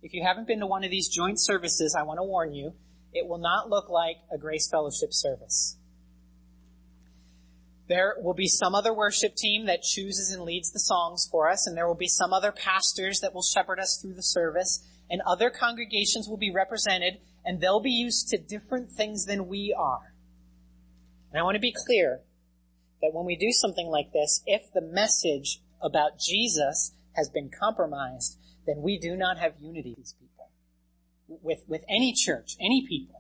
if 0.02 0.14
you 0.14 0.24
haven't 0.24 0.48
been 0.48 0.60
to 0.60 0.66
one 0.66 0.84
of 0.84 0.92
these 0.92 1.10
joint 1.10 1.40
services, 1.40 1.96
I 1.98 2.04
want 2.04 2.20
to 2.20 2.24
warn 2.24 2.54
you, 2.54 2.74
it 3.14 3.28
will 3.28 3.38
not 3.38 3.70
look 3.70 3.90
like 3.90 4.18
a 4.32 4.38
Grace 4.38 4.70
Fellowship 4.70 5.10
service. 5.12 5.78
There 7.90 8.16
will 8.22 8.36
be 8.36 8.48
some 8.48 8.76
other 8.76 8.94
worship 8.94 9.36
team 9.36 9.66
that 9.66 9.82
chooses 9.82 10.32
and 10.32 10.44
leads 10.44 10.72
the 10.72 10.80
songs 10.80 11.28
for 11.30 11.50
us, 11.50 11.68
and 11.68 11.76
there 11.76 11.88
will 11.88 11.96
be 11.96 12.08
some 12.08 12.32
other 12.32 12.52
pastors 12.52 13.20
that 13.22 13.34
will 13.34 13.42
shepherd 13.42 13.80
us 13.80 14.00
through 14.00 14.14
the 14.14 14.24
service, 14.24 14.86
and 15.10 15.22
other 15.26 15.50
congregations 15.50 16.28
will 16.30 16.38
be 16.38 16.52
represented, 16.52 17.20
and 17.44 17.60
they'll 17.60 17.82
be 17.82 17.90
used 17.90 18.30
to 18.30 18.38
different 18.38 18.92
things 18.92 19.26
than 19.26 19.48
we 19.48 19.76
are. 19.78 20.14
And 21.32 21.40
I 21.40 21.44
want 21.44 21.56
to 21.56 21.60
be 21.60 21.74
clear, 21.76 22.22
that 23.02 23.14
when 23.14 23.26
we 23.26 23.36
do 23.36 23.52
something 23.52 23.88
like 23.88 24.12
this, 24.12 24.44
if 24.46 24.72
the 24.74 24.82
message 24.82 25.62
about 25.82 26.20
Jesus 26.20 26.94
has 27.14 27.30
been 27.30 27.50
compromised, 27.50 28.38
then 28.68 28.82
we 28.82 29.00
do 29.00 29.16
not 29.16 29.40
have 29.40 29.54
unity 29.60 29.92
with 29.92 29.98
these 29.98 30.14
people. 30.20 30.30
with, 31.42 31.60
with 31.68 31.84
any 31.90 32.14
church, 32.14 32.56
any 32.60 32.86
people. 32.88 33.19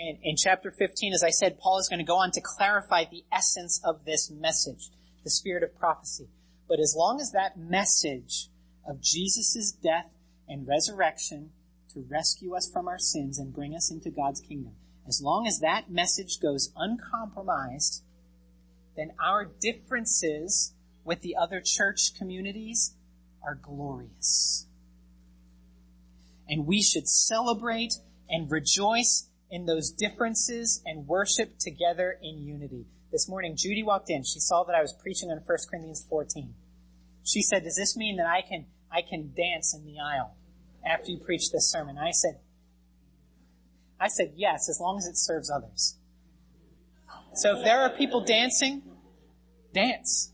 And 0.00 0.18
in 0.22 0.36
chapter 0.36 0.70
15, 0.70 1.12
as 1.12 1.22
I 1.22 1.28
said, 1.28 1.58
Paul 1.58 1.78
is 1.78 1.88
going 1.88 1.98
to 1.98 2.04
go 2.04 2.16
on 2.16 2.30
to 2.30 2.40
clarify 2.42 3.04
the 3.04 3.24
essence 3.30 3.82
of 3.84 4.06
this 4.06 4.30
message, 4.30 4.88
the 5.24 5.30
spirit 5.30 5.62
of 5.62 5.76
prophecy. 5.78 6.28
But 6.68 6.80
as 6.80 6.94
long 6.96 7.20
as 7.20 7.32
that 7.32 7.58
message 7.58 8.48
of 8.88 9.02
Jesus' 9.02 9.72
death 9.72 10.10
and 10.48 10.66
resurrection 10.66 11.50
to 11.92 12.06
rescue 12.08 12.54
us 12.54 12.70
from 12.72 12.88
our 12.88 12.98
sins 12.98 13.38
and 13.38 13.52
bring 13.52 13.74
us 13.74 13.90
into 13.90 14.08
God's 14.08 14.40
kingdom, 14.40 14.72
as 15.06 15.20
long 15.22 15.46
as 15.46 15.58
that 15.58 15.90
message 15.90 16.40
goes 16.40 16.72
uncompromised, 16.76 18.02
then 18.96 19.12
our 19.22 19.44
differences 19.44 20.72
with 21.04 21.20
the 21.20 21.36
other 21.36 21.60
church 21.62 22.12
communities 22.16 22.94
are 23.44 23.58
glorious. 23.60 24.66
And 26.48 26.66
we 26.66 26.82
should 26.82 27.06
celebrate 27.06 27.94
and 28.30 28.50
rejoice 28.50 29.29
in 29.50 29.66
those 29.66 29.90
differences 29.90 30.80
and 30.86 31.06
worship 31.06 31.58
together 31.58 32.16
in 32.22 32.38
unity. 32.38 32.86
This 33.10 33.28
morning, 33.28 33.56
Judy 33.56 33.82
walked 33.82 34.08
in. 34.08 34.22
She 34.22 34.38
saw 34.38 34.62
that 34.64 34.76
I 34.76 34.80
was 34.80 34.92
preaching 34.92 35.30
on 35.30 35.38
1 35.38 35.44
Corinthians 35.68 36.06
14. 36.08 36.54
She 37.24 37.42
said, 37.42 37.64
does 37.64 37.76
this 37.76 37.96
mean 37.96 38.16
that 38.16 38.26
I 38.26 38.42
can, 38.48 38.66
I 38.90 39.02
can 39.02 39.32
dance 39.36 39.74
in 39.74 39.84
the 39.84 39.98
aisle 40.00 40.36
after 40.86 41.10
you 41.10 41.18
preach 41.18 41.50
this 41.52 41.70
sermon? 41.70 41.98
I 41.98 42.12
said, 42.12 42.38
I 43.98 44.08
said, 44.08 44.32
yes, 44.36 44.68
as 44.68 44.78
long 44.80 44.96
as 44.98 45.06
it 45.06 45.16
serves 45.16 45.50
others. 45.50 45.96
So 47.34 47.58
if 47.58 47.64
there 47.64 47.80
are 47.80 47.90
people 47.90 48.24
dancing, 48.24 48.82
dance. 49.74 50.32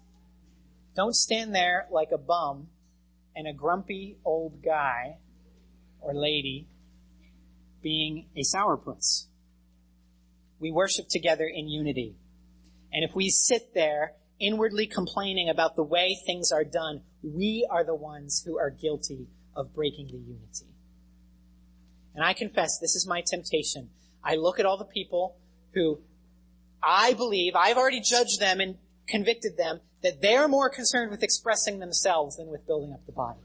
Don't 0.94 1.14
stand 1.14 1.54
there 1.54 1.86
like 1.90 2.10
a 2.12 2.18
bum 2.18 2.68
and 3.34 3.46
a 3.46 3.52
grumpy 3.52 4.16
old 4.24 4.62
guy 4.62 5.18
or 6.00 6.14
lady 6.14 6.68
being 7.87 8.26
a 8.37 8.41
sourpuss. 8.41 9.26
We 10.59 10.72
worship 10.72 11.07
together 11.09 11.47
in 11.47 11.68
unity. 11.68 12.16
And 12.93 13.09
if 13.09 13.14
we 13.14 13.30
sit 13.30 13.74
there 13.74 14.14
inwardly 14.41 14.89
complaining 14.89 15.49
about 15.49 15.76
the 15.76 15.84
way 15.84 16.18
things 16.26 16.51
are 16.51 16.64
done, 16.64 17.03
we 17.22 17.64
are 17.70 17.84
the 17.84 17.95
ones 17.95 18.43
who 18.45 18.59
are 18.59 18.70
guilty 18.70 19.28
of 19.55 19.72
breaking 19.72 20.09
the 20.09 20.18
unity. 20.18 20.66
And 22.16 22.24
I 22.24 22.32
confess, 22.32 22.76
this 22.80 22.97
is 22.97 23.07
my 23.07 23.22
temptation. 23.24 23.91
I 24.24 24.34
look 24.34 24.59
at 24.59 24.66
all 24.66 24.78
the 24.78 24.84
people 24.84 25.37
who 25.72 26.01
I 26.82 27.14
believe, 27.14 27.55
I've 27.55 27.76
already 27.76 28.01
judged 28.01 28.41
them 28.41 28.59
and 28.59 28.78
convicted 29.07 29.57
them 29.57 29.78
that 30.03 30.20
they're 30.20 30.49
more 30.49 30.70
concerned 30.70 31.12
with 31.12 31.22
expressing 31.22 31.78
themselves 31.78 32.37
than 32.37 32.49
with 32.49 32.66
building 32.66 32.93
up 32.93 33.07
the 33.07 33.12
body. 33.12 33.39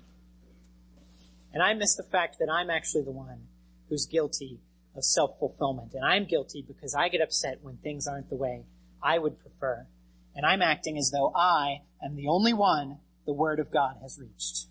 And 1.54 1.62
I 1.62 1.76
miss 1.76 1.96
the 1.96 2.10
fact 2.12 2.38
that 2.40 2.50
I'm 2.52 2.72
actually 2.72 3.04
the 3.04 3.12
one 3.12 3.50
who's 3.92 4.08
guilty 4.08 4.62
of 4.96 5.04
self-fulfillment. 5.04 5.94
And 5.94 6.06
I'm 6.06 6.26
guilty 6.26 6.64
because 6.66 6.96
I 6.96 7.10
get 7.10 7.22
upset 7.22 7.60
when 7.62 7.76
things 7.78 8.08
aren't 8.08 8.30
the 8.30 8.38
way 8.38 8.64
I 9.04 9.20
would 9.20 9.38
prefer. 9.38 9.86
And 10.34 10.46
I'm 10.46 10.62
acting 10.62 10.98
as 10.98 11.12
though 11.12 11.34
I 11.36 11.82
am 12.04 12.16
the 12.16 12.30
only 12.30 12.54
one 12.54 13.00
the 13.26 13.34
Word 13.34 13.60
of 13.60 13.70
God 13.70 13.98
has 14.02 14.18
reached. 14.18 14.68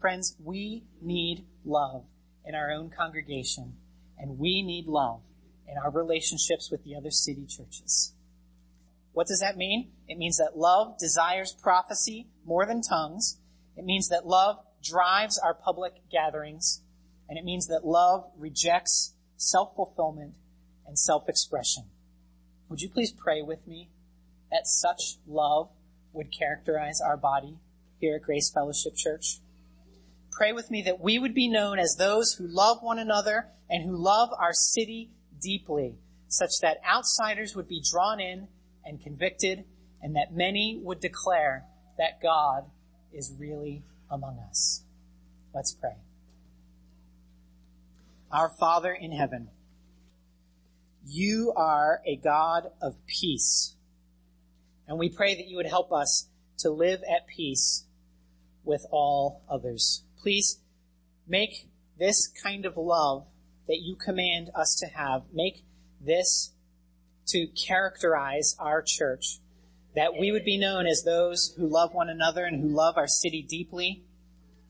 Friends, 0.00 0.36
we 0.42 0.82
need 1.00 1.44
love 1.64 2.04
in 2.44 2.56
our 2.56 2.72
own 2.72 2.90
congregation, 2.90 3.74
and 4.18 4.40
we 4.40 4.62
need 4.62 4.86
love 4.88 5.20
in 5.68 5.78
our 5.78 5.90
relationships 5.90 6.68
with 6.68 6.82
the 6.82 6.96
other 6.96 7.12
city 7.12 7.46
churches. 7.46 8.12
What 9.12 9.28
does 9.28 9.38
that 9.38 9.56
mean? 9.56 9.92
It 10.08 10.18
means 10.18 10.38
that 10.38 10.58
love 10.58 10.98
desires 10.98 11.54
prophecy 11.62 12.26
more 12.44 12.66
than 12.66 12.82
tongues. 12.82 13.38
It 13.76 13.84
means 13.84 14.08
that 14.08 14.26
love 14.26 14.56
drives 14.82 15.38
our 15.38 15.54
public 15.54 15.92
gatherings. 16.10 16.82
And 17.32 17.38
it 17.38 17.46
means 17.46 17.68
that 17.68 17.86
love 17.86 18.26
rejects 18.36 19.14
self-fulfillment 19.38 20.34
and 20.86 20.98
self-expression. 20.98 21.84
Would 22.68 22.82
you 22.82 22.90
please 22.90 23.10
pray 23.10 23.40
with 23.40 23.66
me 23.66 23.88
that 24.50 24.66
such 24.66 25.16
love 25.26 25.70
would 26.12 26.30
characterize 26.30 27.00
our 27.00 27.16
body 27.16 27.56
here 27.98 28.16
at 28.16 28.22
Grace 28.22 28.50
Fellowship 28.50 28.96
Church? 28.96 29.38
Pray 30.30 30.52
with 30.52 30.70
me 30.70 30.82
that 30.82 31.00
we 31.00 31.18
would 31.18 31.32
be 31.32 31.48
known 31.48 31.78
as 31.78 31.96
those 31.96 32.34
who 32.34 32.46
love 32.46 32.82
one 32.82 32.98
another 32.98 33.48
and 33.70 33.82
who 33.82 33.96
love 33.96 34.28
our 34.38 34.52
city 34.52 35.08
deeply, 35.40 35.94
such 36.28 36.60
that 36.60 36.82
outsiders 36.86 37.56
would 37.56 37.66
be 37.66 37.82
drawn 37.90 38.20
in 38.20 38.46
and 38.84 39.02
convicted, 39.02 39.64
and 40.02 40.16
that 40.16 40.34
many 40.34 40.78
would 40.82 41.00
declare 41.00 41.64
that 41.96 42.20
God 42.22 42.66
is 43.10 43.32
really 43.38 43.84
among 44.10 44.38
us. 44.50 44.84
Let's 45.54 45.72
pray. 45.72 45.96
Our 48.32 48.48
Father 48.48 48.94
in 48.94 49.12
heaven, 49.12 49.50
you 51.04 51.52
are 51.54 52.00
a 52.06 52.16
God 52.16 52.70
of 52.80 52.94
peace. 53.06 53.76
And 54.88 54.98
we 54.98 55.10
pray 55.10 55.34
that 55.34 55.48
you 55.48 55.56
would 55.56 55.66
help 55.66 55.92
us 55.92 56.28
to 56.60 56.70
live 56.70 57.00
at 57.02 57.26
peace 57.26 57.84
with 58.64 58.86
all 58.90 59.42
others. 59.50 60.04
Please 60.22 60.60
make 61.28 61.68
this 61.98 62.32
kind 62.42 62.64
of 62.64 62.78
love 62.78 63.26
that 63.68 63.80
you 63.82 63.96
command 63.96 64.50
us 64.54 64.76
to 64.76 64.86
have, 64.86 65.24
make 65.34 65.64
this 66.00 66.54
to 67.28 67.48
characterize 67.48 68.56
our 68.58 68.80
church, 68.80 69.40
that 69.94 70.16
we 70.18 70.32
would 70.32 70.44
be 70.44 70.56
known 70.56 70.86
as 70.86 71.02
those 71.02 71.54
who 71.58 71.66
love 71.66 71.92
one 71.92 72.08
another 72.08 72.46
and 72.46 72.62
who 72.62 72.68
love 72.68 72.96
our 72.96 73.08
city 73.08 73.42
deeply. 73.42 74.04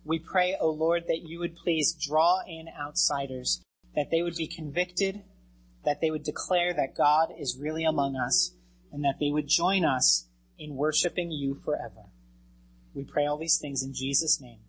We 0.05 0.18
pray, 0.18 0.57
O 0.61 0.70
Lord, 0.70 1.05
that 1.07 1.22
you 1.22 1.38
would 1.38 1.57
please 1.57 1.94
draw 1.94 2.40
in 2.46 2.68
outsiders, 2.68 3.62
that 3.94 4.11
they 4.11 4.22
would 4.22 4.36
be 4.36 4.48
convicted, 4.48 5.22
that 5.84 6.00
they 6.00 6.11
would 6.11 6.24
declare 6.24 6.72
that 6.74 6.96
God 6.96 7.32
is 7.38 7.59
really 7.61 7.84
among 7.84 8.16
us, 8.16 8.53
and 8.92 9.05
that 9.05 9.18
they 9.20 9.30
would 9.30 9.46
join 9.46 9.84
us 9.84 10.28
in 10.59 10.76
worshiping 10.76 11.30
you 11.30 11.55
forever. 11.55 12.07
We 12.94 13.05
pray 13.05 13.26
all 13.26 13.38
these 13.38 13.59
things 13.59 13.82
in 13.82 13.94
Jesus' 13.94 14.40
name. 14.40 14.61